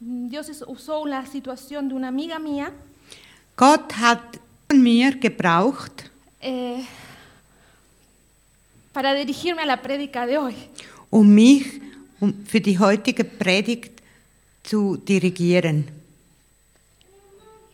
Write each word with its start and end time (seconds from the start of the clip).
Dios 0.00 0.48
es- 0.48 0.64
usó 0.66 1.04
la 1.06 1.26
situación 1.26 1.88
de 1.88 1.94
una 1.94 2.08
amiga 2.08 2.38
mía 2.38 2.72
Gott 3.56 3.92
hat 3.92 4.38
mir 4.72 5.18
gebraucht, 5.20 6.04
eh, 6.40 6.82
para 8.92 9.12
dirigirme 9.14 9.62
a 9.62 9.66
la 9.66 9.82
prédica 9.82 10.26
de 10.26 10.38
hoy. 10.38 10.54
um 11.10 11.34
mich 11.34 11.80
um 12.20 12.32
für 12.46 12.60
die 12.60 12.78
heutige 12.78 13.24
Predigt 13.24 14.00
zu 14.64 14.96
dirigieren. 14.96 15.84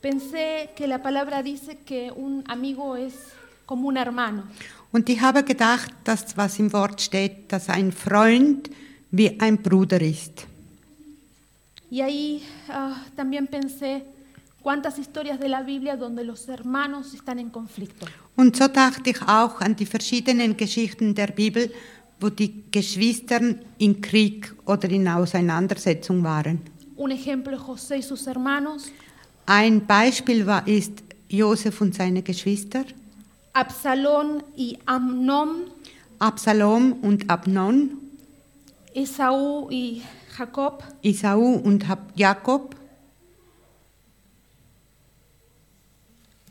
Pensé 0.02 0.70
que 0.76 0.86
la 0.86 1.02
palabra 1.02 1.42
dice 1.42 1.76
que 1.84 2.10
un 2.12 2.42
amigo 2.48 2.96
es 2.96 3.14
como 3.66 3.88
un 3.88 3.96
hermano. 3.96 4.44
Und 4.92 5.08
ich 5.08 5.20
habe 5.20 5.42
gedacht, 5.44 5.90
dass 6.04 6.36
was 6.36 6.58
im 6.58 6.72
Wort 6.72 7.00
steht, 7.00 7.50
dass 7.52 7.68
ein 7.68 7.92
Freund 7.92 8.70
wie 9.10 9.38
ein 9.40 9.58
Bruder 9.62 10.00
ist. 10.00 10.46
Y 11.90 12.00
ahí 12.00 12.42
ah, 12.68 13.02
también 13.14 13.46
pensé 13.46 14.04
cuántas 14.62 14.98
historias 14.98 15.38
de 15.38 15.48
la 15.48 15.62
Biblia 15.62 15.96
donde 15.96 16.24
los 16.24 16.48
hermanos 16.48 17.14
están 17.14 17.38
en 17.38 17.50
conflicto. 17.50 18.06
Und 18.36 18.56
so 18.56 18.68
dachte 18.68 19.10
ich 19.10 19.22
auch 19.22 19.60
an 19.60 19.76
die 19.76 19.86
verschiedenen 19.86 20.56
Geschichten 20.56 21.14
der 21.14 21.28
Bibel, 21.28 21.72
wo 22.20 22.28
die 22.30 22.64
Geschwister 22.70 23.40
in 23.78 24.00
Krieg 24.00 24.52
oder 24.64 24.90
in 24.90 25.06
Auseinandersetzung 25.06 26.22
waren. 26.24 26.60
Un 26.96 27.10
ejemplo 27.10 27.56
es 27.56 27.62
José 27.62 27.98
y 27.98 28.02
sus 28.02 28.26
hermanos, 28.26 28.90
Ein 29.46 29.86
Beispiel 29.86 30.44
war, 30.44 30.66
ist 30.66 31.04
Josef 31.30 31.80
und 31.80 31.94
seine 31.94 32.22
Geschwister, 32.22 32.84
Absalón 33.52 34.42
y 34.56 34.76
Amnón, 34.86 35.70
Absalom 36.18 36.94
und 37.02 37.30
Abnon, 37.30 37.96
Esaú 38.92 39.70
y 39.70 40.02
Jacob, 40.36 40.82
Isau 41.02 41.40
und 41.40 41.84
Jakob, 42.14 42.74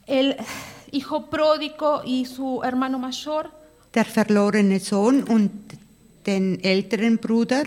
el 0.08 0.36
hijo 0.92 1.28
pródigo 1.30 2.02
y 2.04 2.26
su 2.26 2.62
hermano 2.64 2.98
mayor, 2.98 3.52
der 3.94 4.06
verlorene 4.06 4.80
Sohn 4.80 5.24
und 5.24 5.52
den 6.26 6.60
älteren 6.64 7.18
Bruder, 7.18 7.66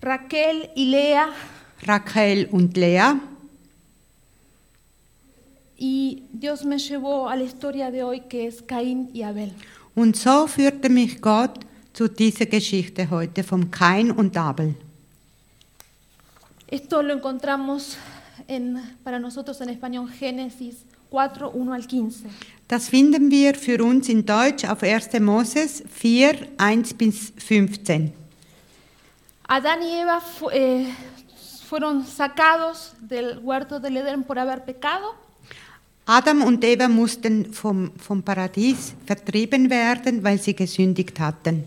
Raquel 0.00 0.70
y 0.74 0.86
Lea, 0.86 1.26
Rachel 1.82 2.48
und 2.50 2.76
Lea. 2.76 3.20
y 5.76 6.22
Dios 6.32 6.64
me 6.64 6.78
llevó 6.78 7.28
a 7.28 7.34
la 7.34 7.42
historia 7.42 7.90
de 7.90 8.04
hoy 8.04 8.20
que 8.20 8.46
es 8.46 8.62
Caín 8.62 9.10
y 9.12 9.22
Abel. 9.24 9.52
Und 9.96 10.16
so 10.16 10.46
führte 10.46 10.88
mich 10.88 11.20
Gott 11.20 11.58
zu 11.92 12.08
dieser 12.08 12.46
Geschichte 12.46 13.10
heute 13.10 13.42
vom 13.44 13.70
Kain 13.70 14.10
und 14.10 14.36
Abel. 14.36 14.74
Esto 16.68 17.02
lo 17.02 17.12
encontramos 17.14 17.96
en, 18.48 18.78
para 19.04 19.18
nosotros 19.18 19.60
en 19.60 19.68
español 19.68 20.08
Génesis 20.18 20.76
4, 21.10 21.50
1 21.54 21.72
al 21.72 21.82
15. 21.82 22.30
Das 22.68 22.88
finden 22.88 23.30
wir 23.30 23.54
für 23.54 23.82
uns 23.84 24.08
in 24.08 24.24
Deutsch 24.24 24.64
auf 24.64 24.82
1. 24.82 25.20
Moses 25.20 25.82
4, 25.90 26.48
1 26.56 26.94
bis 26.94 27.32
15. 27.36 28.12
Adán 29.48 29.82
y 29.82 30.00
Eva 30.00 30.20
fu- 30.22 30.48
eh, 30.50 30.86
fueron 31.68 32.06
sacados 32.06 32.94
del 33.02 33.38
huerto 33.42 33.78
del 33.78 33.98
Edén 33.98 34.24
por 34.24 34.38
haber 34.38 34.64
pecado. 34.64 35.14
Adam 36.06 36.42
und 36.42 36.64
Eva 36.64 36.88
mussten 36.88 37.52
vom, 37.52 37.92
vom 37.98 38.22
Paradies 38.22 38.94
vertrieben 39.06 39.68
werden, 39.68 40.24
weil 40.24 40.38
sie 40.40 40.54
gesündigt 40.56 41.20
hatten. 41.20 41.64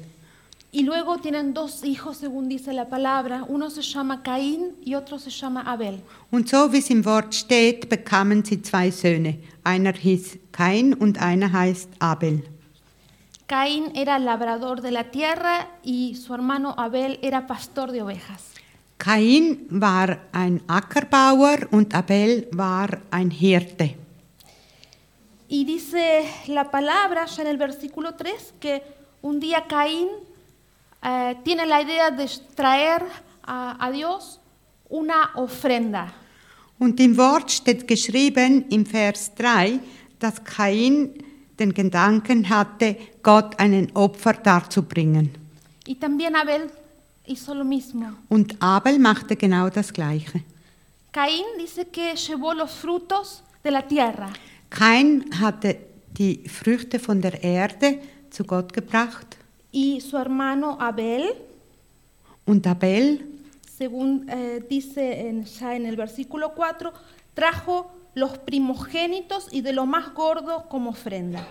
Y 0.76 0.84
luego 0.84 1.20
tienen 1.20 1.54
dos 1.54 1.86
hijos, 1.86 2.18
según 2.18 2.50
dice 2.50 2.74
la 2.74 2.90
palabra. 2.90 3.46
Uno 3.48 3.70
se 3.70 3.82
llama 3.82 4.22
Caín 4.24 4.76
y 4.84 4.96
otro 4.96 5.18
se 5.20 5.30
llama 5.30 5.62
Abel. 5.62 6.02
Und 6.32 6.50
so 6.50 6.70
wie 6.74 6.80
es 6.80 6.90
im 6.90 7.06
Wort 7.06 7.34
steht, 7.34 7.88
bekamen 7.88 8.44
sie 8.44 8.62
zwei 8.62 8.92
Söhne. 8.92 9.40
Einer 9.64 9.94
hieß 9.94 10.38
Kain 10.52 10.94
und 10.94 11.18
einer 11.22 11.54
heißt 11.54 11.88
Abel. 12.00 12.44
Caín 13.48 13.96
era 13.96 14.20
labrador 14.20 14.82
de 14.82 14.92
la 14.92 15.06
tierra 15.06 15.66
y 15.82 16.16
su 16.16 16.34
hermano 16.34 16.74
Abel 16.78 17.20
era 17.22 17.48
pastor 17.48 17.94
de 17.94 18.02
ovejas. 18.02 18.42
Kain 18.98 19.68
war 19.70 20.18
ein 20.34 20.62
Ackerbauer 20.68 21.70
und 21.72 21.96
Abel 21.96 22.50
war 22.52 23.02
ein 23.12 23.32
Hirte. 23.32 23.96
Y 25.48 25.64
dice 25.64 26.26
la 26.48 26.70
palabra 26.70 27.28
ya 27.28 27.44
en 27.44 27.48
el 27.48 27.58
versículo 27.58 28.16
3 28.16 28.56
que 28.60 28.84
un 29.22 29.40
día 29.40 29.68
Caín 29.70 30.10
eh, 31.04 31.36
tiene 31.44 31.66
la 31.66 31.82
idea 31.82 32.12
de 32.12 32.28
traer 32.56 33.04
a, 33.44 33.76
a 33.80 33.92
Dios 33.92 34.40
una 34.90 35.32
ofrenda. 35.36 36.14
Und 36.78 37.00
im 37.00 37.16
Wort 37.18 37.52
steht 37.52 37.88
geschrieben 37.88 38.66
im 38.70 38.86
Vers 38.86 39.34
3, 39.36 39.80
dass 40.20 40.44
Kain 40.44 41.12
den 41.58 41.74
Gedanken 41.74 42.50
hatte, 42.50 42.98
Gott 43.24 43.58
einen 43.60 43.92
Opfer 43.96 44.34
darzubringen. 44.34 45.32
Y 45.88 45.96
también 45.96 46.36
Abel 46.36 46.70
hizo 47.24 47.54
lo 47.54 47.64
mismo. 47.64 48.08
Und 48.28 48.56
Abel 48.62 49.00
machte 49.00 49.36
genau 49.36 49.70
das 49.70 49.94
Gleiche. 49.94 50.44
Caín 51.16 51.46
dice 51.58 51.86
que 51.86 52.14
llevó 52.16 52.54
los 52.54 52.72
frutos 52.72 53.42
de 53.64 53.72
la 53.72 53.82
tierra 53.88 54.34
Kain 54.70 55.24
hatte 55.40 55.78
die 56.18 56.44
Früchte 56.50 57.00
von 57.00 57.22
der 57.22 57.42
Erde 57.42 58.00
zu 58.30 58.44
Gott 58.44 58.74
gebracht 58.74 59.38
y 59.76 60.00
su 60.00 60.18
hermano 60.18 60.78
Abel, 60.80 61.24
und 62.46 62.66
Abel, 62.66 63.26
según 63.78 64.26
eh, 64.30 64.64
dice 64.70 65.28
en- 65.28 65.44
ya 65.46 65.76
en 65.76 65.86
el 65.86 65.98
versículo 65.98 66.54
4, 66.56 66.94
trajo 67.34 67.92
los 68.16 68.38
primogénitos 68.38 69.50
y 69.52 69.60
de 69.62 69.74
lo 69.74 69.86
más 69.86 70.14
gordo 70.14 70.66
como 70.70 70.92
ofrenda. 70.92 71.46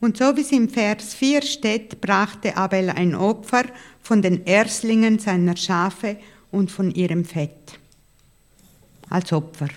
und 0.00 0.18
so 0.18 0.36
wie 0.36 0.42
es 0.42 0.52
im 0.52 0.68
Vers 0.68 1.14
4 1.14 1.40
steht, 1.40 1.98
brachte 2.02 2.54
Abel 2.58 2.90
ein 2.90 3.14
Opfer 3.14 3.64
von 4.02 4.20
den 4.20 4.44
Erstlingen 4.44 5.18
seiner 5.18 5.56
Schafe 5.56 6.18
und 6.52 6.70
von 6.70 6.90
ihrem 6.90 7.24
Fett 7.24 7.78
als 9.08 9.32
Opfer. 9.32 9.68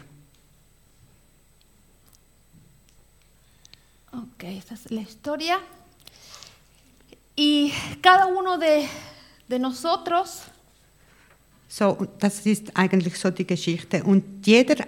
Ok, 4.12 4.44
esta 4.44 4.74
es 4.74 4.90
la 4.92 5.02
historia. 5.02 5.60
Y 7.38 7.72
cada 8.02 8.26
uno 8.26 8.58
de, 8.58 8.88
de 9.48 9.60
nosotros 9.60 10.42
So, 11.70 11.90
und 11.90 12.10
das 12.20 12.46
ist 12.46 12.76
eigentlich 12.76 13.20
so 13.20 13.30
die 13.30 13.46
Geschichte. 13.46 14.04
Und 14.04 14.48
jeder, 14.48 14.86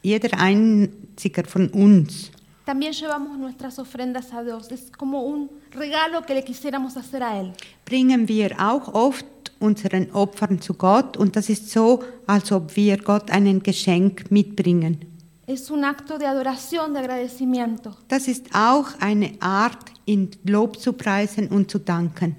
jeder 0.00 0.38
einziger 0.38 1.44
von 1.44 1.68
uns, 1.70 2.30
también 2.64 2.92
llevamos 2.92 3.38
nuestras 3.38 3.78
ofrendas 3.78 4.32
a 4.32 4.42
Dios. 4.42 4.70
Es 4.70 4.90
como 4.96 5.22
un 5.22 5.50
regalo 5.72 6.22
que 6.22 6.34
le 6.34 6.44
quisiéramos 6.44 6.96
hacer 6.96 7.22
a 7.22 7.40
Él. 7.40 7.52
bringen 7.84 8.28
wir 8.28 8.52
auch 8.60 8.94
oft 8.94 9.26
unseren 9.58 10.10
Opfern 10.12 10.60
zu 10.60 10.74
Gott 10.74 11.16
und 11.16 11.34
das 11.34 11.48
ist 11.48 11.70
so, 11.70 12.04
als 12.26 12.52
ob 12.52 12.76
wir 12.76 12.98
Gott 12.98 13.30
ein 13.30 13.62
Geschenk 13.62 14.30
mitbringen. 14.30 15.07
Es 15.48 15.70
un 15.70 15.82
acto 15.82 16.18
de 16.18 16.26
adoración, 16.26 16.92
de 16.92 16.98
agradecimiento. 16.98 17.96
Das 18.06 18.28
ist 18.28 18.48
auch 18.52 18.88
eine 19.00 19.32
Art, 19.40 19.90
in 20.04 20.28
Lob 20.44 20.78
zu 20.78 20.92
preisen 20.92 21.48
und 21.48 21.70
zu 21.70 21.78
danken. 21.78 22.36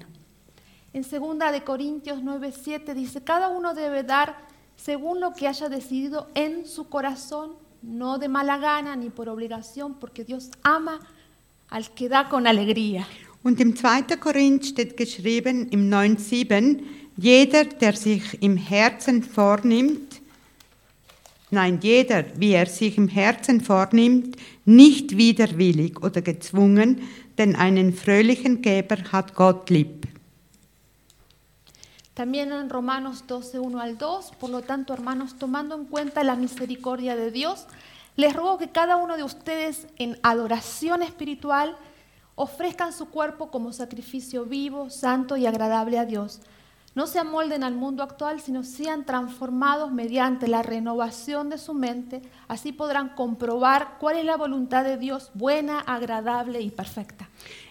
En 0.92 1.02
2 1.02 1.50
de 1.50 1.60
Corintios 1.62 2.20
9:7 2.22 2.94
dice, 2.94 3.20
cada 3.22 3.48
uno 3.48 3.74
debe 3.74 4.04
dar 4.04 4.36
según 4.76 5.18
lo 5.18 5.32
que 5.32 5.48
haya 5.48 5.68
decidido 5.68 6.28
en 6.34 6.64
su 6.66 6.88
corazón, 6.88 7.50
no 7.82 8.18
de 8.18 8.28
mala 8.28 8.58
gana 8.58 8.94
ni 8.94 9.10
por 9.10 9.28
obligación, 9.28 9.94
porque 9.94 10.24
Dios 10.24 10.50
ama 10.62 11.00
al 11.68 11.90
que 11.90 12.08
da 12.08 12.28
con 12.28 12.46
alegría. 12.46 13.08
Und 13.42 13.58
im 13.58 13.74
2. 13.74 14.20
Korinth 14.20 14.66
steht 14.66 14.96
geschrieben 14.96 15.66
im 15.70 15.90
9,7, 15.90 16.84
jeder, 17.16 17.64
der 17.64 17.96
sich 17.96 18.40
im 18.40 18.56
Herzen 18.56 19.24
vornimmt, 19.24 20.09
nein, 21.50 21.80
jeder, 21.82 22.24
wie 22.36 22.52
er 22.52 22.66
sich 22.66 22.96
im 22.96 23.08
Herzen 23.08 23.60
vornimmt, 23.60 24.36
nicht 24.64 25.16
widerwillig 25.16 26.02
oder 26.02 26.22
gezwungen, 26.22 27.02
denn 27.38 27.56
einen 27.56 27.92
fröhlichen 27.92 28.62
Geber 28.62 28.98
hat 29.12 29.34
Gott 29.34 29.70
lieb. 29.70 30.06
También 32.14 32.52
en 32.52 32.68
Romanos 32.68 33.24
12, 33.26 33.58
1 33.60 33.80
al 33.80 33.96
2, 33.96 34.32
por 34.38 34.50
lo 34.50 34.60
tanto, 34.60 34.92
hermanos, 34.92 35.38
tomando 35.38 35.74
en 35.74 35.86
cuenta 35.86 36.22
la 36.22 36.36
misericordia 36.36 37.16
de 37.16 37.30
Dios, 37.30 37.66
les 38.16 38.34
ruego 38.34 38.58
que 38.58 38.68
cada 38.68 38.96
uno 38.96 39.16
de 39.16 39.22
ustedes 39.22 39.86
en 39.96 40.18
adoración 40.22 41.02
espiritual 41.02 41.76
ofrezcan 42.34 42.92
su 42.92 43.06
cuerpo 43.06 43.50
como 43.50 43.72
sacrificio 43.72 44.44
vivo, 44.44 44.90
santo 44.90 45.36
y 45.36 45.46
agradable 45.46 45.98
a 45.98 46.04
Dios. 46.04 46.40
No 46.94 47.06
se 47.06 47.20
amolden 47.20 47.62
al 47.62 47.76
mundo 47.76 48.02
actual, 48.02 48.40
sino 48.40 48.64
sean 48.64 49.06
transformados 49.06 49.92
mediante 49.92 50.48
la 50.48 50.62
renovación 50.62 51.48
de 51.48 51.56
su 51.56 51.72
mente. 51.72 52.20
Así 52.48 52.72
podrán 52.72 53.10
comprobar 53.10 53.96
cuál 54.00 54.16
es 54.16 54.24
la 54.24 54.36
voluntad 54.36 54.84
de 54.84 54.96
Dios, 54.96 55.30
buena, 55.34 55.78
agradable 55.80 56.60
y 56.60 56.70
perfecta. 56.70 57.28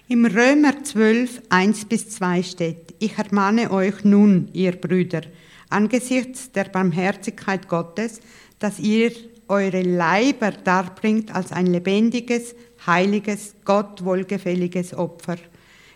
Im 0.08 0.26
Römer 0.26 0.82
12, 0.82 1.44
1 1.50 1.86
bis 1.88 2.10
2 2.10 2.44
steht, 2.44 2.96
ich 3.00 3.20
ermahne 3.20 3.70
euch 3.70 4.04
nun, 4.04 4.50
ihr 4.54 4.80
Brüder, 4.80 5.22
angesichts 5.70 6.52
der 6.52 6.64
Barmherzigkeit 6.64 7.68
Gottes, 7.68 8.22
dass 8.58 8.80
ihr 8.80 9.12
eure 9.48 9.84
Leiber 9.84 10.52
darbringt 10.52 11.36
als 11.36 11.52
ein 11.52 11.68
lebendiges, 11.68 12.56
heiliges, 12.88 13.56
Gott 13.66 14.04
wohlgefälliges 14.04 14.94
Opfer. 14.94 15.38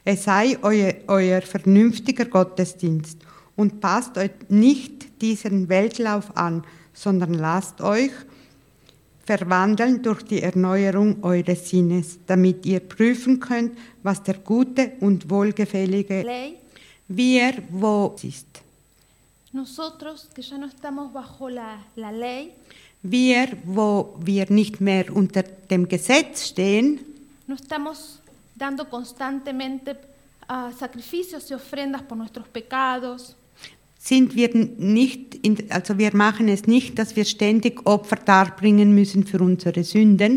Es 0.05 0.23
sei 0.23 0.57
euer, 0.61 0.95
euer 1.07 1.41
vernünftiger 1.41 2.25
Gottesdienst. 2.25 3.19
Und 3.55 3.79
passt 3.81 4.17
euch 4.17 4.31
nicht 4.49 5.21
diesen 5.21 5.69
Weltlauf 5.69 6.35
an, 6.35 6.63
sondern 6.93 7.35
lasst 7.35 7.81
euch 7.81 8.11
verwandeln 9.25 10.01
durch 10.01 10.23
die 10.23 10.41
Erneuerung 10.41 11.23
eures 11.23 11.69
Sinnes, 11.69 12.19
damit 12.25 12.65
ihr 12.65 12.81
prüfen 12.81 13.39
könnt, 13.39 13.77
was 14.01 14.21
der 14.23 14.35
gute 14.35 14.93
und 14.99 15.29
wohlgefällige 15.29 16.23
Ley, 16.23 16.55
wir 17.07 17.53
wo 17.69 18.15
ist. 18.21 18.63
nosotros 19.53 20.29
que 20.33 20.41
ya 20.41 20.57
no 20.57 20.65
estamos 20.65 21.13
bajo 21.13 21.47
la, 21.47 21.77
la 21.95 22.11
ley, 22.11 22.51
Wir, 23.05 23.57
wo 23.65 24.15
wir 24.19 24.49
nicht 24.49 24.79
mehr 24.79 25.13
unter 25.13 25.43
dem 25.43 25.87
Gesetz 25.87 26.47
stehen, 26.47 27.01
no 27.47 27.55
estamos 27.55 28.19
dando 28.63 28.83
constantemente 28.89 29.89
ah, 30.47 30.71
sacrificios 30.83 31.49
y 31.51 31.53
ofrendas 31.53 32.01
por 32.07 32.17
nuestros 32.17 32.47
pecados, 32.47 33.35
sind 33.99 34.35
wir 34.35 34.49
nicht, 34.77 35.35
in, 35.47 35.53
also 35.69 35.97
wir 35.97 36.13
machen 36.15 36.49
es 36.49 36.61
nicht, 36.67 36.97
dass 36.99 37.15
wir 37.15 37.23
ständig 37.25 37.75
Opfer 37.85 38.17
darbringen 38.17 38.93
müssen 38.93 39.25
für 39.25 39.39
unsere 39.41 39.81
Sünden, 39.83 40.31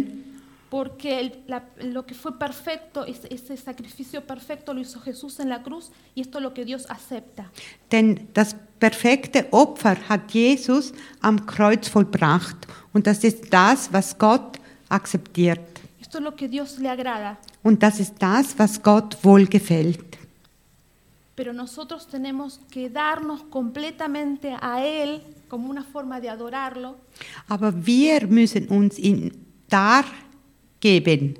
porque 0.70 1.10
el- 1.20 1.32
la- 1.46 1.62
lo 1.94 2.02
que 2.06 2.14
fue 2.14 2.32
perfecto, 2.38 3.04
ese, 3.04 3.26
ese 3.32 3.56
sacrificio 3.56 4.20
perfecto 4.20 4.72
lo 4.74 4.80
hizo 4.80 5.00
Jesús 5.00 5.38
en 5.40 5.48
la 5.48 5.60
cruz 5.62 5.90
y 6.14 6.20
esto 6.20 6.38
es 6.38 6.42
lo 6.44 6.52
que 6.52 6.64
Dios 6.64 6.84
acepta. 6.88 7.44
denn 7.92 8.28
das 8.34 8.54
perfekte 8.80 9.46
Opfer 9.52 9.96
hat 10.08 10.32
Jesus 10.32 10.92
am 11.20 11.46
Kreuz 11.46 11.88
vollbracht 11.88 12.56
und 12.92 13.06
das 13.06 13.24
ist 13.24 13.52
das, 13.52 13.88
was 13.92 14.16
Gott 14.18 14.58
akzeptiert 14.88 15.60
Esto 16.16 16.28
es 16.28 16.32
lo 16.32 16.36
que 16.36 16.48
Dios 16.48 16.78
le 16.78 16.88
agrada, 16.88 17.38
und 17.62 17.82
das 17.82 18.00
ist 18.00 18.14
das, 18.18 18.58
was 18.58 18.82
Gott 18.82 19.18
wohlgefällt. 19.22 20.16
pero 21.34 21.52
nosotros 21.52 22.06
tenemos 22.08 22.58
que 22.70 22.88
darnos 22.88 23.42
completamente 23.50 24.56
a 24.58 24.82
Él 24.82 25.20
como 25.48 25.68
una 25.68 25.84
forma 25.84 26.18
de 26.18 26.30
adorarlo 26.30 26.96
Aber 27.48 27.70
wir 27.84 28.26
müssen 28.28 28.68
uns 28.68 28.98
ihn 28.98 29.30
dargeben, 29.68 31.38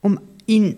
um 0.00 0.20
ihn 0.46 0.76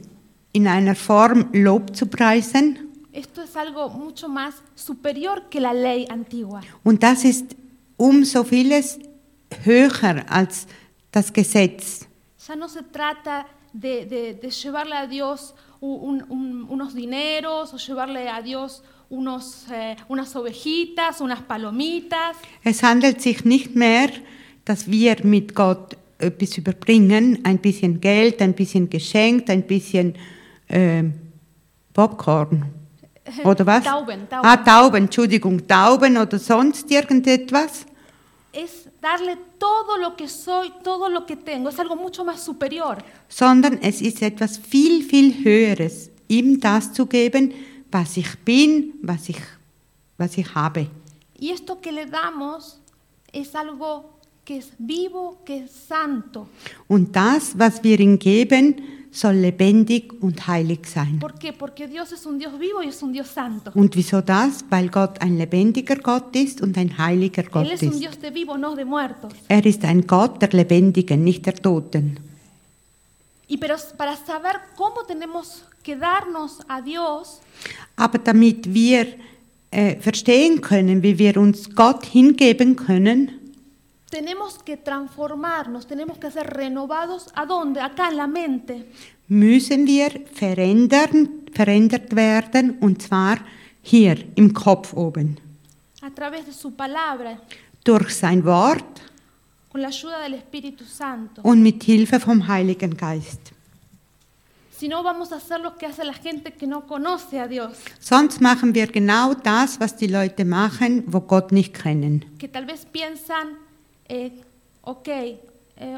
in 0.53 0.67
einer 0.67 0.95
Form 0.95 1.51
Lob 1.53 1.95
zu 1.95 2.07
preisen. 2.07 2.79
Esto 3.13 3.43
es 3.43 3.55
algo 3.57 3.91
mucho 3.91 4.29
más 4.29 4.55
superior 4.75 5.51
que 5.51 5.61
la 5.61 5.75
ley 5.75 6.07
antigua. 6.09 6.63
Und 6.83 7.03
das 7.03 7.25
ist 7.25 7.55
um 7.99 8.25
so 8.25 8.43
vieles 8.43 8.99
höher 9.65 10.25
als 10.31 10.67
das 11.13 11.31
Gesetz. 11.31 12.08
Ya 12.49 12.57
no 12.57 12.69
se 12.69 12.83
trata 12.83 13.47
de, 13.73 14.07
de- 14.07 14.35
de 14.35 14.51
llevarle 14.51 14.95
a 14.97 15.07
Dios 15.07 15.55
un- 15.81 16.25
un- 16.29 16.67
unos 16.69 16.95
dineros 16.95 17.75
o 17.75 17.77
llevarle 17.77 18.29
a 18.29 18.41
Dios 18.43 18.83
unos, 19.11 19.67
eh, 19.71 19.97
unas 20.09 20.35
ovejitas, 20.37 21.21
unas 21.21 21.43
palomitas. 21.43 22.37
Es 22.65 22.83
handelt 22.83 23.21
sich 23.21 23.45
nicht 23.45 23.75
mehr, 23.75 24.11
dass 24.65 24.91
wir 24.91 25.17
mit 25.25 25.55
Gott 25.55 25.97
etwas 26.19 26.57
überbringen, 26.59 27.39
ein 27.45 27.59
bisschen 27.59 28.01
Geld, 28.01 28.41
ein 28.43 28.55
bisschen 28.55 28.89
Geschenk, 28.91 29.49
ein 29.51 29.63
bisschen 29.67 30.15
ähm, 30.69 31.15
Popcorn. 31.95 32.65
Oder 33.45 33.67
was? 33.67 33.85
Tauben, 33.85 34.27
Tauben. 34.29 34.47
Ah, 34.47 34.57
Tauben, 34.57 35.05
Entschuldigung, 35.05 35.67
Tauben 35.67 36.17
oder 36.17 36.39
sonst 36.39 36.91
irgendetwas. 36.91 37.85
Es 38.53 38.89
darle 39.01 39.37
todo 39.59 39.99
lo 39.99 40.17
que 40.17 40.29
soy, 40.29 40.73
todo 40.83 41.09
lo 41.09 41.27
que 41.27 41.37
tengo. 41.37 41.69
Es 41.69 41.79
algo 41.79 41.97
mucho 41.97 42.25
más 42.25 42.43
superior. 42.43 42.99
sondern 43.29 43.79
es 43.83 44.01
ist 44.01 44.23
etwas 44.23 44.59
viel, 44.59 45.05
viel 45.05 45.45
Höheres, 45.45 46.11
ihm 46.29 46.59
das 46.59 46.93
zu 46.93 47.07
geben, 47.07 47.53
was 47.91 48.17
ich 48.17 48.39
bin, 48.45 48.95
was 49.03 49.29
ich, 49.29 49.41
was 50.17 50.37
ich 50.39 50.55
habe. 50.55 50.89
Y 51.39 51.51
esto 51.51 51.81
que 51.81 51.93
le 51.93 52.07
damos 52.07 52.81
es 53.33 53.55
algo 53.55 54.19
que 54.45 54.57
es 54.59 54.73
vivo, 54.79 55.39
que 55.45 55.65
es 55.65 55.71
santo. 55.87 56.49
Und 56.89 57.15
das, 57.15 57.57
was 57.59 57.83
wir 57.85 58.01
ihm 58.01 58.19
geben, 58.19 58.77
soll 59.11 59.37
lebendig 59.37 60.13
und 60.21 60.47
heilig 60.47 60.87
sein. 60.87 61.19
¿Por 61.19 61.35
qué? 61.39 61.53
Porque 61.53 61.89
Dios 61.89 62.13
es 62.13 62.27
un 62.27 62.39
Dios 62.39 62.59
vivo 62.59 62.83
y 62.83 62.89
es 62.89 63.03
un 63.03 63.13
Dios 63.13 63.29
santo. 63.29 63.71
Und 63.75 63.97
wieso 63.97 64.21
das? 64.21 64.65
Weil 64.71 64.89
Gott 64.91 65.21
ein 65.21 65.39
lebendiger 65.39 65.97
Gott 65.97 66.35
ist 66.37 66.61
und 66.61 66.77
ein 66.77 66.97
heiliger 66.99 67.43
Gott 67.45 67.67
Él 67.67 67.73
es 67.73 67.83
un 67.83 67.89
ist. 67.89 68.01
Dios 68.01 68.19
de 68.19 68.31
vivos, 68.33 68.59
no 68.59 68.75
de 68.75 68.85
muertos. 68.85 69.33
Er 69.49 69.65
ist 69.65 69.85
ein 69.85 70.07
Gott 70.07 70.41
der 70.43 70.51
Lebendigen, 70.51 71.25
nicht 71.25 71.47
der 71.47 71.55
Toten. 71.55 72.21
Y 73.49 73.57
pero 73.57 73.77
para 73.97 74.15
saber 74.17 74.61
cómo 74.77 75.05
tenemos 75.07 75.63
que 75.83 75.97
darnos 75.97 76.59
a 76.69 76.83
Dios, 76.83 77.41
Aber 77.97 78.19
damit 78.19 78.73
wir 78.73 79.07
äh, 79.71 79.97
verstehen 79.97 80.61
können, 80.61 81.03
wie 81.03 81.19
wir 81.19 81.37
uns 81.37 81.75
Gott 81.75 82.05
hingeben 82.07 82.77
können, 82.77 83.38
tenemos 84.11 84.59
que 84.63 84.77
transformarnos, 84.77 85.87
tenemos 85.87 86.19
que 86.19 86.31
ser 86.31 86.47
renovados. 86.47 87.29
¿A 87.35 87.45
dónde? 87.47 87.81
Acá 87.81 88.09
en 88.09 88.17
la 88.17 88.27
mente. 88.27 88.87
müssen 89.29 89.87
wir 89.87 90.27
verändern, 90.33 91.43
verändert 91.53 92.15
werden, 92.17 92.79
und 92.81 93.03
zwar 93.03 93.39
hier 93.83 94.17
im 94.37 94.53
Kopf 94.55 94.95
oben. 94.95 95.39
a 96.03 96.11
través 96.11 96.47
de 96.47 96.53
su 96.53 96.71
palabra, 96.75 97.39
Durch 97.85 98.15
sein 98.15 98.45
Wort 98.45 99.01
con 99.71 99.83
la 99.83 99.89
ayuda 99.89 100.21
del 100.23 100.35
Espíritu 100.35 100.85
Santo. 100.85 101.43
und 101.43 101.63
mit 101.63 101.83
Hilfe 101.85 102.19
vom 102.21 102.47
Heiligen 102.49 102.97
Geist. 102.97 103.53
Si 104.71 104.87
no, 104.89 105.03
vamos 105.03 105.33
a 105.33 105.37
hacer 105.37 105.59
lo 105.61 105.77
que 105.77 105.87
hace 105.87 106.05
la 106.05 106.13
gente 106.15 106.53
que 106.53 106.67
no 106.67 106.87
conoce 106.87 107.41
a 107.41 107.49
Dios, 107.49 107.77
Sonst 108.01 108.41
machen 108.41 108.75
wir 108.75 108.87
genau 108.87 109.35
das, 109.35 109.79
was 109.81 109.97
die 109.97 110.07
Leute 110.07 110.45
machen, 110.45 111.03
wo 111.09 111.21
Gott 111.21 111.53
nicht 111.53 111.75
kennen. 111.75 112.25
que 112.39 112.49
tal 112.49 112.65
vez 112.67 112.87
piensan, 112.87 113.57
eh, 114.09 114.31
ok, 114.83 115.09
eh, 115.09 115.39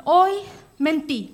hoy 0.04 0.32
mentí, 0.78 1.30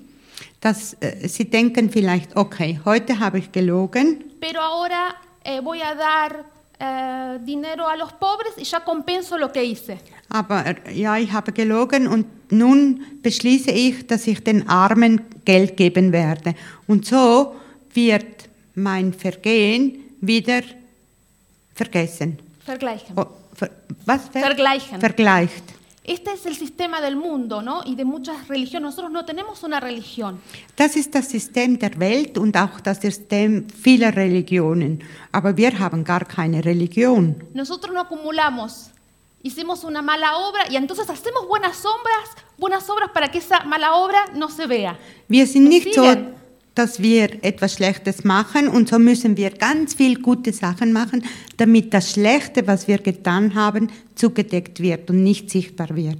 Dass, 0.61 0.95
äh, 0.99 1.27
sie 1.27 1.45
denken 1.45 1.89
vielleicht, 1.89 2.35
okay, 2.35 2.79
heute 2.85 3.19
habe 3.19 3.39
ich 3.39 3.51
gelogen, 3.51 4.23
pero 4.39 4.61
ahora 4.61 5.15
eh, 5.43 5.59
voy 5.61 5.81
a 5.81 5.95
dar 5.95 6.45
eh, 6.79 7.39
dinero 7.43 7.87
a 7.87 7.95
los 7.95 8.13
pobres 8.13 8.53
y 8.57 8.63
ya 8.63 8.79
compenso 8.83 9.37
lo 9.37 9.51
que 9.51 9.63
hice. 9.63 9.97
aber 10.29 10.65
äh, 10.65 10.93
ja, 10.93 11.17
ich 11.17 11.31
habe 11.31 11.51
gelogen 11.51 12.07
und 12.07 12.25
nun 12.51 13.01
beschließe 13.21 13.71
ich, 13.71 14.07
dass 14.07 14.27
ich 14.27 14.43
den 14.43 14.67
Armen 14.67 15.21
Geld 15.45 15.77
geben 15.77 16.11
werde. 16.11 16.53
Und 16.87 17.05
so 17.05 17.55
wird 17.93 18.49
mein 18.75 19.13
Vergehen 19.13 19.99
wieder 20.21 20.61
vergessen. 21.73 22.37
Vergleichen. 22.65 23.17
Oh, 23.17 23.25
ver, 23.53 23.69
was? 24.05 24.27
Ver, 24.29 24.41
Vergleichen. 24.41 24.99
Vergleicht. 24.99 25.63
Este 26.07 26.31
es 26.31 26.45
el 26.45 26.55
sistema 26.55 27.01
del 27.01 27.17
mundo, 27.17 27.61
¿no? 27.61 27.81
Y 27.85 27.95
de 27.95 28.05
muchas 28.05 28.47
religiones. 28.47 28.91
Nosotros 28.91 29.11
no 29.11 29.25
tenemos 29.25 29.63
una 29.63 29.81
religión. 29.81 30.39
Das 30.77 30.95
ist 30.95 31.13
das 31.13 31.29
System 31.29 31.77
der 31.77 31.99
Welt 31.99 32.37
und 32.37 32.55
auch 32.55 32.79
das 32.79 33.01
System 33.01 33.67
vieler 33.69 34.15
Religionen. 34.15 35.03
Aber 35.33 35.57
wir 35.57 35.77
haben 35.77 36.05
gar 36.05 36.23
keine 36.23 36.63
Religion. 36.63 37.35
Nosotros 37.53 37.93
no 37.93 37.99
acumulamos. 37.99 38.91
Hicimos 39.43 39.83
una 39.83 40.01
mala 40.01 40.37
obra 40.37 40.61
y 40.69 40.77
entonces 40.77 41.09
hacemos 41.09 41.45
buenas 41.45 41.85
obras, 41.85 42.29
buenas 42.57 42.89
obras 42.89 43.09
para 43.13 43.29
que 43.29 43.39
esa 43.39 43.65
mala 43.65 43.95
obra 43.95 44.27
no 44.33 44.49
se 44.49 44.65
vea. 44.65 44.97
Wir 45.27 45.45
sind 45.45 45.67
nicht 45.67 45.93
so. 45.93 46.03
Dass 46.77 47.01
wir 47.01 47.43
etwas 47.43 47.73
Schlechtes 47.73 48.23
machen 48.23 48.67
und 48.67 48.89
so 48.89 48.99
müssen 48.99 49.35
wir 49.35 49.49
ganz 49.49 49.95
viel 49.95 50.21
gute 50.21 50.53
Sachen 50.53 50.93
machen, 50.93 51.23
damit 51.57 51.93
das 51.93 52.11
Schlechte, 52.11 52.67
was 52.67 52.87
wir 52.87 52.99
getan 52.99 53.55
haben, 53.55 53.89
zugedeckt 54.15 54.79
wird 54.79 55.09
und 55.09 55.23
nicht 55.23 55.49
sichtbar 55.49 55.95
wird. 55.95 56.19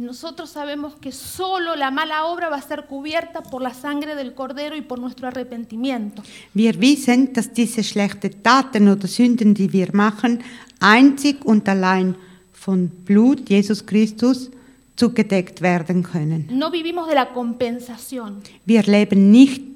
Nosotros 0.00 0.52
sabemos 0.52 0.94
que 1.00 1.10
solo 1.10 1.74
la 1.74 1.90
mala 1.90 2.26
obra 2.26 2.48
va 2.48 2.58
a 2.58 2.62
ser 2.62 2.86
cubierta 2.86 3.42
por 3.42 3.60
la 3.60 3.74
sangre 3.74 4.14
del 4.14 4.32
Cordero 4.32 4.76
y 4.76 4.82
por 4.82 5.00
nuestro 5.00 5.26
arrepentimiento. 5.26 6.22
Wir 6.54 6.80
wissen, 6.80 7.32
dass 7.32 7.52
diese 7.52 7.82
schlechten 7.82 8.40
Taten 8.40 8.88
oder 8.88 9.08
Sünden, 9.08 9.54
die 9.54 9.72
wir 9.72 9.88
machen, 9.92 10.44
einzig 10.78 11.44
und 11.44 11.68
allein 11.68 12.14
von 12.52 12.88
Blut 12.88 13.48
Jesus 13.50 13.84
Christus 13.84 14.50
zugedeckt 14.98 15.62
werden 15.62 16.02
können. 16.02 16.48
No 16.50 16.70
vivimos 16.70 17.06
de 17.06 17.14
la 17.14 17.32
compensación. 17.32 18.42
Wir 18.66 18.82
leben 18.82 19.30
nicht 19.30 19.67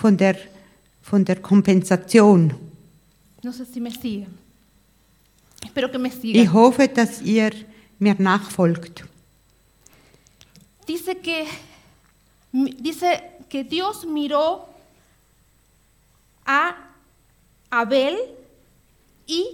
von 0.00 0.16
der, 0.16 0.36
von 1.02 1.24
der 1.24 1.36
Kompensation. 1.40 2.54
No 3.42 3.52
sé 3.52 3.64
si 3.66 3.80
me. 3.80 3.90
Espero 5.62 5.88
que 5.90 5.98
me 5.98 6.08
Ich 6.08 6.14
sigan. 6.14 6.52
hoffe, 6.52 6.88
dass 6.88 7.20
ihr 7.22 7.50
mir 7.98 8.14
nachfolgt. 8.18 9.04
Dice 10.88 11.14
que, 11.16 11.44
dice 12.52 13.20
que 13.48 13.62
Dios 13.64 14.06
miró 14.06 14.66
a 16.46 16.74
Abel 17.70 18.16
y 19.26 19.44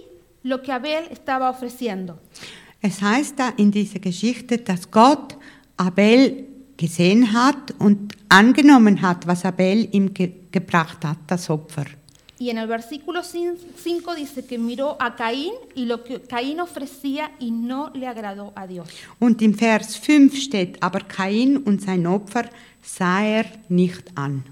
lo 0.43 0.61
que 0.61 0.71
Abel 0.71 1.05
estaba 1.11 1.49
ofreciendo. 1.49 2.17
Es 2.81 3.01
heißt 3.01 3.37
da 3.37 3.49
in 3.57 3.71
dieser 3.71 3.99
Geschichte, 3.99 4.59
dass 4.59 4.89
Gott 4.89 5.35
Abel 5.75 6.45
gesehen 6.77 7.33
hat 7.33 7.73
und 7.79 8.15
angenommen 8.29 9.01
hat, 9.01 9.27
was 9.27 9.43
Abel 9.43 9.89
ihm 9.91 10.13
ge 10.13 10.31
gebracht 10.51 11.03
hat, 11.03 11.17
das 11.27 11.49
Opfer. 11.49 11.85
Y 12.39 12.49
en 12.51 12.59
el 12.59 12.67
versículo 12.67 13.23
5 13.23 14.15
dice 14.15 14.45
que 14.45 14.59
miró 14.59 14.95
a 14.99 15.15
Caín 15.15 15.53
y 15.73 15.85
lo 15.85 16.03
que 16.03 16.21
Caín 16.21 16.59
ofrecía 16.59 17.31
y 17.39 17.49
no 17.49 17.89
le 17.95 18.07
agradó 18.07 18.53
a 18.55 18.67
Dios. 18.67 18.87
Und 19.19 19.41
im 19.41 19.55
Vers 19.55 19.97
5 19.97 20.37
steht, 20.37 20.81
aber 20.81 20.99
Kain 20.99 21.57
und 21.57 21.81
sein 21.81 22.05
Opfer 22.05 22.45
sah 22.83 23.23
er 23.23 23.45
nicht 23.69 24.15
an. 24.15 24.43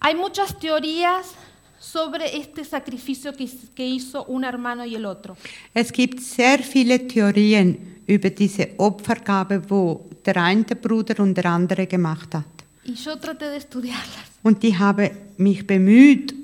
Hay 0.00 0.14
muchas 0.16 0.58
teorías 0.58 1.34
sobre 1.80 2.36
este 2.36 2.64
sacrificio 2.64 3.32
que, 3.32 3.48
que 3.74 3.86
hizo 3.86 4.24
un 4.26 4.44
hermano 4.44 4.84
y 4.84 4.94
el 4.94 5.06
otro. 5.06 5.36
Es 5.74 5.90
gibt 5.90 6.20
sehr 6.20 6.62
viele 6.62 6.98
Theorien 6.98 8.02
über 8.06 8.30
diese 8.30 8.74
Opfergabe, 8.76 9.62
wo 9.68 10.06
der 10.24 10.36
eine 10.36 10.64
Bruder 10.76 11.20
und 11.20 11.34
der 11.34 11.46
andere 11.46 11.86
gemacht 11.86 12.34
hat. 12.34 12.44
Y 12.84 12.94
yo 12.94 13.16
traté 13.16 13.48
de 13.50 13.56
estudiarlas. 13.56 14.30
Und 14.42 14.62
ich 14.64 14.78
habe 14.78 15.10
mich 15.36 15.66
bemüht, 15.66 16.34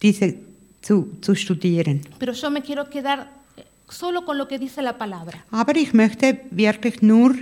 diese 0.00 0.34
zu, 0.82 1.08
zu 1.20 1.34
studieren. 1.34 2.02
Pero 2.18 2.32
yo 2.32 2.50
me 2.50 2.62
quiero 2.62 2.88
quedar 2.88 3.28
eh, 3.56 3.62
solo 3.88 4.24
con 4.24 4.38
lo 4.38 4.48
que 4.48 4.58
dice 4.58 4.82
la 4.82 4.96
palabra. 4.96 5.44
Aber 5.50 5.76
ich 5.76 5.92
möchte 5.92 6.40
wirklich 6.50 7.02
nur 7.02 7.34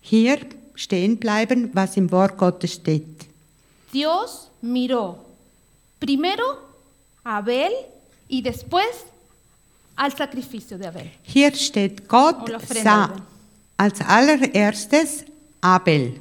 hier 0.00 0.38
stehen 0.74 1.18
bleiben, 1.18 1.70
was 1.74 1.96
im 1.96 2.10
Wort 2.10 2.38
Gottes 2.38 2.74
steht. 2.74 3.26
Dios 3.92 4.48
miró 4.62 5.31
primero 6.02 6.44
Abel 7.22 7.72
y 8.28 8.42
después 8.42 8.88
al 9.94 10.12
sacrificio 10.12 10.76
de 10.76 10.88
Abel. 10.88 11.10
Hier 11.22 11.54
steht, 11.54 12.08
Gott 12.08 12.50
sah 12.82 13.12
als 13.76 14.00
allererstes 14.00 15.24
Abel. 15.60 16.20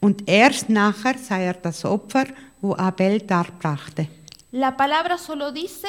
Und 0.00 0.28
erst 0.28 0.68
nachher 0.68 1.18
sah 1.18 1.38
er 1.38 1.54
das 1.54 1.84
Opfer, 1.84 2.26
wo 2.60 2.76
Abel 2.76 3.20
darbrachte. 3.20 4.08
La 4.52 4.76
palabra 4.76 5.18
solo 5.18 5.50
dice 5.50 5.88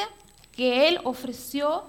que 0.52 0.88
él 0.88 1.00
ofreció 1.04 1.84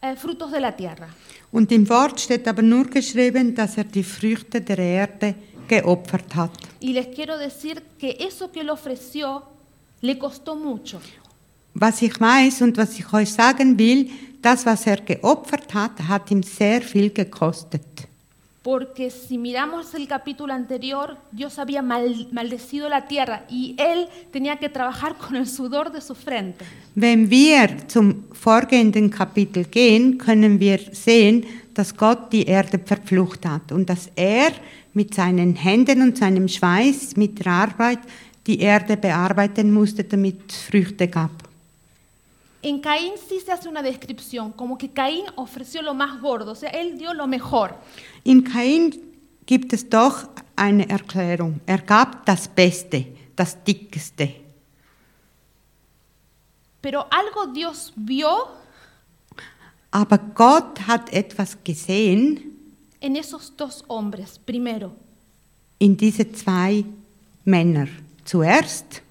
eh, 0.00 0.16
frutos 0.16 0.50
de 0.50 0.60
la 0.60 0.74
tierra. 0.74 1.08
Und 1.50 1.70
im 1.72 1.86
Wort 1.90 2.18
steht 2.20 2.48
aber 2.48 2.62
nur 2.62 2.86
geschrieben, 2.88 3.54
dass 3.54 3.76
er 3.76 3.84
die 3.84 4.04
Früchte 4.04 4.62
der 4.62 4.78
Erde 4.78 5.34
geopfert 5.68 6.34
hat. 6.34 6.52
Y 6.80 6.94
les 6.94 7.08
quiero 7.14 7.36
decir 7.36 7.82
que 7.98 8.16
eso 8.18 8.50
que 8.50 8.60
él 8.60 8.70
ofreció 8.70 9.51
le 10.02 10.18
costó 10.18 10.54
mucho. 10.56 10.98
Was 11.74 12.02
ich 12.02 12.20
weiß 12.20 12.60
und 12.62 12.76
was 12.76 12.98
ich 12.98 13.10
euch 13.12 13.32
sagen 13.32 13.78
will, 13.78 14.10
das, 14.42 14.66
was 14.66 14.86
er 14.86 14.98
geopfert 14.98 15.72
hat, 15.72 15.92
hat 16.06 16.30
ihm 16.30 16.42
sehr 16.42 16.82
viel 16.82 17.10
gekostet. 17.10 17.82
Porque 18.62 19.10
si 19.10 19.38
miramos 19.38 19.92
el 19.94 20.06
capítulo 20.06 20.52
anterior, 20.52 21.16
Dios 21.32 21.58
había 21.58 21.82
mal- 21.82 22.28
maldecido 22.30 22.88
la 22.88 23.08
tierra 23.08 23.42
y 23.50 23.74
él 23.76 24.06
tenía 24.30 24.54
que 24.56 24.68
trabajar 24.68 25.16
con 25.16 25.34
el 25.34 25.48
sudor 25.48 25.90
de 25.90 26.00
su 26.00 26.14
frente. 26.14 26.64
Wenn 26.94 27.28
wir 27.28 27.88
zum 27.88 28.24
vorgehenden 28.32 29.10
Kapitel 29.10 29.64
gehen, 29.64 30.16
können 30.18 30.60
wir 30.60 30.78
sehen, 30.92 31.44
dass 31.74 31.96
Gott 31.96 32.32
die 32.32 32.44
Erde 32.44 32.78
verflucht 32.78 33.44
hat 33.46 33.72
und 33.72 33.88
dass 33.88 34.10
er 34.14 34.52
mit 34.94 35.12
seinen 35.14 35.56
Händen 35.56 36.00
und 36.02 36.18
seinem 36.18 36.46
Schweiß, 36.46 37.16
mit 37.16 37.38
der 37.44 37.52
Arbeit, 37.52 37.98
die 38.46 38.60
Erde 38.60 38.96
bearbeiten 38.96 39.72
musste, 39.72 40.04
damit 40.04 40.52
Früchte 40.52 41.08
gab. 41.08 41.30
En 42.62 42.80
Caín 42.80 43.14
sí 43.28 43.40
se 43.40 43.52
hace 43.52 43.68
una 43.68 43.82
descripción, 43.82 44.52
como 44.52 44.78
que 44.78 44.88
Caín 44.88 45.24
ofreció 45.34 45.82
lo 45.82 45.94
más 45.94 46.20
gordo, 46.20 46.52
o 46.52 46.54
sea, 46.54 46.70
él 46.70 46.96
dio 46.96 47.12
lo 47.12 47.26
mejor. 47.26 47.74
In 48.24 48.44
Kain 48.44 48.94
gibt 49.46 49.72
es 49.72 49.88
doch 49.88 50.28
eine 50.54 50.88
Erklärung. 50.88 51.60
Er 51.66 51.82
gab 51.82 52.24
das 52.24 52.46
Beste, 52.46 53.06
das 53.34 53.62
Dickeste. 53.64 54.36
Pero 56.80 57.06
algo 57.10 57.52
Dios 57.52 57.92
vio 57.96 58.48
Aber 59.92 60.18
Gott 60.18 60.80
hat 60.86 61.12
etwas 61.12 61.56
gesehen 61.62 62.40
en 62.98 63.14
esos 63.16 63.54
dos 63.56 63.84
hombres. 63.88 64.38
Primero, 64.38 64.92
in 65.78 65.96
diese 65.96 66.32
zwei 66.32 66.84
Männer. 67.44 67.88
Zuerst 68.32 69.02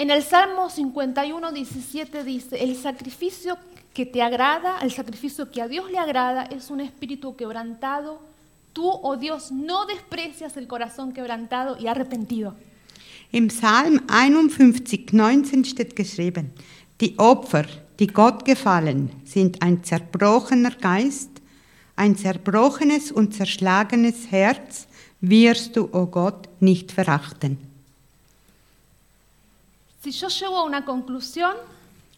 en 0.00 0.10
el 0.10 0.22
Salmo 0.22 0.70
51, 0.70 1.52
17 1.52 2.24
dice, 2.24 2.64
el 2.64 2.74
sacrificio 2.74 3.58
que 3.92 4.06
te 4.06 4.22
agrada, 4.22 4.78
el 4.80 4.90
sacrificio 4.90 5.50
que 5.50 5.60
a 5.60 5.68
Dios 5.68 5.90
le 5.90 5.98
agrada, 5.98 6.44
es 6.44 6.70
un 6.70 6.80
espíritu 6.80 7.36
quebrantado. 7.36 8.18
Tú, 8.72 8.88
oh 8.88 9.18
Dios, 9.18 9.52
no 9.52 9.84
desprecias 9.84 10.56
el 10.56 10.66
corazón 10.68 11.12
quebrantado 11.12 11.76
y 11.78 11.86
arrepentido. 11.86 12.54
Im 13.30 13.50
Psalm 13.50 14.00
51, 14.08 15.12
19 15.12 15.64
steht 15.66 15.94
geschrieben, 15.94 16.54
die 16.98 17.14
Opfer, 17.18 17.66
die 17.98 18.06
Gott 18.06 18.46
gefallen, 18.46 19.10
sind 19.26 19.60
ein 19.60 19.84
zerbrochener 19.84 20.70
Geist, 20.80 21.42
ein 21.94 22.16
zerbrochenes 22.16 23.12
und 23.12 23.34
zerschlagenes 23.34 24.30
Herz 24.30 24.88
wirst 25.20 25.76
du, 25.76 25.88
o 25.92 26.06
Gott, 26.06 26.48
nicht 26.60 26.92
verachten. 26.92 27.58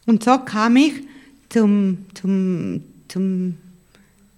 Und 0.07 0.25
so 0.25 0.39
kam 0.39 0.77
ich 0.77 0.95
zum, 1.49 2.07
zum, 2.15 2.83
zum, 3.09 3.59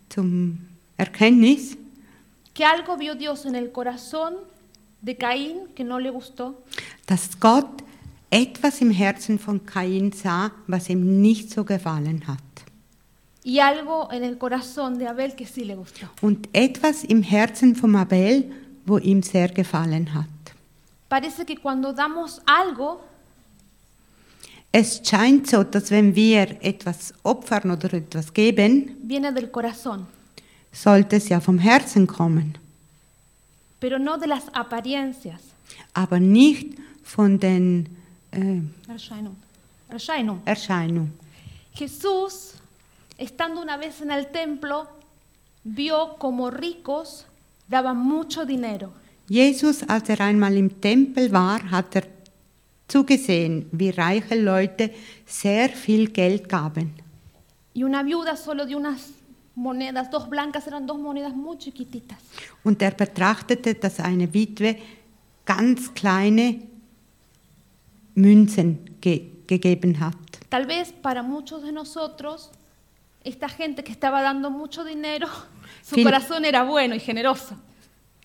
zum 0.09 0.59
Erkenntnis, 0.97 1.77
que 2.55 2.65
algo 2.65 2.97
vio 2.97 3.15
Dios 3.15 3.45
en 3.45 3.57
el 3.57 3.73
corazón 3.73 4.35
de 5.03 5.17
Caín 5.17 5.75
que 5.75 5.85
no 5.85 5.99
le 5.99 6.11
gustó, 6.11 6.55
dass 7.07 7.39
Gott 7.41 7.83
etwas 8.31 8.81
im 8.81 8.91
Herzen 8.91 9.39
von 9.39 9.67
Kain 9.67 10.13
sah, 10.13 10.53
was 10.67 10.89
ihm 10.89 11.21
nicht 11.21 11.51
so 11.51 11.65
gefallen 11.65 12.27
hat. 12.27 12.44
Y 13.45 13.59
algo 13.61 14.09
en 14.11 14.25
el 14.25 14.39
corazón 14.39 14.99
de 14.99 15.07
Abel 15.07 15.35
que 15.37 15.47
sí 15.47 15.65
le 15.65 15.77
gustó. 15.77 16.09
Und 16.23 16.49
etwas 16.53 17.05
im 17.05 17.23
Herzen 17.23 17.77
von 17.77 17.95
Abel, 17.95 18.51
wo 18.87 18.99
ihm 18.99 19.23
sehr 19.23 19.49
gefallen 19.49 20.13
hat. 20.15 20.27
Parece 21.09 21.45
que 21.45 21.57
cuando 21.57 21.93
damos 21.93 22.41
algo, 22.47 23.01
Es 24.77 25.01
scheint 25.05 25.49
so, 25.49 25.63
dass 25.63 25.93
wenn 25.93 26.17
wir 26.17 26.57
etwas 26.61 27.15
opfern 27.23 27.71
oder 27.71 27.95
etwas 27.95 28.33
geben, 28.35 28.97
viene 29.07 29.33
del 29.33 29.49
corazón, 29.53 30.07
sollte 30.73 31.15
es 31.17 31.29
ja 31.29 31.39
vom 31.41 31.61
Herzen 31.61 32.09
kommen, 32.09 32.59
pero 33.79 34.01
no 34.01 34.17
de 34.19 34.27
las 34.27 34.49
apariencias. 34.53 35.41
aber 35.93 36.19
nicht 36.19 36.77
von 37.05 37.39
den 37.39 37.87
äh, 38.33 38.63
Erscheinung. 38.91 39.37
Erscheinung. 39.89 40.41
Erscheinungen. 40.45 41.13
Estando 43.17 43.63
una 43.63 43.77
vez 43.77 44.01
en 44.01 44.11
el 44.11 44.27
templo, 44.29 44.89
vio 45.63 46.17
como 46.19 46.51
ricos 46.51 47.27
daban 47.69 47.97
mucho 47.97 48.45
dinero. 48.45 48.93
Jesus, 49.29 49.85
als 49.89 50.09
er 50.11 50.21
einmal 50.21 50.57
im 50.57 50.81
Tempel 50.81 51.33
war, 51.33 51.71
hat 51.71 51.97
er 51.97 52.05
zugesehen, 52.89 53.69
wie 53.73 53.91
reiche 53.91 54.35
Leute 54.35 54.91
sehr 55.27 55.71
viel 55.71 56.11
Geld 56.11 56.49
gaben. 56.49 56.95
Y 57.73 57.83
una 57.83 58.03
viuda 58.03 58.37
solo 58.37 58.67
dio 58.67 58.77
unas 58.77 59.11
monedas, 59.55 60.11
dos 60.11 60.29
blancas, 60.29 60.67
eran 60.67 60.87
dos 60.87 60.99
monedas 60.99 61.35
muy 61.35 61.57
chiquititas. 61.59 62.19
Und 62.63 62.83
er 62.83 62.95
betrachtete, 62.95 63.75
dass 63.75 63.99
eine 64.01 64.33
Witwe 64.33 64.77
ganz 65.45 65.93
kleine 65.95 66.61
Münzen 68.15 68.79
ge 69.01 69.31
gegeben 69.47 69.99
hat. 70.01 70.17
Tal 70.49 70.67
vez 70.67 70.93
para 70.93 71.23
muchos 71.23 71.63
de 71.63 71.73
nosotros, 71.73 72.51
esta 73.25 73.49
gente 73.49 73.83
que 73.83 73.93
estaba 73.93 74.23
dando 74.23 74.51
mucho 74.51 74.85
dinero, 74.85 75.29
su 75.83 75.97
Viel- 75.97 76.05
corazón 76.05 76.45
era 76.45 76.63
bueno 76.65 76.95
y 76.95 77.01
generoso. 77.01 77.57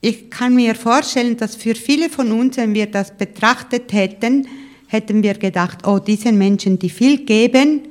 Ich 0.01 0.29
kann 0.29 0.55
mir 0.55 0.75
vorstellen, 0.75 1.35
dass 1.35 1.55
für 1.57 1.75
viele 1.75 2.09
von 2.09 2.31
uns, 2.31 2.55
wenn 2.57 2.73
wir 2.73 2.89
das 2.89 3.11
betrachtet 3.11 3.91
hätten, 3.91 4.47
hätten 4.87 5.21
wir 5.23 5.33
gedacht, 5.33 5.85
oh, 5.85 5.99
diese 5.99 6.31
Menschen, 6.31 6.79
die 6.79 6.89
viel 6.89 7.25
geben, 7.25 7.89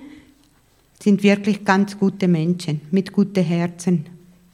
sind 1.02 1.22
wirklich 1.22 1.64
ganz 1.64 1.98
gute 1.98 2.26
Menschen 2.26 2.80
mit 2.90 3.12
guten 3.12 3.44
Herzen. 3.44 4.06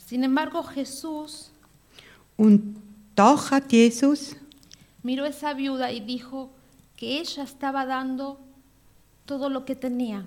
Sin 0.06 0.22
embargo, 0.24 0.62
Jesús 0.74 1.50
Und 2.36 2.76
doch 3.14 3.50
hat 3.52 3.70
Jesus 3.72 4.34
miró 5.04 5.24
esa 5.24 5.54
viuda 5.54 5.92
y 5.92 6.00
dijo 6.00 6.50
que 6.96 7.20
ella 7.20 7.44
estaba 7.44 7.86
dando 7.86 8.38
todo 9.26 9.48
lo 9.48 9.64
que 9.64 9.74
tenía. 9.74 10.24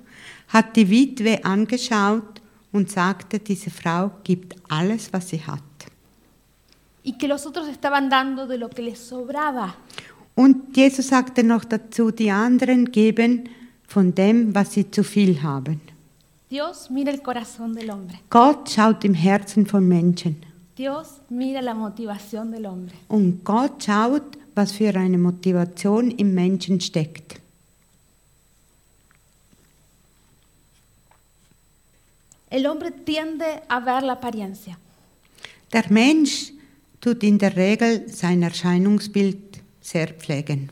hat 0.53 0.75
die 0.75 0.89
Witwe 0.89 1.43
angeschaut 1.43 2.41
und 2.71 2.89
sagte, 2.89 3.39
diese 3.39 3.69
Frau 3.69 4.11
gibt 4.23 4.55
alles, 4.69 5.11
was 5.11 5.29
sie 5.29 5.41
hat. 5.45 5.61
Y 7.03 7.13
que 7.17 7.27
los 7.27 7.45
otros 7.45 7.67
estaban 7.69 8.09
dando 8.09 8.47
de 8.47 8.57
lo 8.57 8.69
que 8.69 8.81
les 8.81 8.99
sobraba. 8.99 9.75
Und 10.35 10.75
Jesus 10.75 11.07
sagte 11.07 11.43
noch 11.43 11.65
dazu, 11.65 12.11
die 12.11 12.29
anderen 12.29 12.91
geben 12.91 13.49
von 13.87 14.13
dem, 14.13 14.53
was 14.53 14.73
sie 14.73 14.91
zu 14.91 15.03
viel 15.03 15.41
haben. 15.41 15.81
Dios 16.49 16.89
mira 16.89 17.11
el 17.11 17.21
corazón 17.21 17.73
del 17.73 17.91
hombre. 17.91 18.19
Gott 18.29 18.69
schaut 18.69 19.03
im 19.03 19.13
Herzen 19.13 19.65
von 19.65 19.87
Menschen. 19.87 20.37
Dios 20.77 21.21
mira 21.29 21.61
la 21.61 21.73
motivación 21.73 22.51
del 22.51 22.67
hombre. 22.67 22.93
Und 23.07 23.43
Gott 23.43 23.83
schaut, 23.83 24.37
was 24.53 24.71
für 24.73 24.93
eine 24.95 25.17
Motivation 25.17 26.11
im 26.11 26.33
Menschen 26.33 26.79
steckt. 26.79 27.41
El 32.49 32.65
hombre 32.65 32.91
tiende 32.91 33.61
a 33.67 33.79
ver 33.79 34.03
la 34.03 34.13
apariencia. 34.13 34.77
Der 35.73 35.91
Mensch 35.91 36.53
tut 36.99 37.23
in 37.23 37.37
der 37.37 37.55
Regel 37.55 38.07
sein 38.09 38.41
Erscheinungsbild 38.41 39.61
sehr 39.81 40.13
pflegen. 40.13 40.71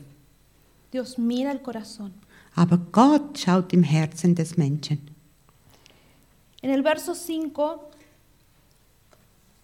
Dios 0.92 1.18
mira 1.18 1.50
el 1.52 1.60
corazón. 1.60 2.12
Aber 2.54 2.78
Gott 2.90 3.38
schaut 3.38 3.72
im 3.72 3.82
Herzen 3.82 4.34
des 4.34 4.56
Menschen. 4.56 4.98
En 6.62 6.70
el 6.70 6.82
verso 6.82 7.14
5 7.14 7.90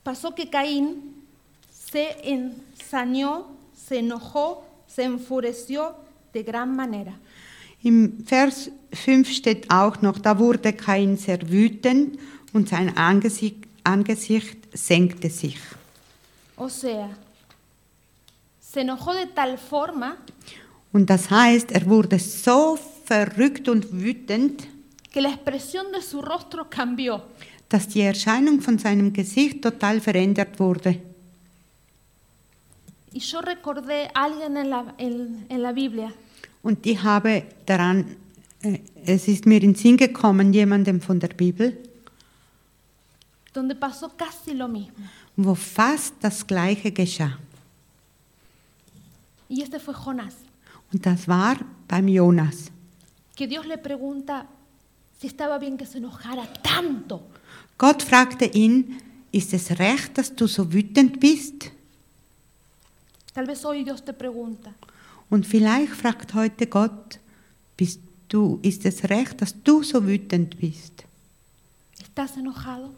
pasó 0.02 0.34
que 0.34 0.50
Caín 0.50 1.24
se 1.72 2.16
ensañó, 2.22 3.46
se 3.74 3.98
enojó, 3.98 4.64
se 4.86 5.04
enfureció 5.04 5.96
de 6.32 6.42
gran 6.42 6.76
manera. 6.76 7.18
Im 7.82 8.24
Vers 8.24 8.70
5 8.92 9.28
steht 9.30 9.70
auch 9.70 10.02
noch, 10.02 10.18
da 10.18 10.38
wurde 10.38 10.72
Kain 10.72 11.16
sehr 11.16 11.50
wütend 11.50 12.18
und 12.52 12.68
sein 12.68 12.96
Angesicht, 12.96 13.56
Angesicht 13.84 14.56
senkte 14.72 15.28
sich. 15.30 15.58
O 16.56 16.68
sea, 16.68 17.08
se 18.60 18.80
enojó 18.80 19.12
de 19.14 19.26
tal 19.34 19.58
forma 19.58 20.16
Und 20.92 21.08
das 21.08 21.30
heißt, 21.30 21.72
er 21.72 21.86
wurde 21.86 22.18
so 22.18 22.78
verrückt 23.06 23.68
und 23.68 23.90
wütend, 23.92 24.68
que 25.10 25.20
la 25.20 25.30
expresión 25.30 25.90
de 25.92 26.00
su 26.02 26.20
rostro 26.20 26.64
cambió. 26.70 27.22
dass 27.68 27.88
die 27.88 28.02
Erscheinung 28.02 28.60
von 28.60 28.78
seinem 28.78 29.12
Gesicht 29.12 29.62
total 29.62 30.00
verändert 30.00 30.60
wurde. 30.60 31.00
Y 33.14 33.18
yo 33.20 33.40
recordé 33.40 34.08
a 34.14 34.24
alguien 34.24 34.56
en 34.56 34.70
la, 34.70 34.94
en- 34.98 35.46
en 35.48 35.62
la 35.62 35.72
Biblia 35.72 36.12
Und 36.62 36.86
ich 36.86 37.02
habe 37.02 37.44
daran, 37.66 38.16
äh, 38.62 38.78
es 39.04 39.26
ist 39.28 39.46
mir 39.46 39.56
in 39.56 39.72
den 39.72 39.74
Sinn 39.74 39.96
gekommen, 39.96 40.52
jemandem 40.52 41.00
von 41.00 41.18
der 41.20 41.28
Bibel, 41.28 41.76
donde 43.52 43.74
pasó 43.74 44.08
casi 44.16 44.52
lo 44.54 44.66
mismo. 44.68 45.04
wo 45.36 45.54
fast 45.54 46.14
das 46.20 46.46
Gleiche 46.46 46.90
geschah. 46.92 47.38
Y 49.48 49.62
este 49.62 49.78
fue 49.80 49.94
Jonás, 49.94 50.34
Und 50.92 51.04
das 51.04 51.26
war 51.28 51.56
beim 51.88 52.08
Jonas. 52.08 52.70
que 53.36 53.46
Dios 53.46 53.66
le 53.66 53.76
pregunta 53.78 54.46
si 55.20 55.26
estaba 55.26 55.58
bien 55.58 55.76
que 55.76 55.84
se 55.86 55.98
enojara 55.98 56.46
tanto. 56.62 57.22
Gott 57.78 58.02
fragte 58.02 58.44
ihn, 58.46 59.00
ist 59.32 59.52
es 59.52 59.70
recht, 59.78 60.16
dass 60.16 60.34
du 60.34 60.46
so 60.46 60.72
wütend 60.72 61.18
bist? 61.20 61.70
Tal 63.34 63.46
vez 63.46 63.64
hoy 63.64 63.82
Dios 63.84 64.02
te 64.04 64.12
pregunta, 64.12 64.72
Und 65.32 65.46
vielleicht 65.46 65.94
fragt 65.94 66.34
heute 66.34 66.66
Gott, 66.66 67.18
bist 67.78 68.00
du, 68.28 68.58
ist 68.60 68.84
es 68.84 69.04
recht, 69.08 69.40
dass 69.40 69.54
du 69.62 69.82
so 69.82 70.06
wütend 70.06 70.58
bist? 70.60 71.04
¿estás 72.02 72.36
enojado? 72.36 72.90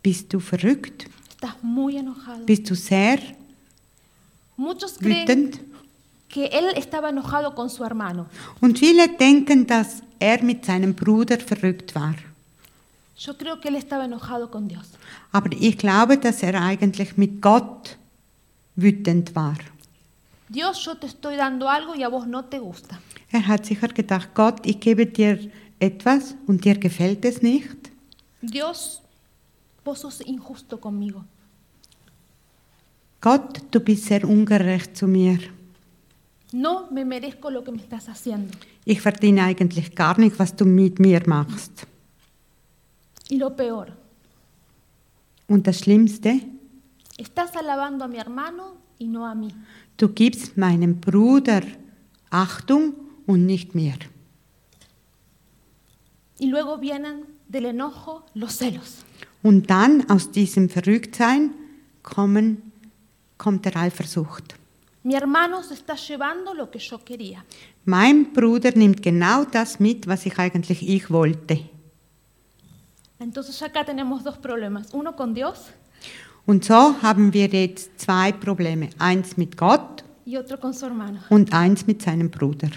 Bist 0.00 0.32
du 0.32 0.38
verrückt? 0.38 1.06
¿Estás 1.30 1.56
muy 1.62 1.96
enojado? 1.96 2.46
Bist 2.46 2.70
du 2.70 2.76
sehr 2.76 3.18
Muchos 4.56 4.98
creen 4.98 5.26
wütend? 5.26 5.60
que 6.28 6.46
él 6.46 6.66
estaba 6.76 7.08
enojado 7.08 7.56
con 7.56 7.68
su 7.68 7.84
hermano. 7.84 8.26
Und 8.60 8.78
viele 8.78 9.08
denken, 9.08 9.66
dass 9.66 10.04
er 10.20 10.44
mit 10.44 10.64
seinem 10.64 10.94
Bruder 10.94 11.40
verrückt 11.40 11.96
war. 11.96 12.14
Yo 13.18 13.36
creo 13.36 13.60
que 13.60 13.66
él 13.66 13.74
estaba 13.74 14.04
enojado 14.04 14.48
con 14.48 14.68
Dios. 14.68 14.86
Aber 15.32 15.50
ich 15.50 15.76
glaube, 15.76 16.18
dass 16.18 16.44
er 16.44 16.54
eigentlich 16.62 17.16
mit 17.16 17.42
Gott 17.42 17.98
wütend 18.76 19.34
war. 19.34 19.58
Dios, 20.50 20.84
yo 20.84 20.96
te 20.96 21.06
estoy 21.06 21.36
dando 21.36 21.68
algo 21.68 21.94
y 21.94 22.02
a 22.02 22.08
vos 22.08 22.26
no 22.26 22.44
te 22.46 22.58
gusta. 22.58 23.00
Er 23.30 23.46
hat 23.46 23.64
sicher 23.64 23.94
gedacht, 23.94 24.34
Gott, 24.34 24.66
ich 24.66 24.80
gebe 24.80 25.06
dir 25.06 25.52
etwas 25.78 26.34
und 26.48 26.64
dir 26.64 26.76
gefällt 26.76 27.24
es 27.24 27.40
nicht. 27.40 27.92
Dios, 28.42 29.00
vos 29.84 30.00
sos 30.00 30.20
injusto 30.20 30.80
conmigo. 30.80 31.24
Gott, 33.20 33.62
du 33.70 33.78
bist 33.78 34.06
sehr 34.06 34.24
ungerecht 34.24 34.96
zu 34.96 35.06
mir. 35.06 35.38
No 36.52 36.88
me 36.90 37.04
merezco 37.04 37.48
lo 37.48 37.62
que 37.62 37.70
me 37.70 37.78
estás 37.78 38.08
haciendo. 38.08 38.52
Ich 38.84 39.00
verdiene 39.00 39.44
eigentlich 39.44 39.94
gar 39.94 40.18
nicht, 40.18 40.36
was 40.40 40.56
du 40.56 40.64
mit 40.64 40.98
mir 40.98 41.28
machst. 41.28 41.86
Y 43.28 43.36
lo 43.36 43.54
peor, 43.54 43.92
Und 45.46 45.68
das 45.68 45.78
Schlimmste, 45.78 46.40
estás 47.16 47.54
alabando 47.54 48.04
a 48.04 48.08
mi 48.08 48.18
hermano 48.18 48.79
y 49.00 49.08
no 49.08 49.26
a 49.26 49.34
mí. 49.34 49.48
du 49.96 50.08
gibst 50.08 50.56
meinem 50.56 51.00
Bruder 51.00 51.62
Achtung 52.30 52.94
und 53.26 53.44
nicht 53.46 53.74
mir. 53.74 53.98
Y 56.38 56.46
luego 56.46 56.78
vienen 56.78 57.24
del 57.48 57.66
enojo 57.66 58.24
los 58.34 58.58
celos. 58.58 59.04
Und 59.42 59.68
dann 59.68 60.08
aus 60.08 60.30
diesem 60.30 60.68
Verrücktsein 60.68 61.52
kommen, 62.02 62.72
kommt 63.36 63.64
der 63.64 63.76
Eifersucht. 63.76 64.54
Mi 65.02 65.14
hermano 65.14 65.62
se 65.62 65.74
está 65.74 65.94
llevando 65.96 66.52
lo 66.54 66.70
que 66.70 66.78
yo 66.78 66.98
quería. 66.98 67.42
Mein 67.86 68.32
Bruder 68.32 68.76
nimmt 68.76 69.02
genau 69.02 69.44
das 69.44 69.80
mit, 69.80 70.06
was 70.06 70.26
ich 70.26 70.38
eigentlich 70.38 70.86
ich 70.86 71.10
wollte. 71.10 71.70
Entonces 73.18 73.62
acá 73.62 73.84
tenemos 73.84 74.22
dos 74.22 74.38
problemas. 74.38 74.92
Uno 74.92 75.16
con 75.16 75.34
Dios 75.34 75.72
Und 76.50 76.64
so 76.64 77.00
haben 77.00 77.32
wir 77.32 77.46
jetzt 77.46 78.00
zwei 78.00 78.32
Probleme. 78.32 78.88
Eins 78.98 79.36
mit 79.36 79.56
Gott 79.56 80.02
und 81.28 81.52
eins 81.52 81.86
mit 81.86 82.02
seinem 82.02 82.28
Bruder. 82.28 82.70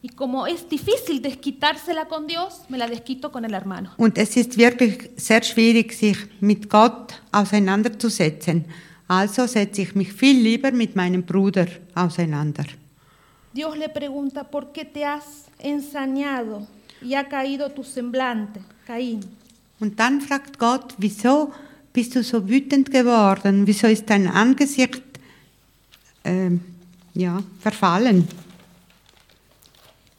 Y 0.00 0.10
como 0.14 0.46
es 0.46 0.68
difícil 0.68 1.20
desquitársela 1.20 2.06
con 2.06 2.28
Dios, 2.28 2.60
me 2.68 2.78
la 2.78 2.86
desquito 2.86 3.32
con 3.32 3.44
el 3.44 3.52
hermano. 3.52 3.90
Und 3.96 4.16
es 4.16 4.36
ist 4.36 4.56
wirklich 4.56 5.10
sehr 5.16 5.42
schwierig, 5.42 5.92
sich 5.92 6.18
mit 6.40 6.70
Gott 6.70 7.20
auseinanderzusetzen. 7.32 8.66
Also 9.08 9.48
setze 9.48 9.82
ich 9.82 9.96
mich 9.96 10.12
viel 10.12 10.40
lieber 10.40 10.70
mit 10.70 10.94
meinem 10.94 11.24
Bruder 11.24 11.66
auseinander. 11.96 12.66
Dios 13.52 13.76
le 13.76 13.88
pregunta, 13.88 14.44
¿por 14.44 14.72
qué 14.72 14.84
te 14.84 15.04
has 15.04 15.46
ensañado 15.58 16.64
y 17.02 17.14
ha 17.14 17.28
caído 17.28 17.70
tu 17.70 17.82
semblante, 17.82 18.60
Caín? 18.86 19.18
Und 19.80 19.98
dann 19.98 20.20
fragt 20.20 20.60
Gott, 20.60 20.94
wieso 20.98 21.50
bist 21.94 22.14
du 22.14 22.22
so 22.22 22.46
wütend 22.46 22.90
geworden? 22.90 23.66
Wieso 23.66 23.86
ist 23.86 24.10
dein 24.10 24.26
Angesicht 24.28 25.02
ähm, 26.24 26.60
ja, 27.14 27.42
verfallen? 27.60 28.28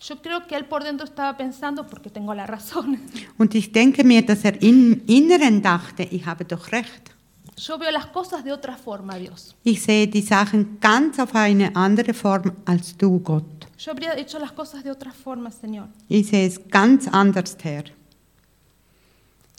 Yo 0.08 0.16
creo 0.22 0.46
que 0.48 0.56
él 0.56 0.66
por 0.66 0.84
dentro 0.84 1.06
estaba 1.06 1.36
pensando, 1.36 1.86
porque 1.86 2.10
tengo 2.10 2.34
la 2.34 2.46
razón. 2.46 3.00
Und 3.38 3.54
ich 3.56 3.72
denke 3.72 4.04
mir, 4.04 4.26
dass 4.26 4.46
er 4.46 4.62
im 4.62 5.02
Inneren 5.08 5.62
dachte, 5.62 6.04
ich 6.04 6.26
habe 6.26 6.46
doch 6.46 6.72
recht. 6.72 7.12
Yo 7.58 7.78
veo 7.80 7.90
las 7.92 8.08
cosas 8.08 8.44
de 8.44 8.52
otra 8.52 8.76
forma, 8.78 9.18
Dios. 9.18 9.56
Ich 9.64 9.82
sehe 9.82 10.08
die 10.08 10.22
Sachen 10.22 10.78
ganz 10.80 11.20
auf 11.20 11.34
eine 11.34 11.76
andere 11.76 12.14
Form 12.14 12.52
als 12.66 12.96
du, 12.98 13.20
Gott. 13.20 13.44
Yo 13.78 13.92
habría 13.92 14.16
hecho 14.18 14.38
las 14.40 14.52
cosas 14.52 14.84
de 14.84 14.92
otra 14.92 15.12
forma, 15.12 15.50
Señor. 15.52 15.88
Ich 16.08 16.28
sehe 16.28 16.46
es 16.46 16.60
ganz 16.70 17.08
anders 17.08 17.58
her. 17.64 17.86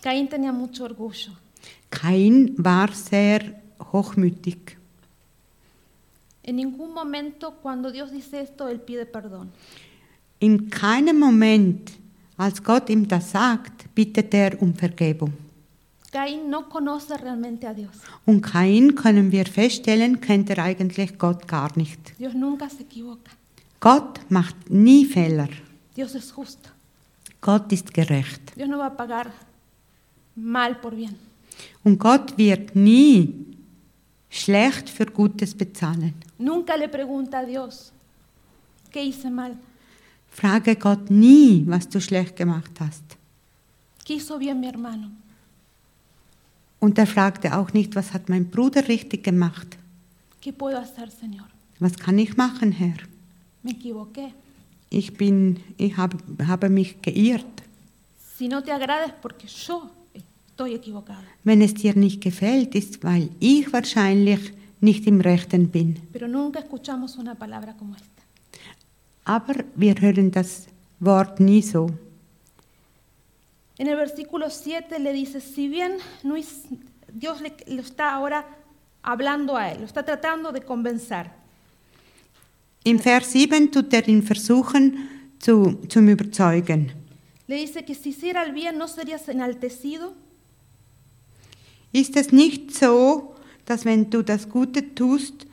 Caín 0.02 0.28
tenía 0.28 0.52
mucho 0.52 0.84
orgullo. 0.84 1.32
Kain 1.90 2.54
war 2.58 2.92
sehr 2.92 3.62
hochmütig. 3.92 4.76
En 6.42 6.56
ningún 6.56 6.92
momento 6.94 7.54
cuando 7.62 7.90
Dios 7.90 8.10
dice 8.12 8.40
esto, 8.40 8.68
él 8.68 8.80
pide 8.80 9.06
perdón. 9.06 9.50
In 10.38 10.70
keinem 10.70 11.18
Moment, 11.18 11.92
als 12.36 12.62
Gott 12.62 12.90
ihm 12.90 13.08
das 13.08 13.32
sagt, 13.32 13.92
bittet 13.94 14.32
er 14.34 14.60
um 14.62 14.74
Vergebung. 14.74 15.32
Caín 16.12 16.48
no 16.48 16.68
conoce 16.68 17.16
realmente 17.18 17.66
a 17.66 17.74
Dios. 17.74 17.96
Und 18.24 18.40
Kain, 18.40 18.94
können 18.94 19.32
wir 19.32 19.44
feststellen, 19.44 20.20
kennt 20.20 20.48
er 20.50 20.60
eigentlich 20.60 21.18
Gott 21.18 21.46
gar 21.46 21.76
nicht. 21.76 22.18
Dios 22.18 22.32
nunca 22.34 22.68
se 22.70 22.82
equivoca. 22.84 23.32
Gott 23.80 24.20
macht 24.30 24.70
nie 24.70 25.04
Fehler. 25.04 25.48
Dios 25.94 26.14
es 26.14 26.32
justo. 26.34 26.70
Gott 27.40 27.70
ist 27.72 27.92
gerecht. 27.92 28.56
Dios 28.56 28.68
no 28.68 28.78
va 28.78 28.86
a 28.86 28.96
pagar 28.96 29.30
mal 30.34 30.74
por 30.80 30.94
bien. 30.94 31.25
Und 31.84 31.98
Gott 31.98 32.36
wird 32.36 32.74
nie 32.74 33.34
schlecht 34.28 34.90
für 34.90 35.06
Gutes 35.06 35.54
bezahlen. 35.54 36.14
Nunca 36.38 36.74
le 36.76 36.88
pregunta 36.88 37.38
a 37.38 37.44
Dios, 37.44 37.92
¿qué 38.92 39.00
hice 39.02 39.30
mal? 39.30 39.56
Frage 40.28 40.76
Gott 40.76 41.10
nie, 41.10 41.64
was 41.66 41.88
du 41.88 42.00
schlecht 42.00 42.36
gemacht 42.36 42.72
hast. 42.80 43.16
¿Qué 44.04 44.14
hizo 44.14 44.38
bien 44.38 44.60
mi 44.60 44.66
hermano? 44.66 45.08
Und 46.78 46.98
er 46.98 47.06
fragte 47.06 47.56
auch 47.56 47.72
nicht, 47.72 47.96
was 47.96 48.12
hat 48.12 48.28
mein 48.28 48.50
Bruder 48.50 48.86
richtig 48.86 49.24
gemacht? 49.24 49.78
¿Qué 50.42 50.52
puedo 50.52 50.78
hacer, 50.78 51.08
Señor? 51.10 51.48
Was 51.78 51.96
kann 51.96 52.18
ich 52.18 52.36
machen, 52.36 52.72
Herr? 52.72 52.98
me 53.66 53.72
equivoqué. 53.72 54.32
Ich, 54.88 55.12
bin, 55.14 55.58
ich 55.76 55.96
habe, 55.96 56.16
habe 56.46 56.68
mich 56.68 57.02
geirrt. 57.02 57.62
Si 58.38 58.48
no 58.48 58.62
te 58.62 58.72
agrada 58.72 59.06
es 59.06 59.12
porque 59.20 59.46
yo 59.46 59.90
estoy 60.56 60.74
equivocada. 60.74 61.22
Wenn 61.44 61.60
es 61.60 61.74
dir 61.74 61.94
nicht 61.94 62.22
gefällt, 62.22 62.74
ist, 62.74 63.04
weil 63.04 63.28
ich 63.40 63.70
wahrscheinlich 63.72 64.52
nicht 64.80 65.06
im 65.06 65.20
Rechten 65.20 65.68
bin. 65.68 66.00
Pero 66.12 66.28
nunca 66.28 66.60
escuchamos 66.60 67.18
una 67.18 67.34
palabra 67.34 67.74
como 67.74 67.94
esta. 67.94 68.22
Aber 69.24 69.64
wir 69.74 69.94
hören 70.00 70.30
das 70.30 70.66
Wort 71.00 71.40
nie 71.40 71.60
so. 71.60 71.90
En 73.78 73.88
el 73.88 73.96
versículo 73.96 74.48
7 74.48 74.98
le 74.98 75.12
dice, 75.12 75.42
si 75.42 75.68
bien 75.68 75.92
Dios 77.12 77.42
le, 77.42 77.52
lo 77.66 77.82
está 77.82 78.14
ahora 78.14 78.46
hablando 79.02 79.56
a 79.56 79.70
él, 79.70 79.80
lo 79.80 79.84
está 79.84 80.02
tratando 80.02 80.52
de 80.52 80.62
convencer. 80.62 81.30
Im 82.84 82.98
Vers 82.98 83.32
7 83.32 83.70
tut 83.70 83.92
er 83.92 84.08
ihn 84.08 84.22
versuchen 84.22 85.08
zu, 85.38 85.80
zum 85.88 86.08
Überzeugen. 86.08 86.92
Le 87.46 87.56
dice 87.56 87.84
que 87.84 87.94
si 87.94 88.10
hiciera 88.10 88.42
el 88.42 88.52
bien 88.52 88.78
no 88.78 88.88
serías 88.88 89.28
enaltecido, 89.28 90.14
Ist 91.96 92.14
es 92.14 92.30
nicht 92.30 92.74
so, 92.74 93.34
dass 93.64 93.86
wenn 93.86 94.10
du 94.10 94.22
das 94.22 94.50
Gute 94.50 94.94
tust, 94.94 95.46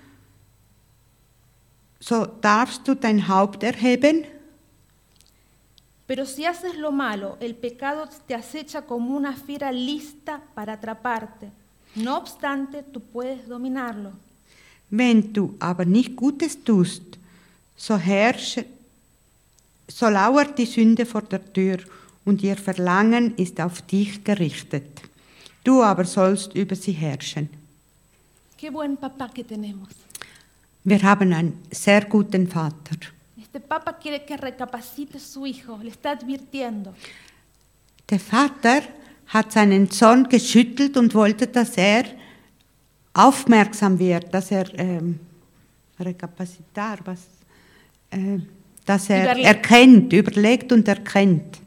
so 2.01 2.25
darfst 2.25 2.86
du 2.86 2.95
dein 2.95 3.29
Haupt 3.29 3.63
erheben? 3.63 4.25
pero 6.06 6.25
si 6.25 6.43
haces 6.45 6.75
lo 6.77 6.91
malo, 6.91 7.38
el 7.39 7.56
pecado 7.56 8.10
te 8.27 8.36
acecha 8.36 8.82
como 8.82 9.15
una 9.15 9.34
fiera 9.34 9.71
lista 9.71 10.41
para 10.53 10.73
atraparte. 10.73 11.49
No 11.95 12.17
obstante, 12.17 12.84
tú 12.84 12.99
puedes 12.99 13.47
dominarlo. 13.47 14.12
Wenn 14.89 15.32
du 15.32 15.56
aber 15.60 15.86
nicht 15.86 16.15
Gutes 16.15 16.62
tust, 16.62 17.17
so 17.77 17.97
herrsche, 17.97 18.65
so 19.88 20.10
lauert 20.10 20.58
die 20.58 20.65
Sünde 20.65 21.06
vor 21.06 21.21
der 21.21 21.41
Tür 21.53 21.77
und 22.25 22.43
ihr 22.43 22.58
Verlangen 22.58 23.34
ist 23.38 23.62
auf 23.62 23.82
dich 23.82 24.23
gerichtet. 24.25 25.12
Du 25.63 25.82
aber 25.82 26.06
sollst 26.06 26.54
über 26.56 26.76
sie 26.76 26.91
herrschen. 26.91 27.49
Qué 28.58 28.69
buen 28.71 28.97
papá 28.97 29.30
que 29.30 29.43
tenemos. 29.43 29.89
Wir 30.84 31.02
haben 31.04 31.34
einen 31.34 31.63
sehr 31.71 32.06
guten 32.06 32.47
Vater. 32.47 32.97
Este 33.41 33.60
papa 33.60 33.93
quiere 33.93 34.26
que 34.26 34.36
recapacite 34.38 35.19
su 35.19 35.45
hijo, 35.45 35.78
le 35.82 35.89
está 35.89 36.12
advirtiendo. 36.12 36.93
Der 38.10 38.19
Vater 38.19 38.82
hat 39.28 39.52
seinen 39.52 39.89
Sohn 39.89 40.28
geschüttelt 40.28 40.97
und 40.97 41.13
wollte, 41.13 41.47
dass 41.47 41.78
er 41.78 42.04
aufmerksam 43.13 43.97
wird, 43.99 44.34
dass 44.34 44.52
er 44.52 44.67
ähm, 44.78 45.19
rekapazitar, 45.99 46.99
was, 47.06 47.19
äh, 48.12 48.39
dass 48.86 49.10
er 49.10 49.36
Überle- 49.36 49.43
erkennt, 49.43 50.12
überlegt 50.13 50.71
und 50.71 50.88
erkennt. 50.88 51.60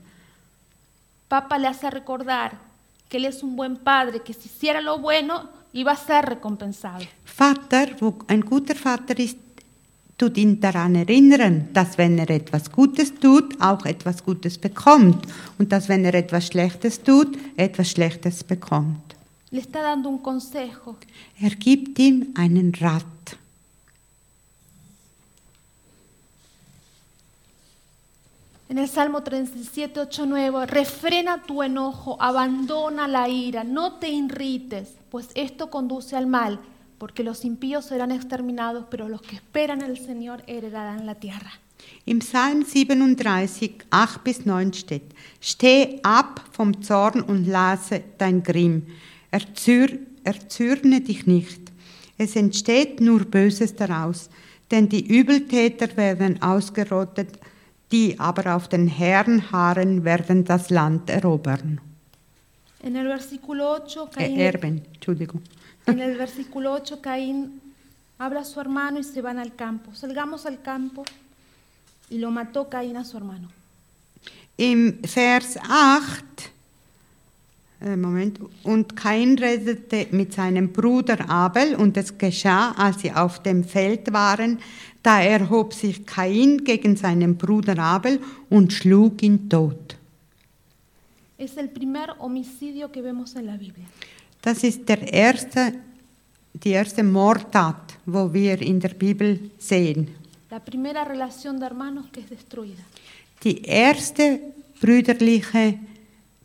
Papa 1.29 1.57
le 1.57 1.69
hace 1.69 1.91
recordar 1.93 2.53
que 3.09 3.19
él 3.19 3.25
es 3.25 3.43
un 3.43 3.57
buen 3.57 3.77
padre, 3.77 4.21
que 4.23 4.33
si 4.33 4.49
hiciera 4.49 4.81
lo 4.81 4.99
bueno 4.99 5.49
iba 5.73 5.93
a 5.93 5.97
ser 5.97 6.25
recompensado. 6.25 7.05
Vater, 7.25 7.97
wo 8.01 8.19
ein 8.29 8.41
guter 8.41 8.77
Vater 8.77 9.19
ist, 9.21 9.39
tut 10.17 10.39
ihn 10.39 10.61
daran 10.61 10.95
erinnern, 10.95 11.69
dass 11.73 11.99
wenn 11.99 12.19
er 12.19 12.31
etwas 12.31 12.73
Gutes 12.73 13.15
tut, 13.15 13.61
auch 13.61 13.85
etwas 13.85 14.25
Gutes 14.25 14.59
bekommt 14.59 15.27
und 15.59 15.73
dass 15.73 15.89
wenn 15.89 16.05
er 16.05 16.15
etwas 16.15 16.47
Schlechtes 16.47 17.03
tut, 17.03 17.37
etwas 17.57 17.91
Schlechtes 17.91 18.43
bekommt. 18.43 19.15
Le 19.51 19.61
está 19.61 19.81
dando 19.83 20.09
un 20.09 20.23
consejo. 20.23 20.97
Er 21.41 21.51
gibt 21.51 21.99
ihm 21.99 22.35
einen 22.35 22.73
Rat. 22.75 23.05
En 28.69 28.79
el 28.79 28.89
Salmo 28.89 29.21
37, 29.21 30.01
8, 30.01 30.27
9, 30.27 30.67
refrena 30.67 31.41
tu 31.47 31.63
enojo, 31.63 32.21
abandona 32.21 33.07
la 33.07 33.29
ira, 33.29 33.63
no 33.63 33.93
te 34.01 34.09
irrites, 34.09 34.97
pues 35.09 35.29
esto 35.37 35.71
conduce 35.71 36.17
al 36.17 36.27
mal, 36.27 36.59
porque 36.99 37.23
los 37.23 37.45
impíos 37.45 37.85
serán 37.85 38.11
exterminados, 38.11 38.87
pero 38.91 39.09
los 39.09 39.23
que 39.23 39.37
esperan 39.37 39.85
al 39.85 39.97
Señor 39.99 40.43
heredarán 40.49 41.07
la 41.07 41.15
tierra. 41.15 41.53
Im 42.07 42.19
Psalm 42.19 42.65
37, 42.65 43.87
8 43.91 44.25
bis 44.25 44.45
9 44.45 44.73
steht, 44.73 45.15
Steh 45.41 46.01
ab 46.03 46.41
vom 46.51 46.83
Zorn 46.83 47.23
und 47.23 47.47
lasse 47.47 48.03
dein 48.19 48.43
Grimm, 48.43 48.87
Erzür, 49.31 49.91
erzürne 50.25 51.03
dich 51.03 51.27
nicht. 51.27 51.61
Es 52.19 52.35
entsteht 52.35 53.01
nur 53.01 53.27
Böses 53.27 53.77
daraus, 53.77 54.29
denn 54.73 54.89
die 54.89 55.07
Übeltäter 55.07 55.97
werden 55.97 56.43
ausgerottet, 56.43 57.39
die 57.93 58.19
aber 58.19 58.55
auf 58.57 58.69
den 58.69 58.89
Herrn 58.89 59.51
harren, 59.53 60.05
werden 60.05 60.45
das 60.45 60.71
Land 60.71 61.09
erobern. 61.11 61.81
En 62.83 62.95
el 62.97 63.07
versículo 63.07 63.75
8, 63.77 63.97
Äh, 63.97 64.11
Caín, 64.15 64.39
erben, 64.41 64.83
Entschuldigung. 64.95 65.43
en 65.87 65.99
el 65.99 66.17
versículo 66.17 66.73
8, 66.75 67.01
Caín 67.01 67.61
habla 68.19 68.41
a 68.41 68.45
su 68.45 68.61
hermano 68.61 68.99
y 68.99 69.05
se 69.05 69.21
van 69.23 69.39
al 69.39 69.55
campo. 69.55 69.95
Salgamos 69.95 70.47
al 70.47 70.61
campo 70.63 71.05
y 72.11 72.19
lo 72.19 72.31
mató 72.31 72.69
Caín 72.69 72.97
a 72.97 73.05
su 73.05 73.17
hermano. 73.17 73.49
Im 74.59 74.99
Vers 75.03 75.59
8, 75.69 76.23
äh, 76.39 76.51
Moment, 77.81 78.41
und 78.63 78.97
Kain 78.97 79.39
redete 79.39 80.07
mit 80.11 80.33
seinem 80.33 80.73
Bruder 80.73 81.29
Abel, 81.29 81.75
und 81.75 81.97
es 81.97 82.17
geschah, 82.17 82.73
als 82.73 83.01
sie 83.01 83.13
auf 83.13 83.43
dem 83.43 83.65
Feld 83.65 84.13
waren, 84.13 84.59
da 85.03 85.21
erhob 85.21 85.75
sich 85.75 86.07
Kain 86.07 86.65
gegen 86.65 86.97
seinen 86.97 87.37
Bruder 87.37 87.79
Abel 87.79 88.19
und 88.49 88.73
schlug 88.73 89.23
ihn 89.23 89.49
tot. 89.49 89.97
Das 94.43 94.63
ist 94.65 94.89
der 94.89 95.13
erste, 95.13 95.73
die 96.55 96.71
erste 96.71 97.05
Mordtat, 97.05 97.99
wo 98.07 98.33
wir 98.33 98.61
in 98.63 98.81
der 98.81 98.95
Bibel 98.95 99.51
sehen. 99.59 100.09
Die 103.45 103.63
erste 103.63 104.41
brüderliche 104.81 105.79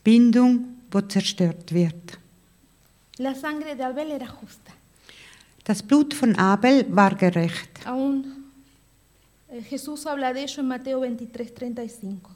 Bindung, 0.03 0.70
wo 0.91 1.01
zerstört 1.01 1.71
wird. 1.73 2.17
La 3.17 3.33
sangre 3.35 3.75
de 3.75 3.83
Abel 3.85 4.11
era 4.11 4.25
justa. 4.25 4.71
Das 5.63 5.81
Blut 5.83 6.13
von 6.13 6.35
Abel 6.37 6.85
war 6.89 7.15
gerecht. 7.15 7.85
Aún 7.85 8.45
eh, 9.49 9.61
Jesús 9.63 10.05
habla 10.05 10.33
de 10.33 10.43
ello 10.43 10.61
en 10.61 10.67
Mateo 10.67 10.99
23, 11.01 11.53
35. 11.53 12.29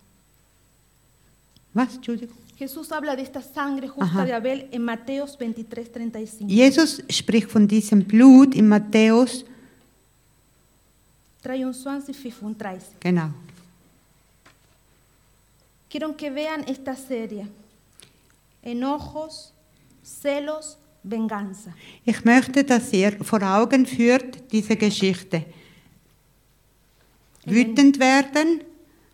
Was? 1.74 2.00
Jesús 2.58 2.92
habla 2.92 3.16
de 3.16 3.24
esta 3.24 3.42
sangre 3.42 3.88
justa 3.88 4.06
Ajá. 4.06 4.26
de 4.26 4.34
Abel 4.34 4.68
en 4.72 4.82
Mateos 4.84 5.38
23, 5.38 5.92
35. 5.92 6.50
Jesus 6.50 7.04
spricht 7.10 7.50
von 7.52 7.68
diesem 7.68 8.04
Blut 8.04 8.56
in 8.56 8.68
Matthäus, 8.68 9.44
Trae 11.42 11.64
un 11.66 11.74
suansi 11.74 12.14
fifun 12.14 12.56
traes. 12.56 12.86
genau. 13.00 13.30
Quiero 15.90 16.16
que 16.16 16.30
vean 16.32 16.64
esta 16.68 16.96
serie. 16.96 17.48
Enojos, 18.66 19.54
celos, 20.04 20.78
venganza. 21.04 21.72
Ich 22.04 22.26
möchte, 22.26 22.64
dass 22.64 22.92
ihr 22.92 23.12
vor 23.24 23.42
Augen 23.44 23.86
führt 23.86 24.52
diese 24.52 24.76
Geschichte. 24.76 25.46
Wütend 27.46 28.00
werden, 28.00 28.62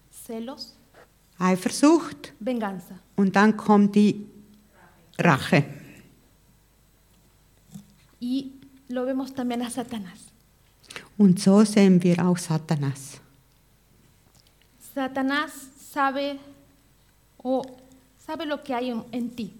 Celos, 0.09 0.73
Eifersucht 1.37 2.33
venganza. 2.39 2.95
und 3.17 3.35
dann 3.35 3.57
kommt 3.57 3.93
die 3.95 4.25
Rache. 5.19 5.65
Y 8.21 8.53
lo 8.87 9.05
vemos 9.05 9.33
también 9.33 9.61
a 9.63 9.69
Satanás. 9.69 10.31
Und 11.17 11.39
so 11.39 11.63
sehen 11.65 12.01
wir 12.01 12.25
auch 12.25 12.37
Satanas. 12.37 13.19
Satanás 14.95 15.51
sabe 15.93 16.37
o 17.43 17.61
sabe 18.31 18.45
lo 18.45 18.63
que 18.63 18.73
hay 18.73 18.89
en, 18.89 19.03
en 19.11 19.29
ti. 19.29 19.53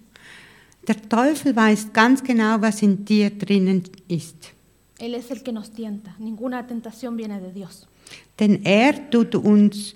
Der 0.88 1.00
Teufel 1.08 1.54
weiß 1.54 1.92
ganz 1.92 2.22
genau, 2.22 2.60
was 2.60 2.82
in 2.82 3.04
dir 3.04 3.30
drinnen 3.30 3.82
ist. 4.08 4.52
Él 4.98 5.14
es 5.14 5.30
el 5.30 5.42
que 5.42 5.52
nos 5.52 5.70
tienta. 5.70 6.14
Ninguna 6.18 6.66
tentación 6.66 7.16
viene 7.16 7.40
de 7.40 7.52
Dios. 7.52 7.86
Denn 8.38 8.64
er 8.64 9.10
tut 9.10 9.34
uns 9.34 9.94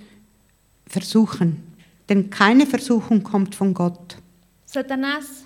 versuchen. 0.86 1.62
Denn 2.08 2.30
keine 2.30 2.66
Versuchung 2.66 3.22
kommt 3.22 3.54
von 3.54 3.72
Gott. 3.72 4.18
Satanás 4.64 5.44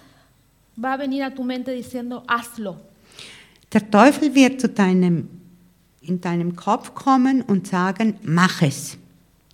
va 0.76 0.94
a 0.94 0.98
venir 0.98 1.24
a 1.24 1.30
tu 1.30 1.44
mente 1.44 1.72
diciendo, 1.72 2.22
hazlo. 2.26 2.76
Der 3.72 3.88
Teufel 3.90 4.34
wird 4.34 4.60
zu 4.60 4.68
deinem, 4.68 5.28
in 6.00 6.20
deinem 6.20 6.56
Kopf 6.56 6.94
kommen 6.94 7.42
und 7.42 7.66
sagen, 7.66 8.18
mach 8.22 8.60
es. 8.62 8.98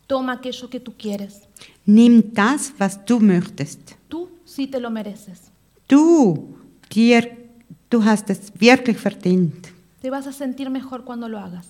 Toma 0.09 0.33
aquello 0.33 0.69
que 0.69 0.81
tú 0.81 0.93
quieres. 0.97 1.46
Nimm 1.87 2.35
das, 2.35 2.73
was 2.79 3.05
du 3.05 3.21
möchtest. 3.21 3.97
Tú 4.09 4.29
sí 4.45 4.67
te 4.67 4.81
lo 4.81 4.91
mereces. 4.91 5.51
Du, 5.89 6.57
dir, 6.91 7.31
du 7.89 8.05
hast 8.05 8.29
es 8.31 8.53
wirklich 8.59 8.99
verdient. 8.99 9.69
Te 10.03 10.11
vas 10.11 10.27
a 10.27 10.33
sentir 10.33 10.69
mejor 10.69 11.05
cuando 11.05 11.29
lo 11.29 11.39
hagas. 11.39 11.67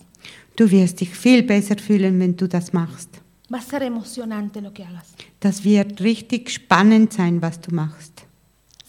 Du 0.56 0.70
wirst 0.70 1.00
dich 1.00 1.14
viel 1.14 1.42
besser 1.42 1.76
fühlen, 1.76 2.18
wenn 2.18 2.34
du 2.34 2.48
das 2.48 2.72
machst. 2.72 3.10
Va 3.48 3.58
a 3.58 3.60
ser 3.60 3.82
emocionante 3.82 4.60
lo 4.60 4.72
que 4.72 4.84
hagas. 4.84 5.14
Das 5.38 5.62
wird 5.62 6.00
richtig 6.00 6.50
spannend 6.50 7.12
sein, 7.12 7.40
was 7.42 7.60
du 7.60 7.74
machst. 7.74 8.24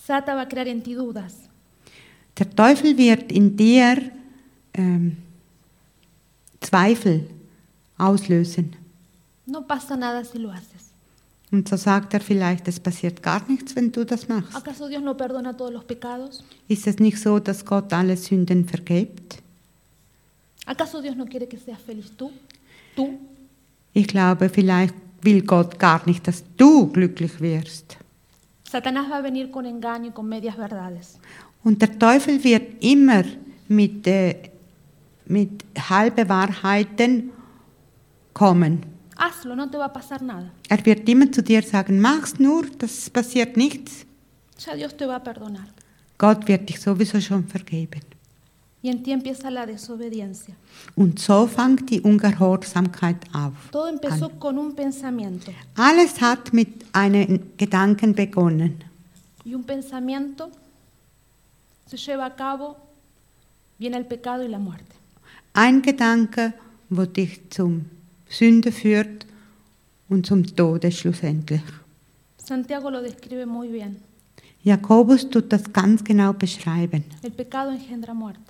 Sata 0.05 0.33
va 0.33 0.41
a 0.41 0.47
crear 0.47 0.67
en 0.67 0.81
ti 0.81 0.95
dudas. 0.95 1.33
Der 2.37 2.49
Teufel 2.49 2.97
wird 2.97 3.31
in 3.31 3.55
dir 3.57 4.11
ähm, 4.73 5.17
Zweifel 6.61 7.27
auslösen. 7.97 8.75
No 9.45 9.61
pasa 9.67 9.95
nada 9.95 10.23
si 10.23 10.37
lo 10.37 10.51
haces. 10.51 10.76
Und 11.51 11.69
so 11.69 11.77
sagt 11.77 12.13
er 12.13 12.19
vielleicht, 12.19 12.67
es 12.67 12.79
passiert 12.79 13.23
gar 13.23 13.41
nichts, 13.47 13.75
wenn 13.75 13.91
du 13.91 14.03
das 14.03 14.27
machst. 14.27 14.55
¿Acaso 14.55 14.89
Dios 14.89 15.01
no 15.01 15.15
perdona 15.15 15.55
todos 15.55 15.71
los 15.71 15.85
pecados? 15.85 16.43
Ist 16.67 16.87
es 16.87 16.99
nicht 16.99 17.19
so, 17.19 17.39
dass 17.39 17.63
Gott 17.63 17.93
alle 17.93 18.17
Sünden 18.17 18.65
vergibt? 18.65 19.41
¿Acaso 20.65 21.01
Dios 21.01 21.15
no 21.15 21.25
quiere 21.25 21.47
que 21.47 21.57
seas 21.57 21.79
feliz 21.79 22.11
tú? 22.17 22.31
Tú. 22.95 23.17
Ich 23.93 24.07
glaube, 24.07 24.49
vielleicht 24.49 24.93
will 25.21 25.41
Gott 25.41 25.79
gar 25.79 26.05
nicht, 26.05 26.27
dass 26.27 26.43
du 26.57 26.87
glücklich 26.87 27.39
wirst. 27.39 27.97
Satanás 28.69 29.09
va 29.09 29.19
a 29.19 29.21
venir 29.21 29.49
con 29.49 29.65
engaño 29.65 30.09
y 30.09 30.11
con 30.11 30.27
medias 30.27 30.57
verdades. 30.57 31.17
Und 31.63 31.81
der 31.81 31.97
Teufel 31.97 32.43
wird 32.43 32.83
immer 32.83 33.23
mit, 33.69 34.05
äh, 34.05 34.35
mit 35.25 35.63
halbe 35.89 36.27
Wahrheiten 36.27 37.31
kommen. 38.33 38.96
Hazlo, 39.17 39.55
no 39.55 39.69
te 39.69 39.77
va 39.77 39.85
a 39.85 39.93
pasar 39.93 40.21
nada. 40.21 40.49
Er 40.69 40.85
wird 40.85 41.09
immer 41.09 41.31
zu 41.31 41.41
dir 41.41 41.63
sagen, 41.63 41.99
mach's 41.99 42.39
nur, 42.39 42.65
das 42.77 43.09
passiert 43.09 43.57
nichts. 43.57 44.05
Ya 44.65 44.75
Dios 44.75 44.95
te 44.95 45.07
va 45.07 45.15
a 45.15 45.19
perdonar. 45.19 45.67
Gott 46.17 46.47
wird 46.47 46.69
dich 46.69 46.79
sowieso 46.79 47.19
schon 47.21 47.47
vergeben. 47.47 48.01
Y 48.81 48.89
en 48.89 49.03
ti 49.03 49.11
empieza 49.11 49.49
la 49.49 49.65
desobediencia. 49.65 50.53
Und 50.95 51.19
so 51.19 51.47
fängt 51.47 51.89
die 51.89 51.99
Ungehorsamkeit 52.01 53.17
auf. 53.33 53.53
Todo 53.71 53.87
empezó 53.87 54.29
con 54.39 54.57
un 54.57 54.75
pensamiento. 54.75 55.51
Alles 55.75 56.21
hat 56.21 56.53
mit 56.53 56.85
einem 56.93 57.57
Gedanken 57.57 58.13
begonnen. 58.13 58.83
Y 59.43 59.55
un 59.55 59.63
pensamiento 59.63 60.51
se 61.87 61.97
lleva 61.97 62.25
a 62.25 62.35
cabo, 62.35 62.77
viene 63.79 63.97
el 63.97 64.05
pecado 64.05 64.43
y 64.43 64.47
la 64.47 64.59
muerte. 64.59 64.95
Ein 65.53 65.81
Gedanke, 65.81 66.53
wo 66.89 67.05
dich 67.05 67.49
zum 67.49 67.85
Sünde 68.29 68.71
führt 68.71 69.25
und 70.09 70.25
zum 70.25 70.43
Tode 70.55 70.91
schlussendlich. 70.91 71.61
Santiago 72.37 72.89
lo 72.89 73.01
describe 73.01 73.45
muy 73.45 73.69
bien. 73.69 73.97
Jakobus 74.63 75.29
tut 75.29 75.51
das 75.51 75.71
ganz 75.71 76.03
genau 76.03 76.33
beschreiben. 76.33 77.03
El 77.21 77.31
pecado 77.31 77.71
engendra 77.71 78.13
muerte. 78.13 78.41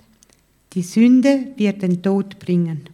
Die 0.72 0.82
Sünde 0.82 1.52
wird 1.56 1.82
den 1.82 2.02
Tod 2.02 2.38
bringen. 2.38 2.88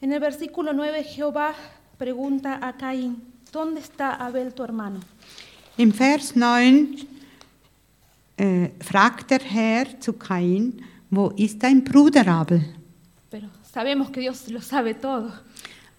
En 0.00 0.12
el 0.12 0.20
versículo 0.20 0.72
9 0.72 1.02
Jehová 1.02 1.54
pregunta 1.98 2.58
a 2.62 2.72
Caín, 2.72 3.16
¿dónde 3.52 3.80
está 3.80 4.14
Abel 4.14 4.52
tu 4.52 4.62
hermano? 4.62 5.00
Im 5.76 5.92
Vers 5.92 6.36
9 6.36 6.96
äh, 8.36 8.70
fragt 8.80 9.30
der 9.30 9.40
Herr 9.40 10.00
zu 10.00 10.12
Kain, 10.12 10.82
wo 11.10 11.30
ist 11.30 11.62
dein 11.62 11.82
Bruder 11.82 12.26
Abel? 12.28 12.64
Sabemos 13.78 14.10
que 14.10 14.18
Dios 14.18 14.48
lo 14.48 14.60
sabe 14.60 14.92
todo. 14.94 15.30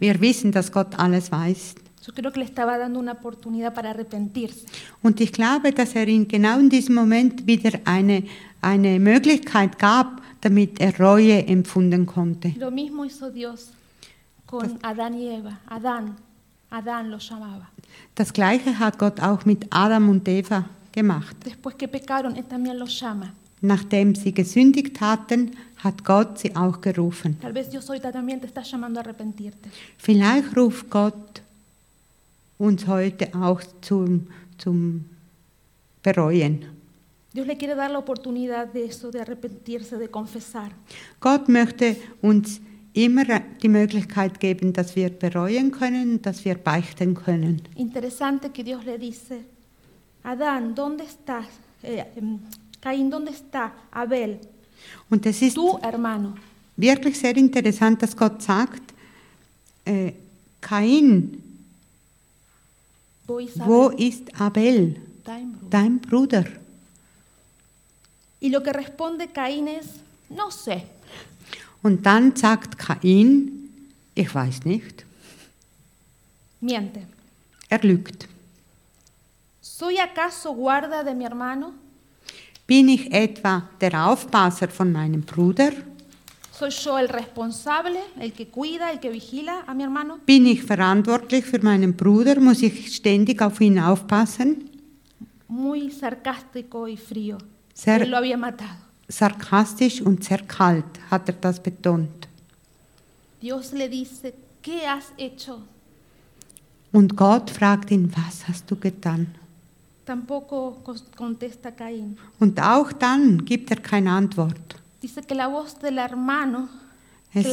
Wir 0.01 0.19
wissen, 0.19 0.51
dass 0.51 0.69
Gott 0.69 0.99
alles 0.99 1.31
weiß. 1.31 1.75
Yo 2.05 2.13
creo 2.13 2.29
que 2.33 2.39
le 2.39 2.45
estaba 2.45 2.77
dando 2.77 2.99
una 2.99 3.13
oportunidad 3.13 3.73
para 3.73 3.91
arrepentirse. 3.91 4.65
Und 5.01 5.21
ich 5.21 5.31
glaube, 5.31 5.71
dass 5.71 5.95
er 5.95 6.05
ihm 6.09 6.27
genau 6.27 6.59
in 6.59 6.69
diesem 6.69 6.93
Moment 6.95 7.47
wieder 7.47 7.79
eine, 7.85 8.23
eine 8.61 8.99
Möglichkeit 8.99 9.79
gab, 9.79 10.21
damit 10.41 10.81
er 10.81 10.99
Reue 10.99 11.47
empfunden 11.47 12.05
konnte. 12.05 12.53
Lo 12.57 12.69
mismo 12.69 13.05
hizo 13.05 13.31
Dios 13.31 13.69
con 14.45 14.77
Adán 14.81 15.13
y 15.13 15.29
Eva. 15.29 15.61
Adán, 15.69 16.17
Adán 16.69 17.09
lo 17.09 17.17
llamaba. 17.17 17.69
Das 18.13 18.33
gleiche 18.33 18.77
hat 18.77 18.99
Gott 18.99 19.21
auch 19.21 19.45
mit 19.45 19.65
Adam 19.69 20.09
und 20.09 20.27
Eva 20.27 20.65
gemacht. 20.91 21.37
Después 21.45 21.75
que 21.77 21.87
pecaron, 21.87 22.35
Él 22.35 22.43
también 22.43 22.77
los 22.77 22.99
llama. 22.99 23.33
Nachdem 23.61 24.15
sie 24.15 24.33
gesündigt 24.33 25.01
hatten, 25.01 25.51
hat 25.77 26.05
Gott 26.05 26.39
sie 26.39 26.55
auch 26.55 26.79
gerufen. 26.81 27.37
Vielleicht 29.97 30.57
ruft 30.57 30.89
Gott 30.89 31.41
uns 32.57 32.87
heute 32.87 33.33
auch 33.35 33.61
zum, 33.81 34.27
zum 34.57 35.05
Bereuen. 36.03 36.65
Dios 37.31 37.45
le 37.45 37.55
quiere 37.55 37.75
dar 37.75 37.89
la 37.89 37.99
oportunidad 37.99 38.73
de 38.73 38.85
eso, 38.85 39.11
de 39.11 39.21
arrepentirse, 39.21 39.97
de 39.97 40.07
confesar. 40.07 40.71
Gott 41.19 41.47
möchte 41.47 41.95
uns 42.21 42.59
immer 42.93 43.23
die 43.61 43.69
Möglichkeit 43.69 44.39
geben, 44.39 44.73
dass 44.73 44.95
wir 44.95 45.09
bereuen 45.11 45.71
können, 45.71 46.21
dass 46.21 46.43
wir 46.43 46.55
beichten 46.55 47.13
können. 47.13 47.61
Interesante 47.75 48.49
que 48.49 48.63
Dios 48.63 48.83
le 48.83 48.97
dice, 48.97 49.43
Adán, 50.23 50.73
¿dónde 50.73 51.03
estás? 51.03 51.45
Eh, 51.83 52.03
Caín, 52.81 53.09
¿dónde 53.09 53.31
está 53.31 53.73
Abel, 53.91 54.39
Und 55.09 55.25
es 55.25 55.41
ist 55.41 55.55
tu 55.55 55.77
hermano? 55.81 56.35
wirklich 56.77 57.17
sehr 57.19 57.35
interessant, 57.37 58.01
dass 58.01 58.15
Gott 58.15 58.41
sagt, 58.41 58.93
äh, 59.85 60.13
Kain, 60.61 61.41
Wo 63.27 63.39
ist 63.39 63.59
wo 63.59 63.87
Abel? 63.89 64.07
ist 64.07 64.41
Abel, 64.41 64.95
Dein 65.25 65.51
Bruder. 65.53 65.69
dein 65.69 65.99
Bruder? 65.99 66.45
Y 68.41 68.49
lo 68.49 68.63
que 68.63 68.71
responde 68.71 69.27
Caín 69.27 69.67
es, 69.67 69.87
no 70.29 70.49
sé. 70.49 70.83
Und 71.83 72.05
dann 72.05 72.35
sagt 72.35 72.77
Kain, 72.77 73.69
ich 74.15 74.33
weiß 74.33 74.63
nicht, 74.65 75.05
Miente. 76.61 77.01
er 77.69 77.79
lügt. 77.83 78.27
¿Soy 79.61 79.97
acaso 79.99 80.53
guarda 80.53 81.03
de 81.03 81.13
mi 81.13 81.23
hermano? 81.25 81.73
Bin 82.69 82.87
ich 82.87 83.11
etwa 83.11 83.63
der 83.81 83.93
Aufpasser 84.07 84.67
von 84.69 84.91
meinem 84.91 85.21
Bruder? 85.21 85.71
¿Soy 86.51 86.69
yo 86.69 86.97
el 86.99 87.07
responsable, 87.09 87.99
el 88.19 88.31
que 88.33 88.45
cuida, 88.47 88.91
el 88.91 88.99
que 88.99 89.09
vigila 89.09 89.63
a 89.65 89.73
mi 89.73 89.83
hermano? 89.83 90.19
Bin 90.25 90.45
ich 90.45 90.61
verantwortlich 90.63 91.45
für 91.45 91.61
meinen 91.63 91.93
Bruder? 91.95 92.39
Muss 92.39 92.61
ich 92.61 92.93
ständig 92.95 93.41
auf 93.41 93.59
ihn 93.61 93.79
aufpassen? 93.79 94.69
Muy 95.47 95.89
sarcástico 95.89 96.87
y 96.87 96.95
frío. 96.97 97.37
Ser- 97.73 98.01
Él 98.03 98.11
lo 98.11 98.17
había 98.17 98.37
matado. 98.37 98.77
Sarkastisch 99.07 100.01
und 100.01 100.23
sehr 100.23 100.43
kalt 100.45 100.85
hat 101.09 101.27
er 101.29 101.35
das 101.41 101.59
betont. 101.59 102.27
Dios 103.41 103.71
le 103.71 103.87
dice, 103.89 104.33
¿qué 104.61 104.85
has 104.85 105.05
hecho? 105.17 105.61
Und 106.91 107.15
Gott 107.15 107.49
fragt 107.49 107.89
ihn, 107.89 108.11
was 108.15 108.47
hast 108.47 108.69
du 108.69 108.75
getan? 108.75 109.27
Und 112.39 112.59
auch 112.59 112.91
dann 112.91 113.43
gibt 113.45 113.69
er 113.71 113.77
keine 113.77 114.11
Antwort. 114.11 114.75
Es-. 117.33 117.45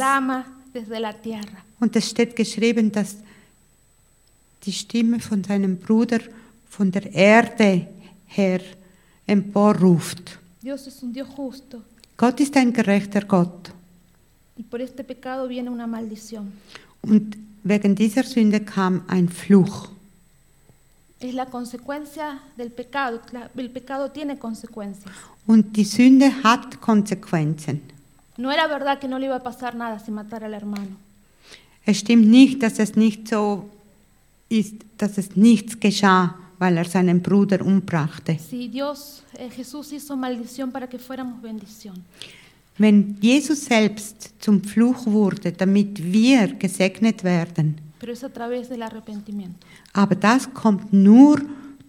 Und 1.80 1.94
es 1.96 2.10
steht 2.10 2.34
geschrieben, 2.34 2.90
dass 2.90 3.16
die 4.64 4.72
Stimme 4.72 5.20
von 5.20 5.44
seinem 5.44 5.76
Bruder 5.76 6.20
von 6.68 6.90
der 6.90 7.12
Erde 7.12 7.86
her 8.26 8.60
emporruft. 9.26 10.38
Gott 12.16 12.40
ist 12.40 12.56
ein 12.56 12.72
gerechter 12.72 13.22
Gott. 13.22 13.72
Und 17.02 17.36
wegen 17.62 17.94
dieser 17.94 18.22
Sünde 18.24 18.60
kam 18.60 19.02
ein 19.06 19.28
Fluch. 19.28 19.90
Es 21.26 21.34
la 21.34 21.46
consecuencia 21.46 22.40
del 22.56 22.70
pecado. 22.70 23.20
El 23.56 23.70
pecado 23.70 24.12
tiene 24.12 24.38
consecuencias. 24.38 25.12
Und 25.44 25.76
die 25.76 25.84
Sünde 25.84 26.30
hat 26.44 26.80
Konsequenzen. 26.80 27.80
No 28.36 28.52
era 28.52 28.68
verdad 28.68 29.00
que 29.00 29.08
no 29.08 29.18
le 29.18 29.26
iba 29.26 29.34
a 29.34 29.42
pasar 29.42 29.74
nada 29.74 29.98
si 29.98 30.12
matara 30.12 30.46
al 30.46 30.54
hermano. 30.54 30.96
Es 31.84 31.98
stimmt 31.98 32.28
nicht, 32.28 32.62
dass 32.62 32.78
es 32.78 32.94
nicht 32.94 33.26
so 33.26 33.68
ist, 34.48 34.74
dass 34.98 35.18
es 35.18 35.36
nichts 35.36 35.80
geschah, 35.80 36.36
weil 36.60 36.76
er 36.76 36.84
seinen 36.84 37.20
Bruder 37.22 37.60
umbrachte. 37.60 38.38
Si 38.38 38.68
Dios, 38.68 39.24
eh, 39.36 39.50
Jesús 39.50 39.92
hizo 39.92 40.16
maldición 40.16 40.70
para 40.70 40.88
que 40.88 41.00
fuéramos 41.00 41.42
bendición. 41.42 42.04
Wenn 42.78 43.16
Jesus 43.20 43.64
selbst 43.64 44.30
zum 44.38 44.62
Fluch 44.62 45.06
wurde, 45.06 45.50
damit 45.50 46.12
wir 46.12 46.54
gesegnet 46.54 47.24
werden, 47.24 47.80
Pero 47.98 48.12
es 48.12 48.22
a 48.24 48.28
través 48.28 48.68
del 48.68 48.82
arrepentimiento. 48.82 49.66
aber 49.92 50.14
das 50.16 50.52
kommt 50.52 50.92
nur 50.92 51.40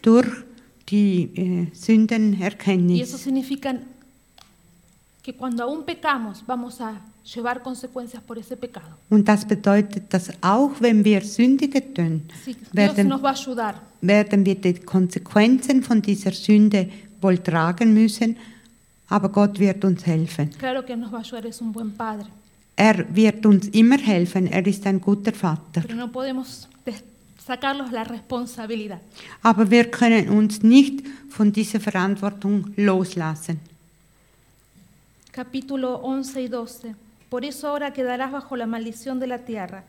durch 0.01 0.27
die 0.89 1.29
äh, 1.35 1.41
Y 1.41 1.71
eso 1.71 1.85
Sündenerkenntnis. 1.85 3.11
significa 3.17 3.75
que 5.21 5.33
cuando 5.35 5.63
aún 5.63 5.83
pecamos 5.83 6.43
vamos 6.47 6.79
a 6.79 7.01
llevar 7.35 7.61
consecuencias 7.61 8.23
por 8.23 8.37
ese 8.37 8.55
pecado. 8.55 8.95
Und 9.09 9.27
das 9.27 9.45
bedeutet, 9.45 10.13
dass 10.13 10.31
auch 10.41 10.71
wenn 10.79 11.03
wir 11.03 11.21
Sündige 11.21 11.81
tun, 11.93 12.21
Sí, 12.45 12.55
werden, 12.71 13.11
werden 14.01 14.45
wir 14.45 14.55
die 14.55 14.73
Konsequenzen 14.75 15.83
von 15.83 16.01
dieser 16.01 16.31
Sünde 16.31 16.89
wohl 17.21 17.39
tragen 17.39 17.93
müssen, 17.93 18.37
aber 19.09 19.29
Gott 19.29 19.59
wird 19.59 19.83
uns 19.83 20.05
helfen. 20.05 20.51
Claro 20.57 20.85
que 20.85 20.95
nos 20.95 21.11
va 21.11 21.17
a 21.17 21.21
ayudar, 21.21 21.45
es 21.45 21.59
un 21.61 21.73
buen 21.73 21.91
padre. 21.91 22.27
Er 22.79 23.05
wird 23.13 23.43
uns 23.45 23.67
immer 23.69 23.97
helfen. 23.97 24.45
Er 24.47 24.65
ist 24.67 24.85
ein 24.85 25.01
guter 25.01 25.33
Vater. 25.33 25.81
pero 25.81 25.95
no 25.95 26.11
podemos 26.11 26.67
sacarlos 27.47 27.91
la 27.91 28.03
responsabilidad. 28.03 29.01
Aber 29.41 29.71
wir 29.71 29.89
können 29.89 30.29
uns 30.29 30.61
nicht 30.61 31.03
von 31.29 31.51
dieser 31.51 31.79
Verantwortung 31.79 32.73
loslassen. 32.75 33.59
Capítulo 35.31 36.01
11 36.03 36.41
y 36.41 36.47
12. 36.49 36.95
Por 37.29 37.45
eso 37.45 37.67
ahora 37.67 37.93
quedarás 37.93 38.31
bajo 38.31 38.55
la 38.55 38.67
maldición 38.67 39.19
de 39.19 39.27
la 39.27 39.39
tierra, 39.39 39.83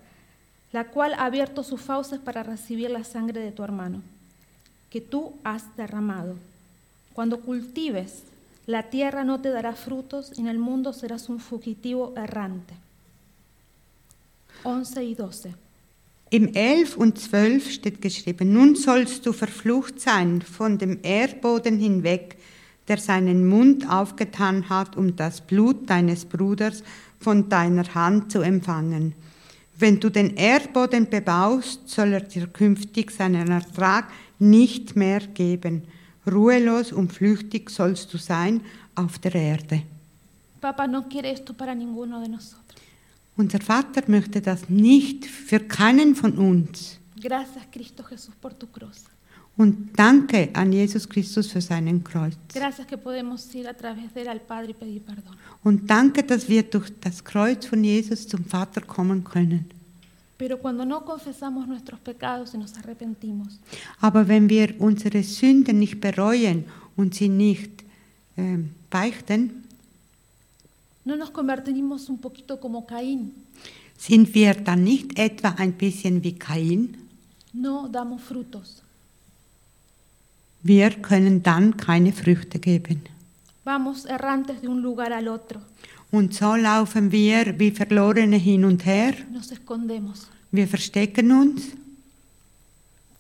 la 0.73 0.85
cual 0.85 1.15
ha 1.15 1.27
abierto 1.27 1.63
sus 1.63 1.81
fauces 1.81 2.19
para 2.19 2.43
recibir 2.43 2.91
la 2.91 3.05
sangre 3.05 3.41
de 3.41 3.53
tu 3.53 3.63
hermano, 3.63 4.03
que 4.91 5.01
tú 5.01 5.35
has 5.45 5.77
derramado. 5.77 6.37
Cuando 7.13 7.41
cultives, 7.41 8.23
la 8.69 8.83
tierra 8.83 9.25
no 9.25 9.41
te 9.41 9.49
dará 9.49 9.73
frutos 9.73 10.31
y 10.37 10.43
en 10.43 10.47
el 10.47 10.59
mundo 10.59 10.93
serás 10.93 11.31
un 11.31 11.41
fugitivo 11.41 12.13
errante. 12.17 12.75
11 14.63 15.05
y 15.05 15.15
12. 15.15 15.55
Im 16.31 16.51
11 16.53 16.99
und 16.99 17.19
12 17.19 17.71
steht 17.71 18.03
geschrieben, 18.03 18.53
nun 18.53 18.77
sollst 18.77 19.25
du 19.25 19.33
verflucht 19.33 19.99
sein 19.99 20.43
von 20.43 20.77
dem 20.77 20.99
Erdboden 21.03 21.79
hinweg, 21.79 22.37
der 22.89 22.99
seinen 22.99 23.49
Mund 23.49 23.89
aufgetan 23.89 24.69
hat, 24.69 24.99
um 24.99 25.17
das 25.17 25.41
Blut 25.41 25.89
deines 25.89 26.27
Bruders 26.27 26.83
von 27.19 27.49
deiner 27.49 27.95
Hand 27.95 28.31
zu 28.31 28.43
empfangen. 28.43 29.15
Wenn 29.79 29.99
du 29.99 30.11
den 30.11 30.37
Erdboden 30.37 31.09
bebaust, 31.09 31.89
soll 31.89 32.13
er 32.13 32.21
dir 32.21 32.49
künftig 32.49 33.13
seinen 33.13 33.51
Ertrag 33.51 34.11
nicht 34.39 34.95
mehr 34.95 35.21
geben. 35.21 35.85
Ruhelos 36.29 36.93
und 36.93 37.13
flüchtig 37.13 37.71
sollst 37.71 38.13
du 38.13 38.19
sein 38.19 38.61
auf 38.95 39.19
der 39.19 39.35
Erde. 39.35 39.83
Papá 40.61 40.87
no 40.87 41.09
quiere 41.09 41.31
esto 41.31 41.55
para 41.55 41.75
ninguno 41.75 42.21
de 42.21 42.29
nosotros. 42.29 42.83
Unser 43.37 43.61
Vater 43.61 44.03
möchte 44.09 44.41
das 44.41 44.69
nicht 44.69 45.27
für 45.27 45.61
keinen 45.61 46.17
von 46.17 46.37
uns. 46.37 46.99
Gracias 47.21 47.65
Cristo 47.71 48.03
Jesús 48.03 48.35
por 48.41 48.53
tu 48.59 48.67
cruz. 48.67 49.05
Und 49.57 49.97
danke 49.97 50.51
an 50.55 50.73
Jesus 50.73 51.09
Christus 51.09 51.51
für 51.51 51.61
seinen 51.61 52.03
Kreuz. 52.03 52.37
Gracias 52.53 52.87
que 52.87 52.97
podemos 52.97 53.53
ir 53.55 53.69
a 53.69 53.75
través 53.75 54.13
de 54.15 54.23
él 54.23 54.29
al 54.29 54.41
Padre 54.41 54.71
y 54.71 54.75
pedir 54.75 55.03
perdón. 55.03 55.37
Und 55.65 55.89
danke, 55.89 56.23
dass 56.23 56.49
wir 56.49 56.65
durch 56.65 56.91
das 57.01 57.25
Kreuz 57.25 57.67
von 57.67 57.83
Jesus 57.83 58.27
zum 58.27 58.45
Vater 58.45 58.81
kommen 58.81 59.25
können. 59.25 59.78
Pero 60.39 60.59
cuando 60.61 60.85
no 60.85 61.05
confesamos 61.05 61.67
nuestros 61.67 61.99
pecados 62.01 62.55
y 62.55 62.59
nos 62.59 62.73
arrepentimos, 62.79 63.59
Aber 64.01 64.29
wenn 64.29 64.49
wir 64.49 64.77
unsere 64.79 65.23
Sünden 65.25 65.79
nicht 65.81 66.01
bereuen 66.01 66.65
und 66.97 67.15
sie 67.15 67.29
nicht 67.29 67.85
ähm, 68.37 68.71
beichten, 68.89 69.65
no 71.05 71.17
nos 71.17 71.31
convertimos 71.31 72.09
un 72.09 72.19
poquito 72.19 72.59
como 72.61 72.87
Caín. 72.87 73.33
sind 73.99 74.33
wir 74.35 74.55
dann 74.55 74.85
nicht 74.85 75.19
etwa 75.19 75.49
ein 75.59 75.73
bisschen 75.73 76.23
wie 76.23 76.39
Kain? 76.39 76.97
No 77.53 77.89
damos 77.89 78.23
frutos. 78.23 78.83
Wir 80.63 80.91
können 80.91 81.43
dann 81.43 81.77
keine 81.77 82.13
Früchte 82.13 82.59
geben. 82.61 83.03
Vamos 83.65 84.05
errantes 84.07 84.61
de 84.61 84.69
un 84.69 84.81
lugar 84.83 85.13
al 85.13 85.29
otro. 85.29 85.61
Und 86.11 86.35
so 86.35 86.55
laufen 86.55 87.13
wir 87.13 87.59
wie 87.59 87.71
Verlorene 87.71 88.37
hin 88.37 88.65
und 88.65 88.85
her. 88.87 89.15
Wir 90.51 90.67
verstecken 90.67 91.33
uns. 91.33 91.63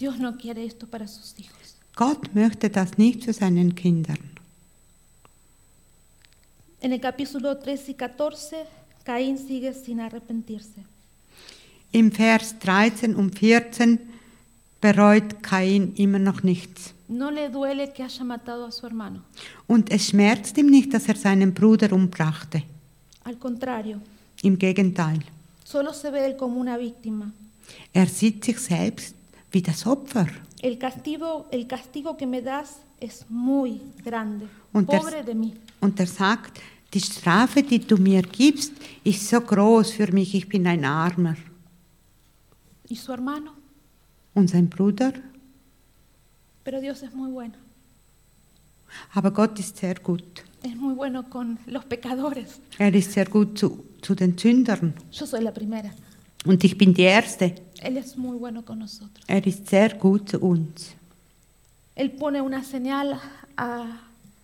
No. 0.01 0.33
Gott 1.96 2.35
möchte 2.35 2.70
das 2.70 2.96
nicht 2.96 3.24
für 3.24 3.33
seinen 3.33 3.74
Kindern. 3.74 4.18
En 6.81 6.92
el 6.92 7.01
capítulo 7.01 7.57
13 7.57 7.90
y 7.90 7.94
14, 7.94 8.59
Caín 9.05 9.37
sigue 9.37 9.74
sin 9.74 9.98
arrepentirse. 9.98 10.85
Im 11.90 12.12
Vers 12.12 12.57
13 12.61 13.16
und 13.16 13.37
14 13.37 13.98
bereut 14.81 15.42
Kain 15.42 15.94
immer 15.96 16.20
noch 16.20 16.44
nichts. 16.44 16.94
No 17.09 17.31
le 17.31 17.48
duele 17.48 17.92
que 17.92 18.05
haya 18.05 18.22
matado 18.22 18.66
a 18.66 18.70
su 18.70 18.87
hermano. 18.87 19.22
Und 19.66 19.90
es 19.90 20.09
schmerzt 20.09 20.57
ihm 20.59 20.66
nicht, 20.66 20.92
dass 20.92 21.09
er 21.09 21.16
seinen 21.16 21.53
Bruder 21.53 21.92
umbrachte. 21.92 22.62
Al 23.29 23.37
contrario, 23.37 24.01
Im 24.43 24.57
Gegenteil, 24.57 25.23
solo 25.62 25.93
se 25.93 26.11
ve 26.11 26.25
él 26.25 26.37
como 26.38 26.59
una 26.59 26.79
víctima. 26.79 27.31
er 27.93 28.09
sieht 28.09 28.43
sich 28.43 28.59
selbst 28.59 29.14
wie 29.53 29.61
das 29.61 29.87
Opfer. 29.87 30.29
El 30.62 30.79
castigo, 30.79 31.47
el 31.51 31.67
castigo 31.67 32.17
que 32.17 32.27
me 32.27 32.41
das 32.41 32.79
es 32.99 33.27
muy 33.29 33.83
grande. 34.03 34.49
Und 34.73 34.87
Pobre 34.87 35.23
de 35.23 35.35
mí. 35.35 35.53
Und 35.79 36.01
er 36.01 36.07
sagt, 36.07 36.59
die 36.95 37.01
Strafe, 37.01 37.62
die 37.62 37.81
du 37.81 37.99
mir 37.99 38.23
gibst, 38.23 38.73
ist 39.05 39.29
so 39.29 39.43
groß 39.43 39.91
für 39.93 40.11
mich, 40.11 40.35
ich 40.35 40.49
bin 40.49 40.67
ein 40.67 40.87
Armer. 40.87 41.37
¿Y 42.88 42.97
su 42.97 43.12
hermano? 43.12 43.53
Und 44.33 44.49
sein 44.49 44.71
Bruder? 44.71 45.12
Pero 46.64 46.81
Dios 46.81 47.03
es 47.03 47.12
muy 47.12 47.31
bueno. 47.31 47.57
Aber 49.12 49.31
Gott 49.33 49.59
ist 49.59 49.77
sehr 49.77 49.97
gut. 49.97 50.48
Es 50.62 50.77
muy 50.77 50.94
bueno 50.94 51.29
con 51.31 51.59
los 51.66 51.85
pecadores. 51.85 52.61
Er 52.79 52.94
ist 52.94 53.12
sehr 53.12 53.29
gut 53.29 53.59
zu, 53.59 53.85
zu 54.03 54.14
den 54.14 54.37
Sündern. 54.37 54.94
Yo 55.12 55.27
soy 55.27 55.42
la 55.42 55.53
primera. 55.53 55.90
Und 56.44 56.64
ich 56.64 56.77
bin 56.77 56.94
die 56.94 57.03
Erste. 57.03 57.55
Él 57.81 57.97
es 57.97 58.16
muy 58.16 58.37
bueno 58.38 58.64
con 58.64 58.79
nosotros. 58.79 59.25
Er 59.27 59.47
ist 59.47 59.68
sehr 59.68 59.94
gut 59.94 60.31
zu 60.31 60.38
uns. 60.40 60.94
Él 61.94 62.11
pone 62.11 62.40
una 62.42 62.62
señal 62.62 63.21
a, 63.57 63.85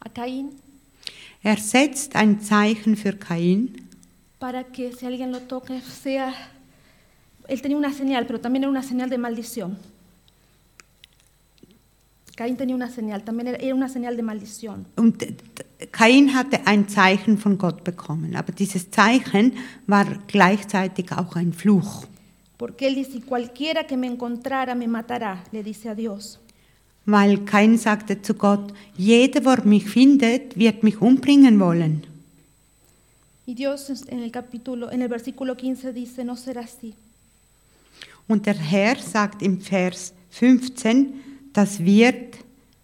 a 0.01 0.09
Caín 0.13 0.51
Er 1.45 1.59
setzt 1.59 2.17
ein 2.17 2.41
Zeichen 2.41 2.97
für 2.97 3.13
Kain, 3.13 3.87
para 4.39 4.65
que 4.65 4.93
si 4.93 5.05
alguien 5.05 5.31
lo 5.31 5.41
toque 5.41 5.79
sea... 5.83 6.33
Él 7.49 7.61
tenía 7.61 7.77
una 7.77 7.93
señal, 7.93 8.25
pero 8.27 8.41
también 8.41 8.63
era 8.63 8.71
una 8.71 8.83
señal 8.83 9.11
de 9.11 9.19
maldición. 9.19 9.77
Caín 12.37 12.57
tenía 12.57 12.75
una 12.75 12.91
señal, 12.91 13.23
también 13.23 13.49
era- 13.49 13.75
una 13.75 13.89
señal 13.89 14.17
de 14.17 14.23
maldición. 14.23 14.87
Und 14.97 15.23
Kain 15.93 16.35
hatte 16.35 16.61
ein 16.67 16.89
Zeichen 16.89 17.39
von 17.39 17.57
Gott 17.59 17.85
bekommen, 17.85 18.35
aber 18.35 18.53
dieses 18.53 18.91
Zeichen 18.91 19.53
war 19.87 20.07
gleichzeitig 20.27 21.13
auch 21.13 21.37
ein 21.37 21.53
Fluch, 21.53 22.07
Porque 22.57 22.87
él 22.87 22.95
dice, 22.95 23.21
cualquiera 23.21 23.85
que 23.87 23.97
me 23.97 24.07
encontrara 24.07 24.75
me 24.75 24.87
matará, 24.89 25.43
le 25.53 25.63
dice 25.63 25.89
a 25.91 25.95
Dios. 25.95 26.39
weil 27.07 27.45
Kain 27.45 27.77
sagte 27.79 28.23
zu 28.23 28.35
Gott, 28.35 28.73
jeder, 28.97 29.41
der 29.41 29.65
mich 29.67 29.85
findet, 29.91 30.57
wird 30.57 30.83
mich 30.83 31.01
umbringen 31.03 31.61
wollen. 31.61 32.07
Y 33.47 33.55
Dios 33.55 33.91
en 34.09 34.21
el 34.21 34.31
capítulo, 34.31 34.91
en 34.91 35.03
el 35.03 35.09
versículo 35.09 35.55
15 35.57 35.93
dice, 35.93 36.25
no 36.25 36.35
será 36.37 36.63
así. 36.63 36.95
Und 38.27 38.47
der 38.47 38.55
Herr 38.57 38.97
sagt 38.97 39.43
im 39.43 39.61
Vers 39.61 40.15
15, 40.31 41.13
das 41.55 41.83
wird 41.83 42.37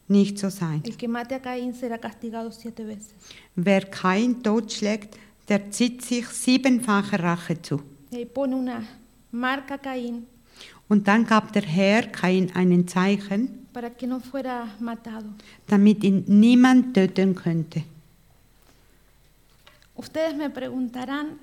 nicht 0.08 0.38
so 0.38 0.48
sein. 0.48 0.82
El 0.84 0.96
que 0.96 1.06
mate 1.06 1.34
a 1.34 1.38
Caín 1.38 1.74
será 1.74 1.98
castigado 1.98 2.50
siete 2.50 2.86
veces. 2.86 3.14
Wer 3.54 3.82
Kain 3.90 4.42
totschlägt, 4.42 5.16
der 5.48 5.70
zieht 5.70 6.02
sich 6.02 6.26
siebenfache 6.28 7.18
Rache 7.22 7.60
zu. 7.60 7.82
Y 8.10 8.24
pone 8.24 8.56
una 8.56 8.82
marca 9.30 9.74
a 9.74 9.78
Caín 9.78 10.26
Und 10.88 11.06
dann 11.06 11.24
gab 11.24 11.52
der 11.52 11.62
Herr 11.62 12.08
Kain 12.08 12.50
ein 12.54 12.88
Zeichen, 12.88 13.66
para 13.72 13.90
que 13.90 14.06
no 14.08 14.18
fuera 14.18 14.66
matado. 14.80 15.28
damit 15.68 16.02
ihn 16.02 16.24
niemand 16.26 16.94
töten 16.94 17.34
könnte. 17.36 17.84
Ustedes 19.94 20.34
me 20.34 20.50
preguntarán, 20.50 21.38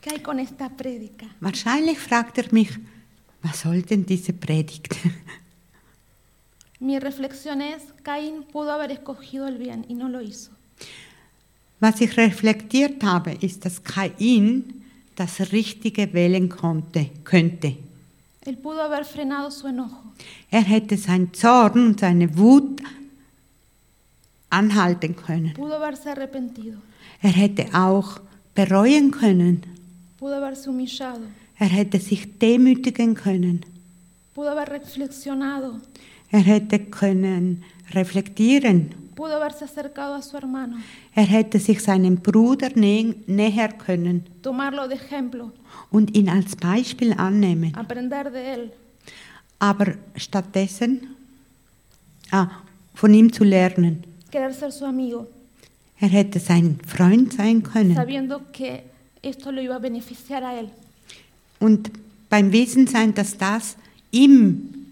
¿qué 0.00 0.10
hay 0.10 0.20
con 0.20 0.38
esta 0.38 0.68
prédica? 0.70 1.26
Wahrscheinlich 1.40 1.98
fragt 1.98 2.38
er 2.38 2.52
mich, 2.52 2.70
was 3.42 3.60
soll 3.60 3.82
denn 3.82 4.06
diese 4.06 4.32
Predigt? 4.32 4.94
Mi 6.80 6.98
reflexión 6.98 7.62
es, 7.62 7.82
Caín 8.02 8.44
pudo 8.44 8.72
haber 8.72 8.90
escogido 8.90 9.46
el 9.46 9.58
bien 9.58 9.84
y 9.88 9.94
no 9.94 10.08
lo 10.08 10.20
hizo. 10.20 10.50
Was 11.80 12.00
ich 12.00 12.16
reflektiert 12.16 13.02
habe, 13.02 13.36
ist, 13.40 13.64
dass 13.64 13.82
Kain 13.82 14.82
das 15.16 15.52
Richtige 15.52 16.12
wählen 16.12 16.48
konnte, 16.48 17.10
könnte. 17.24 17.76
Él 18.44 18.56
pudo 18.56 18.82
haber 18.82 19.04
frenado 19.04 19.50
su 19.50 19.66
enojo. 19.66 19.96
Er 20.50 20.62
hätte 20.62 20.96
seinen 20.96 21.32
Zorn 21.32 21.86
und 21.86 22.00
seine 22.00 22.36
Wut 22.36 22.80
anhalten 24.50 25.16
können. 25.16 25.54
Pudo 25.54 25.74
haberse 25.74 26.10
arrepentido. 26.10 26.78
Er 27.22 27.32
hätte 27.32 27.66
auch 27.74 28.20
bereuen 28.54 29.10
können. 29.10 29.62
Pudo 30.18 30.34
haberse 30.34 30.68
humillado. 30.68 31.22
Er 31.58 31.68
hätte 31.68 31.98
sich 31.98 32.38
demütigen 32.38 33.14
können. 33.14 33.64
Pudo 34.34 34.50
haber 34.50 34.70
reflexionado. 34.70 35.80
Er 36.30 36.40
hätte 36.40 36.78
können 36.78 37.62
reflektieren. 37.92 38.90
Pudo 39.14 39.34
haberse 39.34 39.64
acercado 39.64 40.14
a 40.14 40.22
su 40.22 40.36
hermano. 40.36 40.76
Er 41.14 41.26
hätte 41.26 41.60
sich 41.60 41.80
seinem 41.80 42.16
Bruder 42.16 42.70
nä 42.74 43.14
näher 43.26 43.68
können 43.78 44.24
Tomarlo 44.42 44.88
de 44.88 44.96
ejemplo. 44.96 45.52
und 45.90 46.16
ihn 46.16 46.28
als 46.28 46.56
Beispiel 46.56 47.12
annehmen. 47.12 47.72
Aprender 47.76 48.24
de 48.30 48.54
él. 48.54 48.70
Aber 49.60 49.94
stattdessen 50.16 51.14
ah, 52.32 52.48
von 52.94 53.14
ihm 53.14 53.32
zu 53.32 53.44
lernen. 53.44 54.02
Querer 54.32 54.52
ser 54.52 54.72
su 54.72 54.84
amigo. 54.84 55.28
Er 56.00 56.08
hätte 56.08 56.40
sein 56.40 56.80
Freund 56.84 57.34
sein 57.34 57.62
können, 57.62 57.94
Sabiendo 57.94 58.40
que 58.52 58.82
esto 59.22 59.52
lo 59.52 59.60
iba 59.60 59.76
a 59.76 59.78
beneficiar 59.78 60.42
a 60.42 60.58
él. 60.58 60.68
Und 61.60 61.90
beim 62.28 62.50
Wissen 62.52 62.88
sein, 62.88 63.14
dass 63.14 63.38
das 63.38 63.76
ihm 64.10 64.83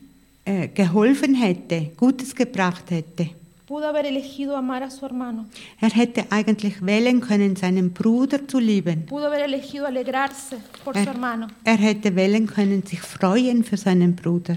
äh, 0.44 0.68
geholfen 0.68 1.34
hätte, 1.34 1.92
Gutes 1.96 2.34
gebracht 2.34 2.90
hätte. 2.90 3.30
Pudo 3.66 3.86
haber 3.86 4.04
elegido 4.04 4.54
amar 4.56 4.82
a 4.82 4.90
su 4.90 5.02
hermano. 5.02 5.46
Er 5.80 5.90
hätte 5.90 6.26
eigentlich 6.30 6.84
wählen 6.84 7.20
können, 7.20 7.56
seinen 7.56 7.92
Bruder 7.92 8.46
zu 8.46 8.58
lieben. 8.58 9.06
Pudo 9.06 9.24
haber 9.26 9.38
elegido 9.44 9.86
alegrarse 9.86 10.56
por 10.84 10.94
su 10.94 11.00
Er, 11.00 11.06
hermano. 11.06 11.46
er 11.64 11.76
hätte 11.78 12.14
wählen 12.14 12.46
können, 12.46 12.82
sich 12.84 13.00
freuen 13.00 13.64
für 13.64 13.76
seinen 13.76 14.14
Bruder. 14.14 14.56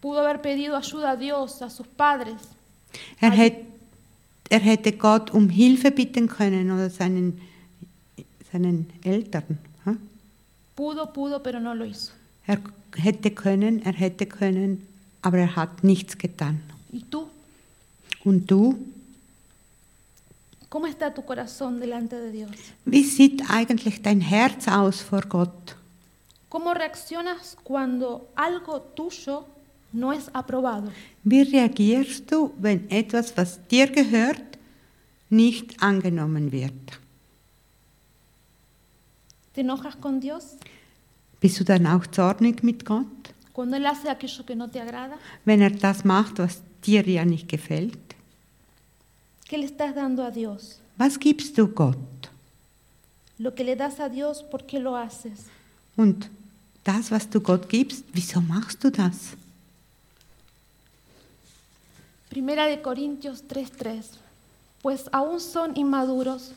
Pudo 0.00 0.18
haber 0.18 0.38
pedido 0.38 0.76
ayuda 0.76 1.12
a 1.12 1.16
Dios, 1.16 1.60
a 1.62 1.68
sus 1.70 1.86
padres. 1.96 2.40
Er, 3.20 3.30
hätt, 3.32 3.56
er 4.50 4.60
hätte 4.60 4.92
Gott 4.92 5.30
um 5.32 5.48
Hilfe 5.48 5.90
bitten 5.90 6.28
können 6.28 6.70
oder 6.70 6.90
seinen, 6.90 7.40
seinen 8.52 8.86
Eltern. 9.02 9.58
hm? 9.84 9.98
Pudo, 10.76 11.06
pudo, 11.06 11.42
pero 11.42 11.58
no 11.58 11.74
lo 11.74 11.84
hizo. 11.84 12.12
Er 12.46 12.58
hätte 12.96 13.30
können, 13.30 13.82
er 13.84 13.94
hätte 13.94 14.26
können, 14.26 14.86
aber 15.22 15.38
er 15.38 15.56
hat 15.56 15.82
nichts 15.84 16.18
getan. 16.18 16.60
¿Y 16.92 17.02
tú? 17.04 17.28
Und 18.24 18.50
du? 18.50 18.76
¿Cómo 20.68 20.86
está 20.86 21.12
tu 21.12 21.22
corazón 21.22 21.80
delante 21.80 22.16
de 22.16 22.32
Dios? 22.32 22.50
Wie 22.84 23.04
sieht 23.04 23.50
eigentlich 23.50 24.02
dein 24.02 24.20
Herz 24.20 24.68
aus 24.68 25.00
vor 25.00 25.22
Gott? 25.28 25.76
¿Cómo 26.48 26.74
reaccionas 26.74 27.56
cuando 27.62 28.28
algo 28.34 28.80
tuyo 28.94 29.46
no 29.92 30.12
es 30.12 30.28
aprobado? 30.32 30.90
Wie 31.24 31.42
reagierst 31.42 32.30
du, 32.30 32.52
wenn 32.58 32.90
etwas, 32.90 33.36
was 33.36 33.60
dir 33.68 33.86
gehört, 33.88 34.58
nicht 35.30 35.82
angenommen 35.82 36.52
wird? 36.52 37.00
¿Te 39.54 39.60
enojas 39.60 40.00
con 40.00 40.20
Dios 40.20 40.56
Bist 41.40 41.58
du 41.58 41.64
dann 41.64 41.86
auch 41.86 42.06
zornig 42.06 42.62
mit 42.62 42.84
Gott, 42.84 43.31
cuando 43.52 43.76
Él 43.76 43.86
hace 43.86 44.08
aquello 44.08 44.44
que 44.44 44.54
no 44.56 44.68
te 44.68 44.80
agrada? 44.80 45.16
wenn 45.44 45.60
er 45.60 45.70
das 45.70 46.04
macht, 46.04 46.38
was 46.38 46.60
dir 46.84 47.04
ja 47.06 47.24
nicht 47.24 47.48
gefällt? 47.48 47.98
¿Qué 49.48 49.58
le 49.58 49.66
estás 49.66 49.94
dando 49.94 50.22
a 50.24 50.30
Dios? 50.30 50.80
Was 50.98 51.18
gibst 51.18 51.56
du 51.58 51.66
Gott? 51.68 51.96
Lo 53.38 53.54
que 53.54 53.64
le 53.64 53.76
das 53.76 53.98
a 54.00 54.08
Dios, 54.08 54.42
¿por 54.42 54.64
qué 54.66 54.78
lo 54.78 54.96
haces? 54.96 55.46
Und 55.96 56.30
das, 56.84 57.10
was 57.10 57.28
du 57.28 57.40
Gott 57.40 57.68
gibst, 57.68 58.04
wieso 58.12 58.40
machst 58.40 58.82
du 58.82 58.90
das? 58.90 59.36
Primera 62.30 62.66
de 62.66 62.80
Corintios 62.80 63.42
3:3. 63.46 64.04
Pues 64.80 65.04
aún 65.12 65.38
son 65.40 65.76
inmaduros 65.76 66.52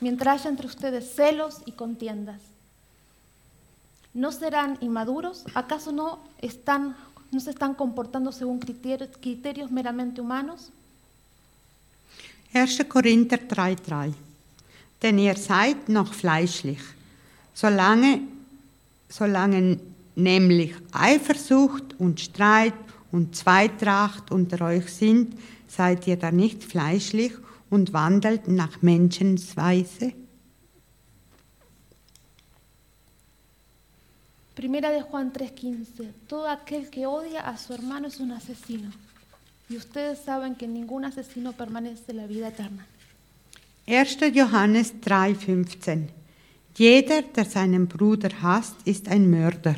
mientras 0.00 0.40
haya 0.40 0.50
entre 0.50 0.66
ustedes 0.66 1.14
celos 1.14 1.60
y 1.66 1.72
contiendas. 1.72 2.40
¿No 4.18 4.32
serán 4.32 4.78
inmaduros? 4.80 5.44
¿Acaso 5.54 5.92
no 5.92 6.18
están 6.42 6.96
no 7.30 7.38
se 7.38 7.50
están 7.50 7.74
comportando 7.74 8.32
según 8.32 8.58
criterios, 8.58 9.10
criterios 9.20 9.70
meramente 9.70 10.20
humanos? 10.20 10.72
1. 12.52 12.88
Korinther 12.88 13.46
3,3 13.46 14.14
Denn 15.00 15.20
ihr 15.20 15.36
seid 15.36 15.88
noch 15.88 16.14
fleischlich, 16.14 16.80
solange, 17.54 18.22
solange 19.08 19.78
nämlich 20.16 20.74
Eifersucht 20.90 21.94
und 22.00 22.18
Streit 22.18 22.74
und 23.12 23.36
Zweitracht 23.36 24.32
unter 24.32 24.64
euch 24.64 24.92
sind, 24.92 25.38
seid 25.68 26.08
ihr 26.08 26.16
da 26.16 26.32
nicht 26.32 26.64
fleischlich 26.64 27.34
und 27.70 27.92
wandelt 27.92 28.48
nach 28.48 28.82
Menschensweise? 28.82 30.12
Primera 34.58 34.90
de 34.90 35.02
Juan 35.02 35.32
3:15. 35.32 36.10
Todo 36.26 36.48
aquel 36.48 36.90
que 36.90 37.06
odia 37.06 37.40
a 37.48 37.56
su 37.56 37.72
hermano 37.74 38.08
es 38.08 38.18
un 38.18 38.32
asesino. 38.32 38.90
Y 39.70 39.76
ustedes 39.76 40.18
saben 40.24 40.56
que 40.56 40.66
ningún 40.66 41.04
asesino 41.04 41.52
permanece 41.52 42.12
la 42.12 42.26
vida 42.26 42.48
eterna. 42.48 42.84
1. 43.86 44.32
Johannes 44.34 44.94
3,15 45.00 46.08
Jeder, 46.76 47.22
der 47.22 47.44
seinen 47.44 47.86
Bruder 47.86 48.30
hasst, 48.42 48.74
ist 48.84 49.06
ein 49.08 49.30
Mörder. 49.30 49.76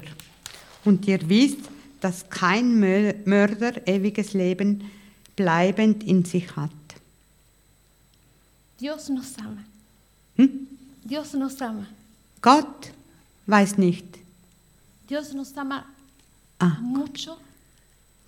Und 0.87 1.07
ihr 1.07 1.29
wisst, 1.29 1.61
dass 2.01 2.29
kein 2.31 2.67
Mö- 2.83 3.15
Mörder 3.27 3.87
ewiges 3.87 4.33
Leben 4.33 4.91
bleibend 5.37 6.03
in 6.05 6.25
sich 6.25 6.57
hat. 6.57 6.71
Dios 8.81 9.11
nos 9.11 9.37
ama. 9.39 9.63
Hm? 10.37 10.67
Dios 11.05 11.35
nos 11.35 11.61
ama. 11.61 11.87
Gott 12.41 12.93
weiß 13.47 13.77
nicht. 13.77 14.07
Dios 15.11 15.35
nos 15.35 15.57
ama 15.57 15.85
Ah, 16.59 16.77
mucho 16.81 17.37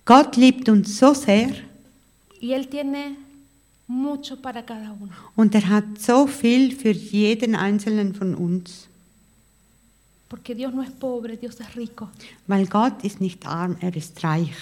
Gott 0.05 0.35
liebt 0.37 0.67
uns 0.69 0.97
so 0.99 1.13
sehr 1.13 1.51
y 2.41 2.51
Él 2.53 2.67
tiene 2.67 3.15
mucho 3.87 4.35
para 4.41 4.61
cada 4.65 4.91
uno. 4.91 5.13
und 5.35 5.55
er 5.55 5.67
hat 5.69 5.85
so 5.99 6.27
viel 6.27 6.75
für 6.75 6.91
jeden 6.91 7.55
einzelnen 7.55 8.13
von 8.13 8.35
uns. 8.35 8.87
Porque 10.29 10.55
Dios 10.55 10.73
no 10.73 10.81
es 10.81 10.89
pobre, 10.91 11.37
Dios 11.37 11.59
es 11.59 11.75
rico. 11.75 12.09
Weil 12.47 12.65
Gott 12.67 13.03
ist 13.03 13.21
nicht 13.21 13.45
arm, 13.45 13.77
er 13.81 13.95
ist 13.95 14.23
reich. 14.23 14.57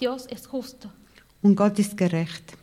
Dios 0.00 0.26
es 0.26 0.42
justo. 0.52 0.90
Und 1.42 1.54
Gott 1.54 1.78
ist 1.78 1.96
gerecht. 1.96 2.54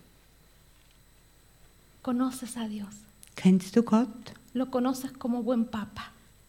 Conoces 2.02 2.58
a 2.58 2.68
Dios. 2.68 2.94
Kennst 3.36 3.76
du 3.76 3.82
Gott? 3.82 4.34
Lo 4.54 4.66
conoces 4.70 5.12
como 5.18 5.41
buen 5.41 5.66
papa. 5.66 6.04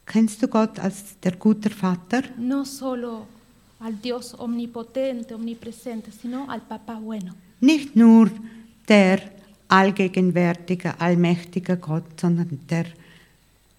Kennst 0.07 0.43
du 0.43 0.49
Gott 0.49 0.79
als 0.79 1.19
der 1.23 1.37
gute 1.37 1.71
Vater? 1.71 2.23
No 2.37 2.65
solo 2.65 3.27
al 3.81 3.95
Dios 4.01 4.35
omnipotente, 4.35 5.35
omnipresente, 5.35 6.11
sino 6.13 6.47
al 6.51 6.61
papá 6.61 6.95
bueno. 7.01 7.35
Nicht 7.61 7.97
nur 7.97 8.31
der 8.87 9.33
allgegenwärtige, 9.69 11.01
allmächtige 11.01 11.77
Gott, 11.77 12.21
sondern 12.21 12.61
der 12.69 12.87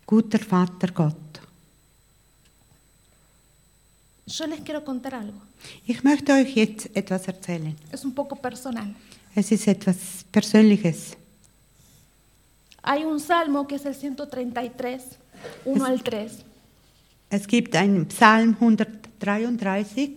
gute 0.05 0.39
Vater 0.39 0.91
Gott. 0.91 1.15
Yo 4.27 4.47
les 4.47 4.59
quiero 4.61 4.83
contar 4.83 5.13
algo. 5.13 5.39
Ich 5.85 6.03
möchte 6.03 6.33
euch 6.33 6.55
jetzt 6.55 6.89
etwas 6.95 7.27
erzählen. 7.27 7.75
Es 7.91 8.03
un 8.03 8.13
poco 8.13 8.35
personal. 8.35 8.95
Es 9.35 9.51
ist 9.51 9.67
etwas 9.67 10.25
Persönliches. 10.31 11.15
Hay 12.81 13.03
un 13.03 13.19
salmo 13.19 13.67
que 13.67 13.75
es 13.75 13.85
el 13.85 13.93
133, 13.93 15.01
1 15.65 15.85
al 15.85 16.01
3, 16.01 16.45
Es 17.29 17.47
gibt 17.47 17.75
einen 17.75 18.07
Psalm 18.09 18.55
133 18.57 20.11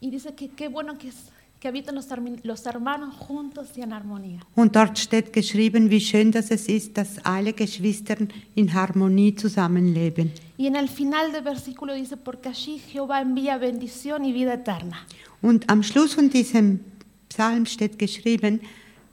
y 0.00 0.10
dice 0.10 0.34
que 0.34 0.48
qué 0.50 0.68
bueno 0.68 0.98
que, 0.98 1.08
es, 1.08 1.14
que 1.60 1.68
habitan 1.68 1.94
los, 1.94 2.06
los 2.42 2.66
hermanos 2.66 3.14
juntos 3.14 3.68
y 3.76 3.82
en 3.82 3.92
armonía. 3.92 4.40
und 4.54 4.74
dort 4.74 4.98
steht 4.98 5.32
geschrieben, 5.32 5.88
wie 5.90 6.00
schön 6.00 6.32
das 6.32 6.50
es 6.50 6.68
ist, 6.68 6.96
dass 6.98 7.24
alle 7.24 7.52
Geschwister 7.52 8.16
in 8.54 8.74
Harmonie 8.74 9.34
zusammenleben. 9.34 10.32
Y 10.58 10.66
en 10.66 10.76
el 10.76 10.88
final 10.88 11.32
del 11.32 11.42
versículo 11.42 11.94
dice, 11.94 12.16
porque 12.16 12.48
allí 12.48 12.78
Jehová 12.78 13.20
envía 13.20 13.56
bendición 13.58 14.24
y 14.24 14.32
vida 14.32 14.54
eterna. 14.54 15.06
Und 15.40 15.68
am 15.70 15.82
Schluss 15.82 16.14
von 16.14 16.30
diesem 16.30 16.80
Psalm 17.28 17.66
steht 17.66 17.98
geschrieben, 17.98 18.60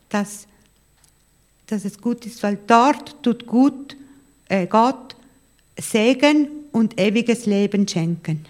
dass, 0.10 0.48
dass 1.68 1.86
es 1.86 2.00
gut 2.00 2.26
ist, 2.26 2.44
weil 2.44 2.60
dort 2.68 3.24
tut 3.24 3.48
gut, 3.48 3.96
äh, 4.50 4.68
Gott 4.68 5.16
Segen 5.82 6.47
und 6.71 6.99
ewiges 6.99 7.45
Leben 7.45 7.88
schenken. 7.88 8.45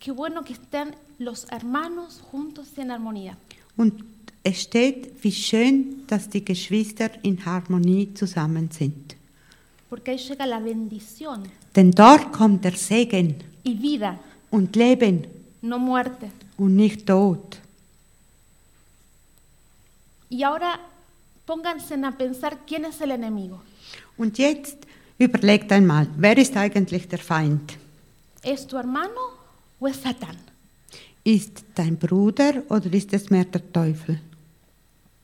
Qué 0.00 0.10
bueno 0.10 0.42
que 0.44 0.54
estén 0.54 0.96
los 1.18 1.46
hermanos 1.50 2.20
juntos 2.30 2.68
y 2.76 2.80
en 2.80 2.90
armonía. 2.90 3.36
Und 3.76 4.04
es 4.42 4.62
steht, 4.62 5.12
wie 5.22 5.30
schön, 5.30 6.04
dass 6.08 6.28
die 6.28 6.44
Geschwister 6.44 7.10
in 7.22 7.44
Harmonie 7.44 8.12
zusammen 8.14 8.70
sind. 8.72 9.14
Porque 9.88 10.10
ahí 10.12 10.18
llega 10.18 10.46
la 10.46 10.58
bendición 10.58 11.44
Denn 11.76 11.90
dort 11.92 12.32
kommt 12.32 12.64
der 12.64 12.76
Segen 12.76 13.36
y 13.62 13.74
vida, 13.74 14.18
und 14.50 14.74
Leben 14.74 15.26
no 15.62 15.78
muerte. 15.78 16.30
und 16.58 16.76
nicht 16.76 17.06
Tod. 17.06 17.58
Y 20.28 20.42
ahora 20.42 20.80
pónganse 21.46 21.94
a 21.94 22.12
pensar 22.12 22.58
quién 22.66 22.84
es 22.84 23.00
el 23.00 23.10
enemigo. 23.12 23.60
Und 24.16 24.38
jetzt 24.38 24.86
überlegt 25.22 25.70
einmal, 25.72 26.06
wer 26.16 26.36
ist 26.38 26.56
eigentlich 26.56 27.08
der 27.08 27.18
Feind? 27.18 27.78
¿Es 28.42 28.66
tu 28.66 28.76
hermano 28.76 29.20
o 29.80 29.86
es 29.86 30.02
Satán? 30.02 30.36
Ist 31.24 31.64
dein 31.74 31.96
Bruder 31.96 32.62
oder 32.68 32.92
ist 32.92 33.12
es 33.12 33.30
mehr 33.30 33.44
der 33.44 33.62
Teufel? 33.72 34.18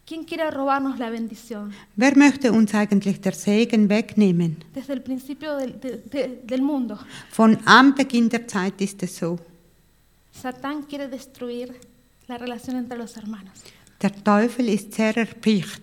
¿Quién 0.06 0.24
quiere 0.24 0.50
robarnos 0.50 0.98
la 0.98 1.10
bendición? 1.10 1.72
Wer 1.96 2.16
möchte 2.16 2.50
uns 2.52 2.72
eigentlich 2.74 3.20
der 3.20 3.34
Segen 3.34 3.88
wegnehmen? 3.90 4.56
Desde 4.74 4.94
el 4.94 5.00
principio 5.02 5.56
del, 5.58 5.72
de- 5.78 5.98
de- 6.10 6.36
del 6.46 6.62
mundo, 6.62 6.98
Von 7.32 7.58
am 7.66 7.94
Beginn 7.94 8.28
der 8.30 8.46
Zeit 8.48 8.80
ist 8.80 9.02
es 9.02 9.16
so. 9.18 9.38
Satán 10.32 10.86
quiere 10.88 11.08
destruir 11.08 11.74
la 12.28 12.36
relación 12.38 12.76
entre 12.76 12.96
los 12.96 13.16
hermanos. 13.16 13.52
Der 14.00 14.12
Teufel 14.24 14.68
ist 14.68 14.94
sehr 14.94 15.14
erpicht, 15.16 15.82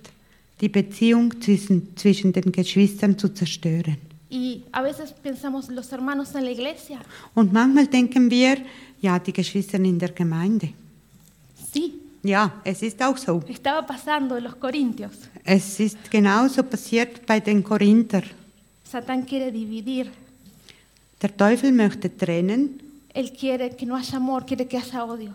die 0.62 0.70
Beziehung 0.70 1.40
zwischen, 1.42 1.96
zwischen 1.98 2.32
den 2.34 2.52
Geschwistern 2.52 3.18
zu 3.20 3.30
zerstören. 3.30 3.98
Y 4.30 4.64
a 4.72 4.82
veces 4.82 5.12
pensamos 5.14 5.70
los 5.70 5.92
hermanos 5.92 6.34
en 6.36 6.46
la 6.46 6.52
iglesia. 6.52 7.00
Und 7.36 7.54
manchmal 7.54 7.88
denken 7.88 8.30
wir, 8.30 8.58
ja, 9.02 9.20
die 9.20 9.32
Geschwister 9.34 9.80
in 9.80 10.00
der 10.00 10.12
Gemeinde. 10.14 10.74
Sí, 11.72 11.94
Ja, 12.24 12.54
es 12.64 12.82
ist 12.82 13.00
auch 13.04 13.18
so. 13.18 13.44
estaba 13.48 13.86
pasando 13.86 14.36
en 14.38 14.46
los 14.46 14.56
Corintios. 14.60 15.12
Es 15.44 15.80
ist 15.80 16.10
genauso 16.10 16.64
passiert 16.64 17.24
bei 17.28 17.40
den 17.40 17.64
Korinther. 17.64 18.24
Satán 18.84 19.26
quiere 19.28 19.52
dividir. 19.52 20.08
Der 21.22 21.38
Teufel 21.38 21.72
möchte 21.72 22.10
trennen. 22.18 22.80
Él 23.14 23.32
quiere 23.32 23.70
que 23.76 23.86
no 23.86 23.96
haya 23.96 24.18
amor, 24.18 24.44
quiere 24.44 24.66
que 24.68 24.78
haya 24.80 25.06
odio. 25.06 25.34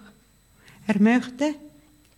Er 0.89 1.01
möchte, 1.01 1.55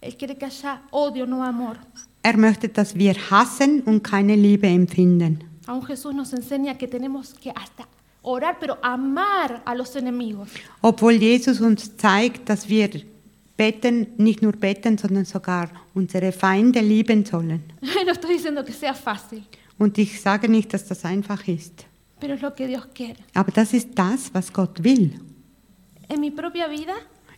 Él 0.01 0.17
quiere 0.17 0.37
que 0.37 0.47
haya 0.47 0.81
odio, 0.91 1.27
no 1.27 1.43
amor. 1.45 1.77
er 2.23 2.37
möchte, 2.39 2.69
dass 2.71 2.95
wir 2.95 3.15
hassen 3.31 3.83
und 3.83 4.03
keine 4.03 4.37
Liebe 4.37 4.69
empfinden. 4.69 5.45
Aún 5.67 5.83
Jesús 5.85 6.15
nos 6.15 6.33
enseña 6.33 6.77
que 6.77 6.89
tenemos 6.89 7.35
que 7.35 7.51
hasta 7.51 7.87
orar, 8.23 8.59
pero 8.61 8.79
amar 8.83 9.63
a 9.65 9.75
los 9.75 9.95
enemigos. 9.97 10.49
Obwohl 10.81 11.19
Jesus 11.19 11.61
uns 11.61 11.97
zeigt, 11.97 12.49
dass 12.49 12.69
wir 12.69 13.05
beten, 13.57 14.09
nicht 14.17 14.43
nur 14.43 14.57
beten, 14.57 14.97
sondern 14.99 15.25
sogar 15.25 15.71
unsere 15.95 16.33
Feinde 16.33 16.81
lieben 16.81 17.25
sollen. 17.25 17.63
No 18.07 18.11
estoy 18.13 18.35
diciendo 18.37 18.65
que 18.65 18.73
sea 18.73 18.95
fácil, 18.95 19.45
Und 19.79 19.99
ich 19.99 20.21
sage 20.21 20.49
nicht, 20.49 20.73
dass 20.73 20.87
das 20.87 21.05
einfach 21.05 21.47
ist. 21.49 21.85
pero 22.21 22.35
es 22.35 22.41
lo 22.43 22.55
que 22.55 22.67
Dios 22.69 22.87
quiere. 22.95 23.17
Aber 23.35 23.51
das 23.53 23.73
ist 23.73 23.89
das, 23.97 24.33
was 24.33 24.53
Gott 24.53 24.83
will. 24.85 25.19
En 26.09 26.21
mi 26.21 26.31
propia 26.31 26.69
vida, 26.69 26.93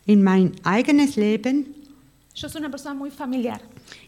In 0.06 0.22
mein 0.22 0.52
eigenes 0.64 1.16
Leben, 1.16 1.73
yo 2.34 2.48
soy 2.48 2.60
una 2.60 2.70
persona 2.70 2.94
muy 2.94 3.10
familiar. 3.10 3.60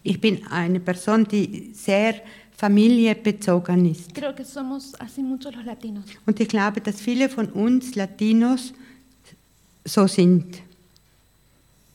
ich 0.03 0.21
bin 0.21 0.45
eine 0.49 0.81
Person, 0.81 1.25
die 1.25 1.71
sehr 1.75 2.23
familiebezogen 2.57 3.87
ist. 3.87 4.15
Creo 4.15 4.35
que 4.35 4.45
somos 4.45 4.95
así 4.99 5.23
muchos 5.23 5.55
los 5.55 5.65
latinos. 5.65 6.05
Und 6.27 6.41
ich 6.41 6.49
glaube, 6.49 6.81
dass 6.81 7.01
viele 7.01 7.29
von 7.29 7.49
uns 7.53 7.95
Latinos 7.95 8.73
so 9.85 10.07
sind. 10.07 10.63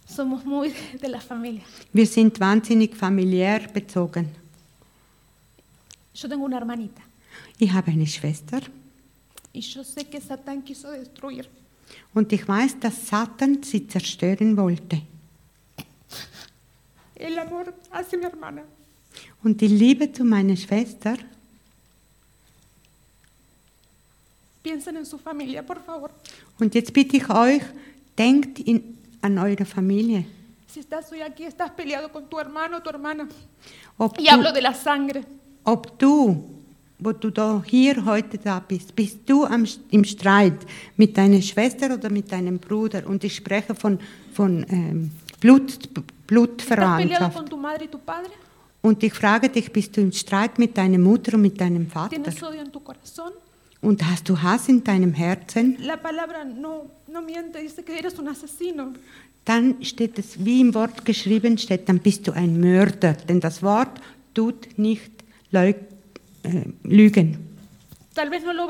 Somos 0.05 0.43
muy 0.45 0.73
de 1.01 1.09
la 1.09 1.19
familia. 1.19 1.63
Wir 1.93 2.05
sind 2.05 2.39
wahnsinnig 2.39 2.95
familiär 2.95 3.67
bezogen. 3.73 4.29
Yo 6.13 6.27
tengo 6.29 6.45
una 6.45 6.57
hermanita 6.57 7.01
Ich 7.57 7.71
habe 7.71 7.91
eine 7.91 8.05
Schwester 8.05 8.61
y 9.53 9.61
yo 9.61 9.83
sé 9.83 10.03
que 10.05 10.19
Satán 10.19 10.63
quiso 10.63 10.91
destruir. 10.91 11.45
und 12.13 12.31
ich 12.33 12.47
weiß, 12.47 12.79
dass 12.79 13.07
Satan 13.07 13.63
sie 13.63 13.87
zerstören 13.87 14.55
wollte. 14.57 15.01
El 17.15 17.37
amor 17.39 17.73
hacia 17.91 18.17
mi 18.17 18.25
hermana. 18.25 18.63
Und 19.43 19.59
die 19.61 19.67
Liebe 19.67 20.11
zu 20.11 20.23
meiner 20.23 20.55
Schwester, 20.55 21.17
Piensen 24.63 24.95
en 24.97 25.05
su 25.05 25.17
familia, 25.17 25.63
por 25.63 25.81
favor. 25.83 26.11
und 26.59 26.75
jetzt 26.75 26.93
bitte 26.93 27.17
ich 27.17 27.27
euch, 27.29 27.63
denkt 28.17 28.59
in, 28.59 28.97
an 29.21 29.37
eure 29.39 29.65
Familie. 29.65 30.25
Si 30.67 30.79
estás 30.79 31.11
hoy 31.11 31.21
aquí, 31.21 31.43
estás 31.45 31.71
peleado 31.71 32.09
con 32.11 32.29
tu 32.29 32.39
hermano 32.39 32.77
o 32.77 32.81
tu 32.81 32.89
hermana. 32.89 33.27
Ob 33.97 34.17
Y 34.19 34.27
hablo 34.29 34.49
du, 34.49 34.55
de 34.55 34.61
la 34.61 34.73
sangre. 34.73 35.23
ob 35.63 35.97
du, 35.97 36.43
wo 36.99 37.11
du 37.11 37.31
da 37.31 37.61
hier 37.65 38.05
heute 38.05 38.37
da 38.37 38.59
bist, 38.59 38.95
bist 38.95 39.17
du 39.27 39.45
am, 39.45 39.65
im 39.89 40.03
Streit 40.05 40.59
mit 40.95 41.17
deiner 41.17 41.41
Schwester 41.41 41.93
oder 41.95 42.09
mit 42.11 42.31
deinem 42.31 42.59
Bruder? 42.59 43.05
Und 43.07 43.23
ich 43.23 43.35
spreche 43.35 43.73
von, 43.73 43.99
von 44.33 44.63
ähm, 44.69 45.11
Blut, 45.41 45.69
¿Estás 45.71 45.89
peleado 45.89 46.05
Blutverwandtschaft. 46.27 47.53
Und 48.81 49.03
ich 49.03 49.13
frage 49.13 49.49
dich, 49.49 49.71
bist 49.73 49.97
du 49.97 50.01
im 50.01 50.11
Streit 50.11 50.57
mit 50.59 50.77
deiner 50.77 50.99
Mutter 50.99 51.33
und 51.33 51.41
mit 51.41 51.59
deinem 51.59 51.87
Vater? 51.87 52.17
Und 53.81 54.05
hast 54.05 54.29
du 54.29 54.39
Hass 54.39 54.69
in 54.69 54.83
deinem 54.83 55.13
Herzen? 55.13 55.77
No, 56.61 56.89
no 57.11 57.21
miente. 57.21 57.59
Dann 59.43 59.83
steht 59.83 60.19
es, 60.19 60.45
wie 60.45 60.61
im 60.61 60.73
Wort 60.75 61.03
geschrieben 61.03 61.57
steht, 61.57 61.89
dann 61.89 61.97
bist 61.97 62.27
du 62.27 62.31
ein 62.31 62.59
Mörder. 62.59 63.13
Denn 63.13 63.39
das 63.39 63.63
Wort 63.63 63.99
tut 64.35 64.77
nicht 64.77 65.11
leug, 65.49 65.77
äh, 66.43 66.65
lügen. 66.83 67.39
No 68.15 68.67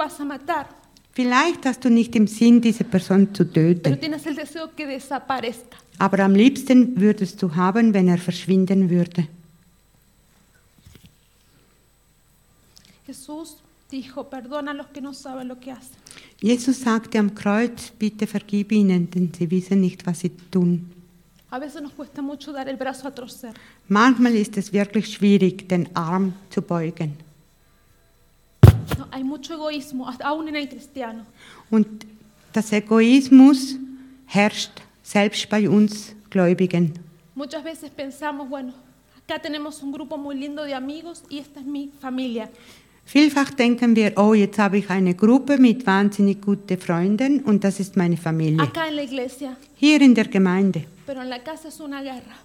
Vielleicht 1.13 1.65
hast 1.65 1.83
du 1.83 1.89
nicht 1.89 2.15
im 2.15 2.27
Sinn, 2.27 2.61
diese 2.61 2.85
Person 2.85 3.33
zu 3.33 3.45
pero 3.45 3.73
töten. 3.73 3.99
tienes 3.99 4.25
el 4.25 4.35
deseo 4.35 4.69
que 4.73 4.87
desaparezca. 4.87 5.80
Aber 6.01 6.23
am 6.23 6.33
liebsten 6.33 6.99
würdest 6.99 7.43
du 7.43 7.55
haben, 7.55 7.93
wenn 7.93 8.07
er 8.07 8.17
verschwinden 8.17 8.89
würde. 8.89 9.27
Jesús 13.05 13.57
dijo, 13.91 14.23
perdona 14.23 14.71
a 14.71 14.73
los 14.73 14.87
que 14.91 14.99
no 14.99 15.13
saben 15.13 15.47
lo 15.47 15.59
que 15.59 15.71
hacen. 15.71 15.95
Jesus 16.41 16.81
sagte 16.81 17.19
am 17.19 17.35
Kreuz, 17.35 17.91
bitte 17.99 18.25
vergib 18.25 18.71
ihnen, 18.71 19.11
denn 19.11 19.31
sie 19.31 19.51
wissen 19.51 19.79
nicht, 19.81 20.07
was 20.07 20.21
sie 20.21 20.31
tun. 20.49 20.89
A 21.51 21.59
veces 21.59 21.83
nos 21.83 21.91
cuesta 21.93 22.23
mucho 22.23 22.51
dar 22.51 22.67
el 22.67 22.77
brazo 22.77 23.07
a 23.07 23.11
torcer. 23.11 23.53
Manchmal 23.87 24.33
ist 24.33 24.57
es 24.57 24.73
wirklich 24.73 25.13
schwierig, 25.13 25.69
den 25.69 25.95
Arm 25.95 26.33
zu 26.49 26.63
beugen. 26.63 27.13
No, 28.97 29.05
hay 29.11 29.23
mucho 29.23 29.53
egoísmo, 29.53 30.07
hasta 30.07 30.25
aún 30.25 30.47
en 30.47 30.55
el 30.55 30.67
cristiano. 30.67 31.27
Und 31.69 32.07
das 32.53 32.71
Egoismus 32.71 33.75
herrscht 34.25 34.81
selbst 35.11 35.49
bei 35.49 35.67
uns 35.67 36.15
Gläubigen. 36.29 36.93
Muchas 37.35 37.63
veces 37.63 37.89
pensamos, 37.89 38.47
bueno, 38.49 38.73
acá 39.23 39.39
tenemos 39.41 39.81
un 39.83 39.91
grupo 39.91 40.17
muy 40.17 40.35
lindo 40.35 40.63
de 40.63 40.73
amigos 40.73 41.23
y 41.29 41.39
esta 41.39 41.59
es 41.59 41.65
mi 41.65 41.89
familia. 41.99 42.49
Vielfach 43.05 43.51
denken 43.55 43.95
wir, 43.95 44.13
oh, 44.15 44.33
jetzt 44.35 44.57
habe 44.59 44.77
ich 44.77 44.89
eine 44.89 45.13
Gruppe 45.15 45.57
mit 45.57 45.85
wahnsinnig 45.85 46.39
guten 46.41 46.77
Freunden 46.77 47.41
und 47.43 47.63
das 47.63 47.79
ist 47.79 47.97
meine 47.97 48.15
Familie. 48.15 48.61
Acá 48.61 48.87
en 48.87 48.95
la 48.95 49.01
iglesia, 49.03 49.57
Hier 49.75 50.01
in 50.01 50.13
der 50.15 50.27
Gemeinde. 50.29 50.85
pero 51.05 51.21
en 51.21 51.29
la 51.29 51.39
casa 51.43 51.67
es 51.67 51.79
una 51.81 52.01
guerra 52.01 52.35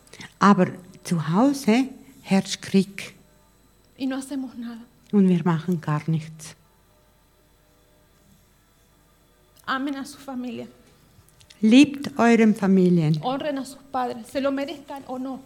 Aber 0.41 0.69
zu 1.05 1.17
Hause 1.29 1.89
herrscht 2.23 2.63
Krieg 2.63 3.15
y 3.99 4.07
no 4.07 4.17
hacemos 4.17 4.57
nada. 4.57 4.81
und 5.13 5.29
wir 5.29 5.43
machen 5.45 5.81
gar 5.81 6.03
nichts. 6.09 6.57
Amen 9.67 9.97
a 9.97 10.05
su 10.05 10.19
familia, 10.19 10.67
Liebt 11.61 12.19
euren 12.19 12.55
Familien. 12.55 13.19
honren 13.23 13.59
a 13.59 13.65
sus 13.65 13.83
padres, 13.91 14.27
se 14.27 14.41
lo 14.41 14.53
merezcan 14.53 15.03
o 15.07 15.19
no, 15.19 15.41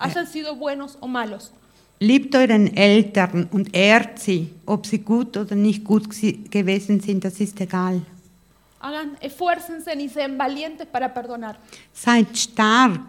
hayan 0.00 0.26
sido 0.26 0.56
buenos 0.56 0.98
o 1.00 1.06
malos. 1.06 1.52
Liebt 1.98 2.34
euren 2.34 2.76
Eltern 2.76 3.48
und 3.52 3.74
ehrt 3.74 4.18
sie. 4.18 4.50
Ob 4.66 4.84
sie 4.84 4.98
gut 4.98 5.36
oder 5.36 5.54
nicht 5.54 5.82
gut 5.82 6.08
gewesen 6.50 7.00
sind, 7.00 7.24
das 7.24 7.40
ist 7.40 7.58
egal. 7.60 8.02
Hagan, 8.80 9.16
esfuércense 9.20 9.94
y 9.94 10.08
sean 10.08 10.36
valientes 10.36 10.86
para 10.86 11.08
perdonar. 11.08 11.56
Seid 11.94 12.36
stark 12.36 13.00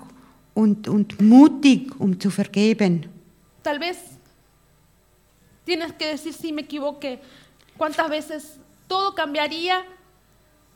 und, 0.53 0.87
und 0.87 1.19
mutig, 1.21 1.91
um 1.99 2.17
zu 2.17 2.29
vergeben. 2.31 3.07
Tal 3.61 3.77
vez 3.77 3.97
tienes 5.65 5.91
que 5.93 6.07
decir, 6.07 6.33
sí, 6.33 6.53
me 6.53 6.61
equivoqué. 6.61 7.19
¿Cuántas 7.77 8.09
veces 8.09 8.57
todo 8.87 9.13
cambiaría 9.13 9.83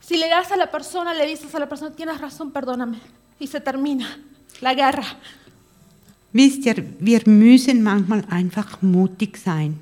si 0.02 0.16
le 0.16 0.28
das 0.28 0.50
a 0.52 0.56
la 0.56 0.66
persona, 0.70 1.14
le 1.14 1.26
dices 1.26 1.54
a 1.54 1.58
la 1.58 1.68
persona, 1.68 1.90
tienes 1.94 2.20
razón, 2.20 2.50
perdóname? 2.52 2.98
Y 3.40 3.46
se 3.46 3.60
termina 3.60 4.06
la 4.60 4.74
guerra. 4.74 5.04
Wisst 6.34 6.66
ihr, 6.66 6.84
wir 6.98 7.22
müssen 7.26 7.82
manchmal 7.82 8.24
einfach 8.30 8.80
mutig 8.82 9.36
sein 9.36 9.78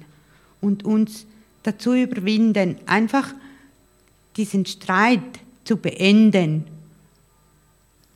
und 0.60 0.84
uns 0.84 1.26
dazu 1.62 1.94
überwinden, 1.94 2.76
einfach 2.86 3.32
diesen 4.36 4.64
Streit 4.66 5.40
zu 5.64 5.76
beenden. 5.76 6.64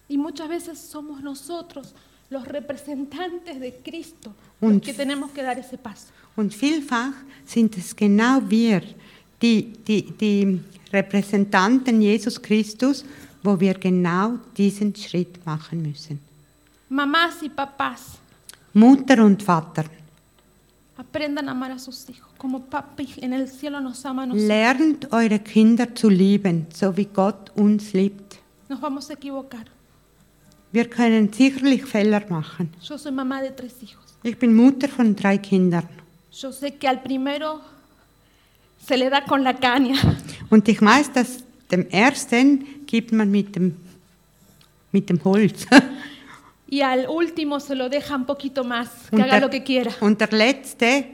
Y 0.09 0.17
muchas 0.19 0.49
veces 0.49 0.79
somos 0.79 1.21
nosotros 1.23 1.95
los 2.31 2.45
representantes 2.47 3.61
de 3.61 3.73
Cristo 3.85 4.33
Und- 4.61 4.75
los 4.75 4.83
que 4.87 4.95
tenemos 4.95 5.31
que 5.33 5.43
dar 5.43 5.59
ese 5.59 5.79
paso. 5.79 6.09
Und 6.37 6.53
vielfach 6.53 7.15
sind 7.47 7.77
es 7.77 7.95
genau 7.95 8.41
wir, 8.49 8.83
die, 9.41 9.73
die, 9.87 10.11
die 10.21 10.61
Repräsentanten 10.95 12.01
Jesus 12.01 12.41
Christus, 12.41 13.05
wo 13.43 13.59
wir 13.61 13.75
genau 13.75 14.39
diesen 14.57 14.95
Schritt 14.95 15.45
machen 15.45 15.83
müssen. 15.83 16.19
Mamás 16.89 17.43
y 17.43 17.49
papás, 17.49 18.19
Mutter 18.73 19.21
und 19.23 19.43
Vater, 19.43 19.85
aprendan 20.97 21.49
a 21.49 21.53
amar 21.53 21.73
a 21.73 21.79
sus 21.79 22.09
hijos, 22.09 22.31
como 22.39 22.61
papi 22.61 23.09
en 23.21 23.33
el 23.33 23.49
cielo 23.49 23.81
nos 23.81 24.05
ama 24.07 24.23
a 24.23 24.27
nosotros. 24.27 24.49
lernt 24.49 25.13
eure 25.13 25.39
Kinder 25.41 25.95
zu 25.95 26.09
lieben, 26.09 26.67
so 26.73 26.97
wie 26.97 27.07
Gott 27.07 27.51
uns 27.57 27.93
liebt. 27.93 28.39
Nos 28.69 28.81
vamos 28.81 29.11
a 29.11 29.15
equivocar. 29.15 29.65
Wir 30.73 30.89
können 30.89 31.33
sicherlich 31.33 31.85
Fehler 31.85 32.25
machen. 32.29 32.71
Yo 32.81 32.97
soy 32.99 33.13
mamá 33.13 33.41
de 33.43 33.51
tres 33.51 33.75
hijos. 33.83 34.17
Ich 34.23 34.39
bin 34.39 34.55
Mutter 34.55 34.89
von 34.89 35.15
drei 35.15 35.39
Kindern. 35.39 35.89
Yo 36.33 36.51
sé 36.53 36.75
que 36.75 36.89
al 36.89 37.01
primero 37.03 37.61
se 38.85 38.97
le 38.97 39.09
da 39.09 39.25
con 39.25 39.43
la 39.45 39.55
caña, 39.55 39.97
Und 40.55 40.69
ich 40.69 40.81
weiß, 40.81 41.11
dass 41.11 41.43
dem 41.73 41.91
ersten 41.91 42.65
gibt 42.87 43.11
man 43.11 43.29
mit 43.29 43.57
dem, 43.57 43.75
mit 44.93 45.09
dem 45.11 45.19
Holz. 45.25 45.67
y 46.69 46.81
al 46.81 47.09
último 47.09 47.59
se 47.59 47.75
lo 47.75 47.89
deja 47.89 48.15
un 48.15 48.25
poquito 48.25 48.63
más, 48.63 48.89
que 49.11 49.17
Und 49.17 49.23
haga 49.23 49.33
der, 49.33 49.41
lo 49.41 49.51
que 49.51 49.65
quiera. 49.65 49.91
und 50.01 50.21
der 50.21 50.31
letzte, 50.31 51.07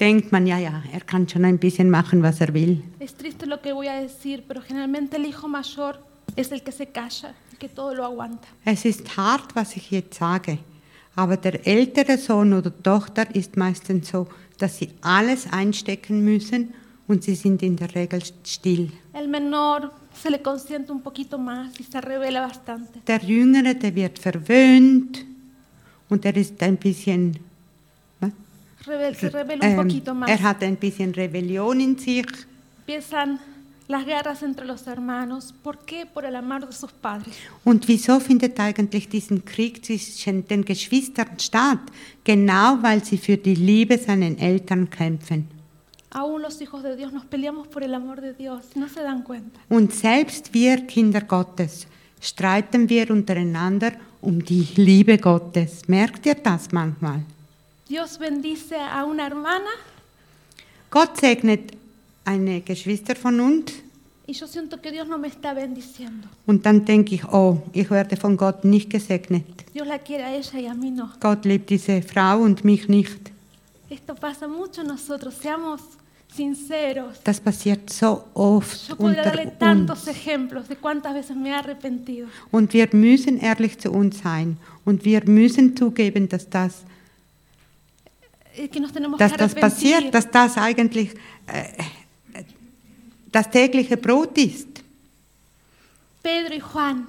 denkt 0.00 0.32
man, 0.32 0.48
ja, 0.48 0.58
ja, 0.58 0.82
er 0.92 1.02
kann 1.02 1.28
schon 1.28 1.44
ein 1.44 1.58
bisschen 1.58 1.90
machen, 1.90 2.24
was 2.24 2.40
er 2.40 2.52
will. 2.52 2.82
Es 2.98 3.14
triste 3.14 3.46
lo 3.46 3.62
que 3.62 3.72
voy 3.72 3.86
a 3.86 4.00
decir, 4.00 4.42
pero 4.48 4.60
generalmente 4.60 5.16
el 5.16 5.26
hijo 5.26 5.46
mayor 5.46 6.00
es 6.34 6.50
el 6.50 6.64
que 6.64 6.72
se 6.72 6.86
calla, 6.86 7.36
el 7.52 7.58
que 7.58 7.68
todo 7.68 7.94
lo 7.94 8.04
aguanta. 8.04 8.48
Es 8.64 8.84
ist 8.84 9.16
hart, 9.16 9.54
was 9.54 9.76
ich 9.76 9.92
jetzt 9.92 10.14
sage, 10.14 10.58
aber 11.14 11.36
der 11.36 11.64
ältere 11.64 12.18
Sohn 12.18 12.52
oder 12.52 12.72
Tochter 12.82 13.32
ist 13.32 13.56
meistens 13.56 14.08
so, 14.08 14.26
dass 14.58 14.78
sie 14.78 14.90
alles 15.02 15.46
einstecken 15.52 16.24
müssen 16.24 16.74
und 17.08 17.24
sie 17.24 17.34
sind 17.34 17.62
in 17.62 17.74
der 17.76 17.92
Regel 17.94 18.22
still. 18.44 18.90
El 19.12 19.28
menor 19.28 19.90
se 20.14 20.30
le 20.30 20.40
consiente 20.42 20.92
un 20.92 21.00
poquito 21.00 21.38
más 21.38 21.78
y 21.80 21.84
se 21.84 22.00
revela 22.00 22.42
bastante. 22.46 23.00
Der 23.06 23.20
Jüngere, 23.24 23.74
der 23.74 23.94
wird 23.94 24.18
verwöhnt 24.18 25.24
und 26.08 26.24
er 26.24 26.36
ist 26.36 26.62
ein 26.62 26.76
bisschen, 26.76 27.38
was? 28.20 28.30
Revel- 28.86 29.14
se 29.14 29.28
revela 29.32 29.64
un 29.64 29.70
Ähm, 29.72 29.76
poquito 29.76 30.14
más. 30.14 30.28
er 30.30 30.42
hat 30.42 30.62
ein 30.62 30.76
bisschen 30.76 31.12
Rebellion 31.14 31.80
in 31.80 31.98
sich 31.98 32.26
Empiezan 32.86 33.38
las 33.86 34.04
guerras 34.06 34.42
entre 34.42 34.64
los 34.66 34.86
hermanos. 34.86 35.52
¿Por 35.62 35.78
qué? 35.84 36.06
Por 36.06 36.24
el 36.24 36.36
amor 36.36 36.66
de 36.66 36.72
sus 36.72 36.90
padres. 36.92 37.34
Und 37.64 37.86
wieso 37.88 38.18
findet 38.20 38.58
eigentlich 38.60 39.08
diesen 39.10 39.44
Krieg 39.44 39.84
zwischen 39.84 40.46
den 40.48 40.64
Geschwistern 40.64 41.38
statt? 41.38 41.80
Genau 42.24 42.78
weil 42.82 43.04
sie 43.04 43.18
für 43.18 43.36
die 43.36 43.54
Liebe 43.54 43.98
seinen 43.98 44.38
Eltern 44.38 44.88
kämpfen. 44.88 45.48
Aún 46.10 46.42
los 46.42 46.60
hijos 46.60 46.82
de 46.82 46.96
Dios 46.96 47.12
nos 47.12 47.24
peleamos 47.26 47.66
por 47.68 47.82
el 47.82 47.94
amor 47.94 48.20
de 48.20 48.32
Dios. 48.32 48.64
No 48.74 48.88
se 48.88 49.02
dan 49.02 49.22
cuenta. 49.22 49.60
Und 49.68 49.92
selbst 49.92 50.52
wir 50.54 50.86
Kinder 50.86 51.24
Gottes 51.24 51.86
streiten 52.20 52.88
wir 52.88 53.10
untereinander 53.10 53.92
um 54.20 54.44
die 54.44 54.66
Liebe 54.76 55.18
Gottes. 55.18 55.86
Merkt 55.88 56.26
ihr 56.26 56.34
das 56.34 56.72
manchmal? 56.72 57.22
Dios 57.88 58.18
bendice 58.18 58.76
a 58.76 59.04
una 59.04 59.24
hermana 59.26 59.70
Gott 60.90 61.16
segnet 61.18 61.72
eine 62.24 62.60
Geschwister 62.62 63.16
von 63.16 63.40
uns 63.40 63.72
y 64.26 64.32
yo 64.34 64.46
siento 64.46 64.78
que 64.80 64.90
Dios 64.92 65.08
no 65.08 65.16
me 65.18 65.28
está 65.28 65.54
bendiciendo. 65.54 66.28
und 66.46 66.66
dann 66.66 66.84
denke 66.84 67.14
ich, 67.14 67.24
oh, 67.32 67.62
ich 67.72 67.90
werde 67.90 68.16
von 68.16 68.36
Gott 68.36 68.64
nicht 68.64 68.90
gesegnet. 68.90 69.46
Dios 69.72 69.86
la 69.86 69.98
quiere 69.98 70.24
a 70.24 70.34
ella 70.34 70.60
y 70.60 70.66
a 70.66 70.74
mí 70.74 70.90
no. 70.90 71.10
Gott 71.20 71.44
liebt 71.44 71.70
diese 71.70 72.02
Frau 72.02 72.40
und 72.40 72.64
mich 72.64 72.88
nicht. 72.88 73.30
Das 77.24 77.40
passiert 77.40 77.90
so 77.90 78.24
oft 78.34 78.88
Yo 78.88 78.96
podría 78.96 79.22
darle 79.22 79.42
unter 79.44 79.52
uns. 79.52 79.58
tantos 79.58 80.08
ejemplos 80.08 80.68
de 80.68 80.76
cuántas 80.76 81.14
veces 81.14 81.36
me 81.36 81.48
he 81.48 81.54
arrepentido. 81.54 82.28
Und 82.50 82.72
wir 82.74 82.88
müssen 82.92 83.38
ehrlich 83.38 83.78
zu 83.78 83.90
uns 83.90 84.18
sein. 84.18 84.58
Und 84.84 85.04
wir 85.04 85.24
müssen 85.24 85.74
zugeben, 85.74 86.28
dass 86.28 86.48
das, 86.50 86.84
eh, 88.56 88.68
Que 88.68 88.80
nos 88.80 88.92
tenemos 88.92 89.18
dass 89.18 89.32
que 89.32 89.38
das 89.38 89.54
passiert, 89.54 90.12
dass 90.12 90.30
das 90.30 90.58
eigentlich 90.58 91.14
äh, 91.46 91.82
das 93.32 93.50
tägliche 93.50 93.96
Brot 93.96 94.36
ist. 94.36 94.68
Pedro 96.22 96.54
y 96.54 96.62
Juan, 96.74 97.06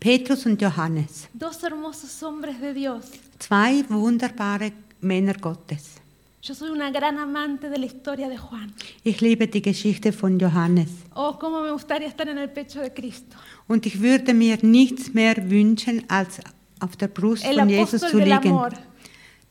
Petrus 0.00 0.46
und 0.46 0.60
Johannes, 0.60 1.28
dos 1.32 1.62
hermosos 1.62 2.20
hombres 2.22 2.58
de 2.60 2.74
Dios. 2.74 3.04
zwei 3.38 3.84
wunderbare 3.88 4.72
Männer 5.00 5.38
Gottes. 5.40 6.00
Yo 6.42 6.54
soy 6.54 6.70
una 6.70 6.90
gran 6.90 7.18
amante 7.18 7.68
de 7.68 7.78
la 7.78 7.84
historia 7.86 8.28
de 8.28 8.38
Juan. 8.38 8.72
Ich 9.04 9.20
liebe 9.20 9.46
die 9.46 9.60
Geschichte 9.60 10.10
von 10.12 10.38
Johannes. 10.38 10.88
Oh, 11.14 11.38
cómo 11.38 11.60
me 11.60 11.70
gustaría 11.70 12.08
estar 12.08 12.28
en 12.28 12.38
el 12.38 12.48
pecho 12.48 12.80
de 12.80 12.92
Cristo. 12.94 13.36
Und 13.68 13.84
ich 13.86 14.00
würde 14.00 14.32
mir 14.32 14.58
nichts 14.62 15.12
mehr 15.12 15.36
wünschen, 15.50 16.04
als 16.08 16.40
auf 16.80 16.96
der 16.96 17.08
Brust 17.08 17.44
El 17.44 17.58
von 17.58 17.68
Jesus 17.68 18.00
zu 18.00 18.18
liegen. 18.18 18.32
amor. 18.52 18.70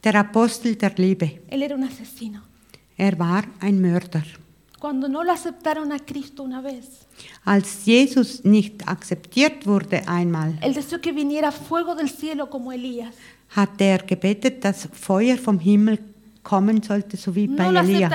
Der 0.03 0.15
Apostel 0.15 0.75
der 0.77 0.93
Liebe. 0.97 1.41
Él 1.49 1.61
era 1.61 1.75
un 1.75 1.83
asesino. 1.83 2.41
Er 2.97 3.19
war 3.19 3.43
ein 3.59 3.79
Mörder. 3.79 4.23
Cuando 4.79 5.07
no 5.07 5.23
lo 5.23 5.31
aceptaron 5.31 5.91
a 5.91 5.99
Cristo 5.99 6.41
una 6.43 6.61
vez, 6.61 7.05
Als 7.43 7.85
Jesus 7.85 8.43
nicht 8.45 8.87
akzeptiert 8.87 9.67
wurde 9.67 10.01
einmal, 10.07 10.57
él 10.61 10.73
deseó 10.73 11.01
que 11.01 11.11
viniera 11.11 11.51
fuego 11.51 11.95
del 11.95 12.09
cielo 12.09 12.49
como 12.49 12.71
Elías. 12.71 13.13
Hat 13.49 13.79
er 13.79 13.99
gebetet, 13.99 14.63
dass 14.63 14.87
Feuer 14.93 15.37
vom 15.37 15.59
Himmel 15.59 15.99
kommen 16.43 16.81
sollte, 16.81 17.17
so 17.17 17.35
wie 17.35 17.47
bei 17.47 17.69
No 17.69 17.79
Elia. 17.79 18.09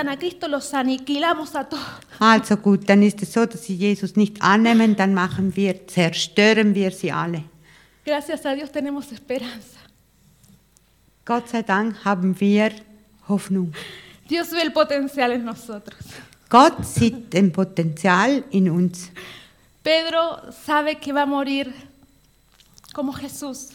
Also 2.19 2.57
gut, 2.57 2.89
dann 2.89 3.03
ist 3.03 3.23
es 3.23 3.33
so, 3.33 3.47
dass 3.47 3.65
sie 3.65 3.75
Jesus 3.75 4.17
nicht 4.17 4.43
annehmen, 4.43 4.97
dann 4.97 5.15
machen 5.15 5.55
wir, 5.57 5.87
zerstören 5.87 6.75
wir 6.75 6.91
sie 6.91 7.13
alle. 7.13 7.45
Gracias 8.05 8.45
a 8.45 8.55
Dios 8.55 8.71
tenemos 8.71 9.11
esperanza. 9.13 9.79
Gott 11.25 11.49
sei 11.49 11.63
Dank 11.63 12.05
haben 12.05 12.39
wir 12.39 12.71
Hoffnung. 13.29 13.73
Dios 14.29 14.51
ve 14.53 14.61
el 14.61 14.73
potencial 14.73 15.33
en 15.33 15.45
nosotros. 15.45 16.05
Gott 16.51 16.85
sieht 16.85 17.33
den 17.33 17.51
Potenzial 17.51 18.45
in 18.51 18.69
uns. 18.71 19.11
Pedro 19.83 20.53
sabe 20.67 20.97
que 20.97 21.13
va 21.13 21.23
a 21.23 21.27
morir 21.27 21.73
como 22.93 23.13
Jesús. 23.13 23.71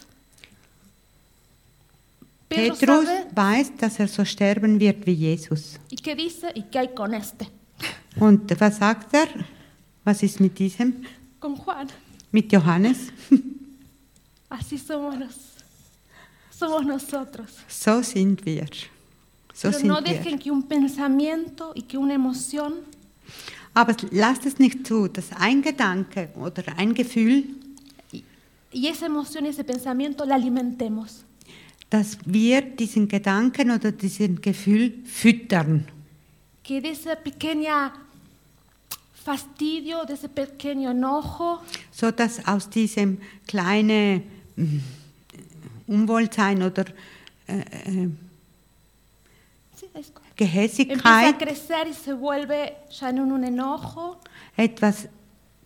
Pedro 2.50 2.74
Petrus 2.74 3.06
sabe 3.06 3.36
weiß, 3.36 3.72
dass 3.78 3.98
er 4.00 4.08
so 4.08 4.24
sterben 4.24 4.78
wird 4.80 5.06
wie 5.06 5.12
Jesus. 5.12 5.78
y 5.90 5.96
qué 5.96 6.14
dice 6.16 6.50
y 6.54 6.62
qué 6.64 6.78
hay 6.80 6.88
con 6.94 7.14
este, 7.14 7.46
Und 8.18 8.50
was 8.60 8.78
sagt 8.78 9.14
er? 9.14 9.28
Was 10.04 10.22
ist 10.22 10.40
mit 10.40 10.58
diesem? 10.58 11.04
con 11.38 11.54
Juan. 11.56 11.86
Mit 12.32 12.52
Johannes? 12.52 12.98
Así 14.50 14.76
somos, 14.78 15.16
nos- 15.16 15.54
somos 16.50 16.84
nosotros. 16.84 17.50
So 17.68 18.02
sind 18.02 18.44
wir. 18.44 18.66
So 19.54 19.68
Pero 19.68 19.78
sind 19.78 19.88
no 19.88 19.94
wir. 19.96 20.02
dejen 20.14 20.38
que 20.38 20.50
un 20.50 20.64
pensamiento 20.64 21.72
y 21.74 21.82
que 21.82 21.96
una 21.98 22.14
emoción 22.14 22.72
Aber 23.74 23.94
lasst 24.10 24.44
es 24.46 24.58
nicht 24.58 24.84
zu, 24.86 25.06
dass 25.06 25.30
ein 25.38 25.62
Gedanke 25.62 26.30
oder 26.34 26.64
ein 26.76 26.92
Gefühl, 26.94 27.44
y 28.72 28.86
esa 28.88 29.06
emoción 29.06 29.46
y 29.46 29.48
ese 29.50 29.62
pensamiento 29.64 30.24
la 30.24 30.34
alimentemos. 30.34 31.24
Dass 31.90 32.16
wir 32.24 32.62
diesen 32.62 33.08
Gedanken 33.08 33.70
oder 33.70 33.92
diesen 33.92 34.40
Gefühl 34.40 34.94
füttern. 35.04 35.84
Que 36.62 36.80
de 36.80 36.92
ese 36.92 37.16
pequeño 37.16 37.90
fastidio, 39.12 40.04
de 40.04 40.14
ese 40.14 40.28
pequeño 40.28 40.90
enojo, 40.90 41.60
so 41.90 42.10
dass 42.12 42.46
aus 42.46 42.70
diesem 42.70 43.18
kleinen 43.46 44.22
mm, 44.56 44.78
Unwohlsein 45.88 46.62
oder 46.62 46.84
äh, 47.48 47.58
äh, 47.58 48.08
Gehässigkeit 50.36 51.34
etwas 54.56 55.08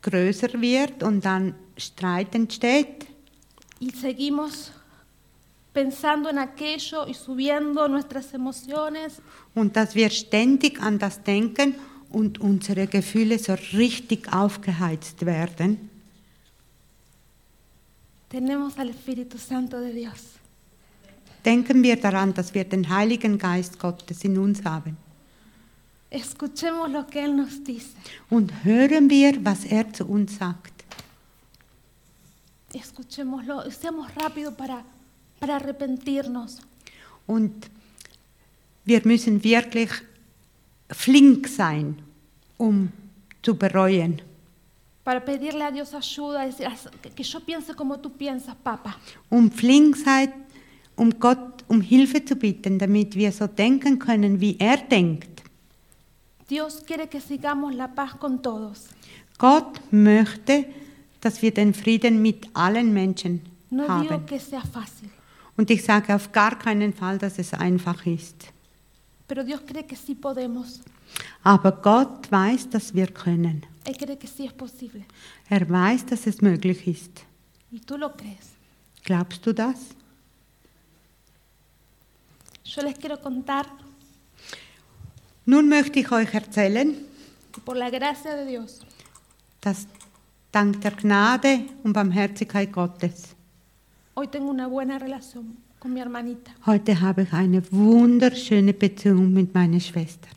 größer 0.00 0.60
wird 0.60 1.02
und 1.02 1.24
dann 1.24 1.54
Streit 1.76 2.34
entsteht 2.34 3.06
y 3.80 3.90
seguimos 3.90 4.72
pensando 5.74 6.30
en 6.30 6.38
aquello 6.38 7.06
y 7.06 7.14
subiendo 7.14 7.88
nuestras 7.88 8.32
emociones 8.32 9.20
und 9.54 9.76
dass 9.76 9.94
wir 9.94 10.08
ständig 10.10 10.80
an 10.80 10.98
das 10.98 11.22
denken 11.22 11.74
und 12.10 12.40
unsere 12.40 12.86
Gefühle 12.86 13.38
so 13.38 13.54
richtig 13.72 14.32
aufgeheizt 14.32 15.26
werden, 15.26 15.90
tenemos 18.30 18.78
al 18.78 18.88
Espíritu 18.88 19.36
Santo 19.36 19.78
de 19.80 19.92
Dios. 19.92 20.38
denken 21.44 21.82
wir 21.82 21.96
daran, 21.96 22.32
dass 22.32 22.54
wir 22.54 22.64
den 22.64 22.88
Heiligen 22.88 23.36
Geist 23.38 23.78
Gottes 23.78 24.24
in 24.24 24.38
uns 24.38 24.64
haben. 24.64 24.96
Escuchemos 26.10 26.90
lo 26.90 27.04
que 27.06 27.24
Él 27.24 27.34
nos 27.34 27.62
dice. 27.64 27.96
Und 28.30 28.64
hören 28.64 29.10
wir, 29.10 29.44
was 29.44 29.64
er 29.64 29.92
zu 29.92 30.06
uns 30.06 30.36
sagt. 30.36 30.74
Escuchémoslo 32.72 33.70
seamos 33.70 34.08
rápidos 34.16 34.54
para, 34.54 34.84
para 35.44 35.56
arrepentirnos. 35.56 36.58
Und 37.26 37.52
wir 38.84 39.00
müssen 39.04 39.42
wirklich 39.44 39.90
flink 40.90 41.48
sein, 41.48 41.96
um 42.58 42.90
zu 43.42 43.54
bereuen. 43.56 44.22
Para 45.04 45.20
pedirle 45.20 45.64
a 45.66 45.70
Dios 45.70 45.92
ayuda, 45.94 46.46
decir, 46.46 46.66
"Haz 46.70 46.88
que- 47.14 47.22
yo 47.22 47.40
piense 47.40 47.74
como 47.74 47.98
tú 47.98 48.10
piensas, 48.10 48.54
papá. 48.62 48.96
Um 49.30 49.50
flink 49.50 49.96
sein, 49.96 50.32
um 50.96 51.10
Gott 51.18 51.62
um 51.68 51.80
Hilfe 51.82 52.24
zu 52.24 52.36
bitten, 52.36 52.78
damit 52.78 53.14
wir 53.14 53.30
so 53.32 53.46
denken 53.46 53.98
können, 53.98 54.40
wie 54.40 54.56
er 54.58 54.78
denkt. 54.78 55.42
Dios 56.48 56.82
quiere 56.86 57.06
que 57.06 57.20
sigamos 57.20 57.74
la 57.74 57.88
paz 57.88 58.12
con 58.18 58.40
todos. 58.42 58.86
Gott 59.38 59.80
möchte, 59.90 60.66
dass 61.20 61.42
wir 61.42 61.52
den 61.52 61.74
Frieden 61.74 62.22
mit 62.22 62.48
allen 62.54 62.92
Menschen 62.92 63.42
No 63.70 63.82
digo 63.84 64.14
haben. 64.14 64.26
que 64.26 64.38
sea 64.38 64.60
fácil, 64.62 65.08
Und 65.56 65.70
ich 65.70 65.84
sage 65.84 66.14
auf 66.14 66.32
gar 66.32 66.58
keinen 66.58 66.92
Fall, 66.92 67.18
dass 67.18 67.38
es 67.38 67.54
einfach 67.54 68.06
ist. 68.06 68.52
pero 69.26 69.42
Dios 69.42 69.60
cree 69.66 69.82
que 69.82 69.96
sí 69.96 70.14
podemos. 70.14 70.80
Aber 71.42 71.72
Gott 71.72 72.30
weiß, 72.30 72.68
dass 72.70 72.94
wir 72.94 73.06
können. 73.06 73.64
Él 73.84 73.96
cree 73.96 74.16
que 74.16 74.26
sí 74.26 74.46
es 74.46 74.52
posible. 74.52 75.04
Er 75.48 75.68
weiß, 75.68 76.06
dass 76.06 76.26
es 76.26 76.40
möglich 76.40 76.86
ist. 76.86 77.24
Y 77.72 77.80
tú 77.80 77.96
lo 77.96 78.10
crees. 78.16 78.52
Glaubst 79.02 79.44
du 79.46 79.52
das? 79.52 79.78
Yo 82.64 82.82
les 82.82 82.98
quiero 82.98 83.18
contar 83.20 83.66
Nun 85.46 85.68
möchte 85.68 86.00
ich 86.00 86.10
euch 86.10 86.32
erzählen, 86.32 86.94
que 87.52 87.60
por 87.60 87.76
la 87.76 87.90
gracia 87.90 88.34
de 88.34 88.46
Dios 88.46 88.80
dass 89.60 89.86
dank 90.50 90.80
der 90.80 90.92
Gnade 90.92 91.66
und 91.82 91.92
Barmherzigkeit 91.92 92.72
Gottes 92.72 93.33
heute 96.66 97.00
habe 97.00 97.22
ich 97.22 97.32
eine 97.32 97.72
wunderschöne 97.72 98.72
Beziehung 98.72 99.32
mit 99.32 99.54
meiner 99.54 99.80
Schwester. 99.80 100.30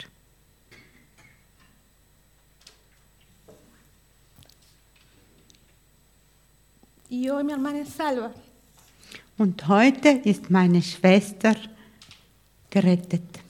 Und 9.38 9.68
heute 9.68 10.10
ist 10.10 10.50
meine 10.50 10.82
Schwester 10.82 11.56
gerettet. 12.70 13.48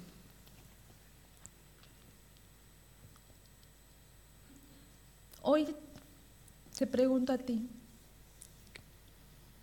Hoy 5.48 5.66
te 6.76 6.86
pregunto 6.86 7.32
a 7.32 7.38
ti 7.38 7.77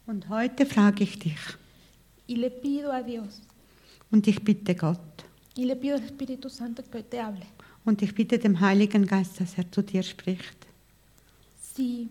Und 0.07 0.28
heute 0.28 0.66
frage 0.66 1.05
ich 1.05 1.18
dich 1.18 1.38
y 2.26 2.36
le 2.36 2.50
pido 2.50 2.90
a 2.90 3.02
Dios 3.02 3.40
und 4.11 4.26
ich 4.26 4.42
bitte 4.42 4.74
Gott 4.74 5.24
y 5.57 5.64
le 5.64 5.76
pido 5.76 5.94
al 5.96 6.02
Espíritu 6.02 6.48
Santo 6.48 6.82
que 6.82 7.02
te 7.02 7.20
hable. 7.20 7.46
und 7.84 8.00
ich 8.02 8.14
bitte 8.14 8.38
dem 8.38 8.61
Heiligen 8.61 9.07
Geist, 9.07 9.40
dass 9.40 9.57
er 9.59 9.70
zu 9.70 9.82
dir 9.82 10.02
spricht. 10.02 10.66
Si 11.57 12.09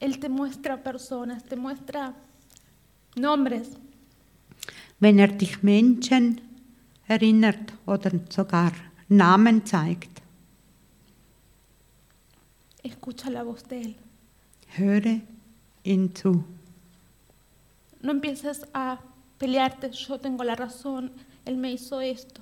Él 0.00 0.18
te 0.18 0.28
muestra 0.28 0.76
personas, 0.76 1.44
te 1.44 1.56
muestra 1.56 2.14
nombres, 3.16 3.68
Wenn 5.00 5.18
er 5.18 5.28
dich 5.28 5.62
Menschen 5.62 6.40
erinnert 7.08 7.72
oder 7.86 8.10
sogar 8.28 8.72
Namen 9.08 9.64
zeigt, 9.64 10.20
escucha 12.82 13.30
la 13.30 13.42
voz 13.44 13.62
de 13.64 13.80
Él. 13.82 13.94
höre 14.76 15.20
ihn 15.84 16.14
zu. 16.14 16.44
No 18.02 18.12
empieces 18.12 18.66
a 18.72 18.98
pelearte, 19.38 19.90
yo 19.90 20.18
tengo 20.18 20.44
la 20.44 20.54
razón, 20.54 21.10
Él 21.44 21.56
me 21.56 21.72
hizo 21.72 22.00
esto. 22.00 22.40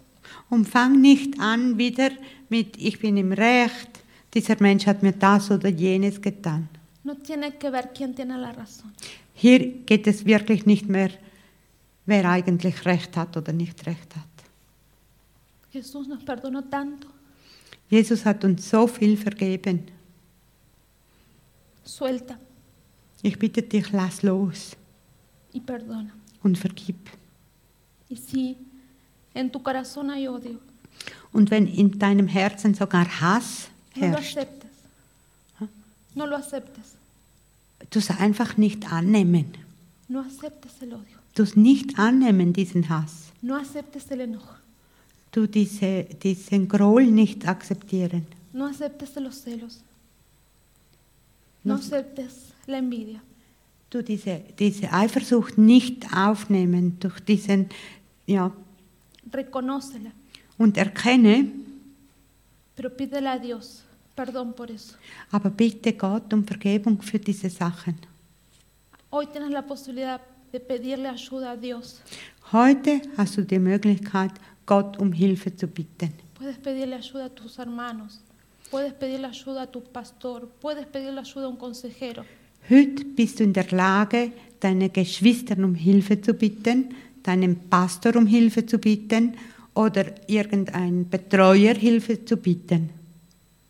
Und 0.51 0.69
fang 0.69 1.01
nicht 1.01 1.41
an 1.41 1.79
wieder 1.79 2.11
mit 2.49 2.77
Ich 2.77 2.99
bin 2.99 3.17
im 3.17 3.33
Recht, 3.33 4.01
dieser 4.35 4.61
Mensch 4.61 4.87
hat 4.87 5.03
mir 5.03 5.13
das 5.13 5.51
oder 5.51 5.69
jenes 5.69 6.21
getan. 6.21 6.69
No 7.05 7.15
tiene 7.15 7.53
que 7.53 7.71
ver 7.71 7.93
quién 7.95 8.15
tiene 8.15 8.37
la 8.37 8.53
razón. 8.53 8.93
Hier 9.35 9.61
geht 9.87 10.07
es 10.07 10.25
wirklich 10.27 10.67
nicht 10.67 10.89
mehr, 10.89 11.11
wer 12.05 12.29
eigentlich 12.29 12.85
Recht 12.85 13.17
hat 13.17 13.37
oder 13.37 13.53
nicht 13.53 13.87
Recht 13.87 14.15
hat. 14.17 14.25
Jesús 15.73 16.09
nos 16.09 16.23
perdonó 16.25 16.63
tanto. 16.63 17.09
Jesus 17.89 18.25
hat 18.25 18.45
uns 18.45 18.69
so 18.69 18.87
viel 18.87 19.17
vergeben. 19.17 19.91
Suelta 21.85 22.39
Ich 23.23 23.39
bitte 23.39 23.63
dich, 23.63 23.93
lass 23.93 24.23
los 24.23 24.77
y 25.53 25.61
perdona. 25.61 26.13
und 26.43 26.57
vergib. 26.59 26.97
Y 28.09 28.17
si 28.17 28.57
en 29.35 29.51
tu 29.51 29.63
corazón 29.63 30.11
hay 30.11 30.27
odio, 30.29 30.59
Und 31.33 31.51
wenn 31.51 31.67
in 31.67 31.99
deinem 31.99 32.27
Herzen 32.29 32.75
sogar 32.75 33.07
Hass 33.21 33.69
herrscht. 33.95 34.39
No 36.15 36.27
lo 36.27 36.37
aceptes. 36.37 36.95
du 37.91 37.99
es 37.99 38.11
einfach 38.11 38.57
nicht 38.57 38.91
annehmen. 38.91 39.47
No 40.09 40.21
aceptes 40.21 40.73
el 40.81 40.95
odio. 40.95 41.19
Du 41.35 41.43
es 41.43 41.55
nicht 41.55 41.99
annehmen, 41.99 42.53
diesen 42.53 42.89
Hass. 42.89 43.31
No 43.43 43.57
aceptes 43.57 44.11
el 44.11 44.21
enojo. 44.23 44.55
Du 45.31 45.47
diese, 45.47 46.05
diesen 46.23 46.67
Groll 46.67 47.07
nicht 47.07 47.47
akzeptieren. 47.47 48.27
No 48.53 48.67
aceptes 48.67 49.15
los 49.17 49.43
celos. 49.43 49.81
No 51.63 51.75
No. 51.75 51.81
aceptes 51.81 52.33
la 52.67 52.79
envidia. 52.79 53.21
Du 53.91 54.03
diese, 54.03 54.43
diese 54.59 54.93
Eifersucht 54.93 55.57
nicht 55.57 56.07
aufnehmen 56.15 56.99
durch 57.01 57.21
diesen, 57.21 57.69
ja, 58.27 58.53
Reconócela. 59.33 60.11
und 60.59 60.77
erkenne, 60.77 61.47
Pero 62.77 62.91
pídele 62.91 63.31
a 63.31 63.39
Dios 63.39 63.83
perdón 64.15 64.53
por 64.55 64.71
eso. 64.71 64.95
aber 65.31 65.51
bitte 65.51 65.93
Gott 65.95 66.33
um 66.35 66.45
Vergebung 66.45 67.01
für 67.03 67.19
diese 67.19 67.49
Sachen. 67.51 67.97
Hoy 69.11 69.27
tienes 69.27 69.51
la 69.51 69.63
posibilidad 69.63 70.21
de 70.53 70.61
pedirle 70.61 71.09
ayuda 71.09 71.53
a 71.53 71.57
Dios. 71.57 72.01
Heute 72.53 73.01
hast 73.17 73.37
du 73.37 73.43
die 73.43 73.59
Möglichkeit, 73.59 74.33
Gott 74.67 74.99
um 74.99 75.13
Hilfe 75.13 75.55
zu 75.57 75.67
bitten. 75.67 76.13
Puedes 76.35 76.59
pedirle 76.59 76.97
ayuda 76.97 77.25
a 77.27 77.29
tus 77.31 77.57
hermanos. 77.59 78.21
Puedes 78.71 78.93
pedirle 78.93 79.29
ayuda 79.29 79.63
a 79.63 79.67
tu 79.67 79.81
pastor. 79.81 80.47
Puedes 80.61 80.87
pedirle 80.87 81.21
ayuda 81.21 81.47
a 81.47 81.49
un 81.49 81.57
consejero. 81.57 82.25
Heute 82.69 83.05
bist 83.05 83.41
du 83.41 83.45
in 83.45 83.53
der 83.53 83.71
Lage, 83.71 84.33
deine 84.61 84.91
Geschwister 84.91 85.57
um 85.59 85.75
Hilfe 85.75 86.21
zu 86.21 86.35
bitten, 86.35 86.95
deinem 87.23 87.57
Pastor 87.71 88.17
um 88.17 88.27
Hilfe 88.27 88.67
zu 88.67 88.79
bitten 88.79 89.35
oder 89.75 90.05
irgendein 90.29 91.09
Betreuer 91.09 91.75
Hilfe 91.75 92.25
zu 92.25 92.37
bitten. 92.37 92.91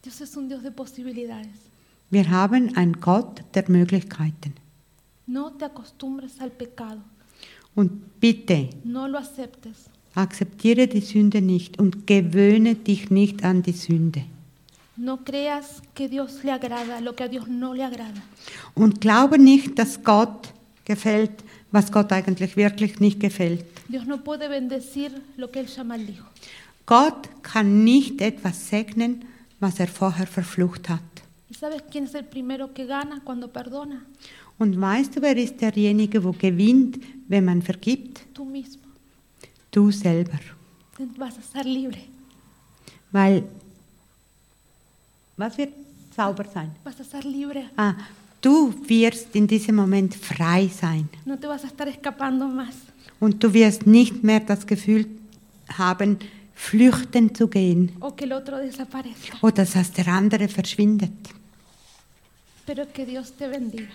Dios 0.04 0.20
es 0.20 0.36
un 0.36 0.48
Dios 0.48 0.62
de 0.62 0.70
posibilidades. 0.70 1.58
Wir 2.10 2.28
haben 2.30 2.74
einen 2.76 2.98
Gott 3.00 3.42
der 3.54 3.68
Möglichkeiten. 3.70 4.54
No 5.26 5.50
te 5.50 5.66
acostumbres 5.66 6.40
al 6.40 6.50
pecado. 6.50 7.00
Und 7.74 8.18
bitte, 8.18 8.70
No 8.84 9.06
lo 9.06 9.18
aceptes. 9.18 9.90
akzeptiere 10.14 10.86
die 10.88 11.02
Sünde 11.02 11.42
nicht 11.42 11.78
und 11.78 12.06
gewöhne 12.06 12.74
dich 12.76 13.10
nicht 13.10 13.44
an 13.44 13.62
die 13.62 13.72
Sünde. 13.72 14.22
No 14.98 15.24
creas 15.24 15.80
que 15.94 16.08
Dios 16.08 16.42
le 16.42 16.50
agrada 16.50 17.00
lo 17.00 17.14
que 17.14 17.22
a 17.22 17.28
Dios 17.28 17.46
no 17.46 17.72
le 17.72 17.84
agrada. 17.84 18.20
Und 18.74 19.00
glaube 19.00 19.38
nicht, 19.38 19.78
dass 19.78 20.02
Gott 20.02 20.52
gefällt, 20.84 21.44
was 21.70 21.92
Gott 21.92 22.12
eigentlich 22.12 22.56
wirklich 22.56 22.98
nicht 22.98 23.20
gefällt. 23.20 23.64
Dios 23.88 24.06
no 24.06 24.18
puede 24.18 24.48
bendecir 24.48 25.12
lo 25.36 25.48
que 25.50 25.60
Él 25.60 25.68
ya 25.68 25.84
maldijo. 25.84 26.24
Gott 26.84 27.28
kann 27.42 27.84
nicht 27.84 28.20
etwas 28.20 28.68
segnen, 28.68 29.24
was 29.60 29.78
er 29.78 29.86
vorher 29.86 30.26
verflucht 30.26 30.88
hat. 30.88 31.00
¿Y 31.48 31.54
sabes 31.54 31.82
quién 31.90 32.04
es 32.04 32.14
el 32.14 32.24
primero 32.24 32.74
que 32.74 32.84
gana 32.84 33.20
cuando 33.24 33.48
perdona? 33.48 34.02
Und 34.58 34.80
weißt 34.80 35.16
du, 35.16 35.22
wer 35.22 35.36
ist 35.36 35.60
derjenige, 35.60 36.24
wo 36.24 36.32
gewinnt, 36.32 36.98
wenn 37.28 37.44
man 37.44 37.62
vergibt? 37.62 38.20
Tú 38.34 38.44
mismo. 38.44 38.82
Du 39.70 39.92
selber. 39.92 40.40
Vas 41.16 41.38
a 41.38 41.42
ser 41.42 41.64
libre. 41.64 42.00
Weil, 43.12 43.44
was 45.38 45.56
wird 45.56 45.72
sauber 46.14 46.44
sein? 46.52 46.70
Vas 46.84 47.00
a 47.00 47.04
ser 47.04 47.22
libre. 47.22 47.64
Ah, 47.76 47.94
du 48.40 48.74
wirst 48.88 49.34
in 49.34 49.46
diesem 49.46 49.76
Moment 49.76 50.14
frei 50.14 50.68
sein. 50.68 51.08
No 51.24 51.36
te 51.36 51.46
vas 51.48 51.64
a 51.64 51.68
estar 51.68 51.88
escapando 51.88 52.46
más. 52.48 52.74
Und 53.20 53.42
du 53.42 53.52
wirst 53.52 53.86
nicht 53.86 54.22
mehr 54.22 54.40
das 54.40 54.66
Gefühl 54.66 55.06
haben, 55.76 56.18
flüchten 56.54 57.34
zu 57.34 57.48
gehen 57.48 57.92
O 58.00 58.10
que 58.12 58.24
el 58.24 58.32
otro 58.32 58.56
desaparezca. 58.58 59.38
oder 59.42 59.64
dass 59.64 59.92
der 59.92 60.08
andere 60.08 60.48
verschwindet. 60.48 61.12
Pero 62.66 62.84
que 62.92 63.04
Dios 63.06 63.32
te 63.34 63.48
bendiga. 63.48 63.88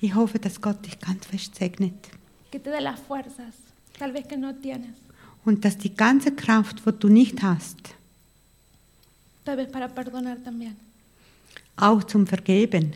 Ich 0.00 0.14
hoffe, 0.14 0.38
dass 0.38 0.60
Gott 0.60 0.84
dich 0.86 0.98
ganz 0.98 1.26
fest 1.26 1.54
segnet 1.56 1.94
Que 2.50 2.58
te 2.60 2.70
dé 2.70 2.80
las 2.80 3.00
fuerzas. 3.00 3.54
Tal 3.98 4.12
vez 4.12 4.26
que 4.28 4.36
no 4.36 4.52
tienes. 4.54 4.94
und 5.44 5.64
dass 5.64 5.76
die 5.76 5.94
ganze 5.94 6.32
Kraft, 6.32 6.86
wo 6.86 6.90
du 6.90 7.08
nicht 7.08 7.42
hast, 7.42 7.76
Tal 9.44 9.56
vez 9.56 9.68
para 9.68 9.88
perdonar 9.88 10.38
también. 10.38 10.76
auch 11.76 12.04
zum 12.04 12.26
Vergeben. 12.26 12.94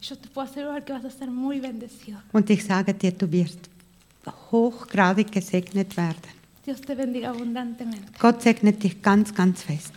Yo 0.00 0.16
te 0.16 0.28
puedo 0.28 0.46
asegurar 0.46 0.84
que 0.84 0.92
vas 0.92 1.04
a 1.04 1.10
ser 1.10 1.30
muy 1.30 1.60
bendecido. 1.60 2.18
Und 2.32 2.48
ich 2.50 2.64
sage 2.64 2.94
dir, 2.94 3.12
du 3.12 3.30
wirst 3.30 3.68
hochgradig 4.50 5.30
gesegnet 5.32 5.96
werden. 5.96 6.30
Dios 6.64 6.80
te 6.80 6.94
bendiga 6.94 7.30
abundantemente. 7.30 8.12
Gott 8.18 8.42
segnet 8.42 8.82
dich 8.82 9.02
ganz, 9.02 9.34
ganz 9.34 9.62
fest. 9.62 9.92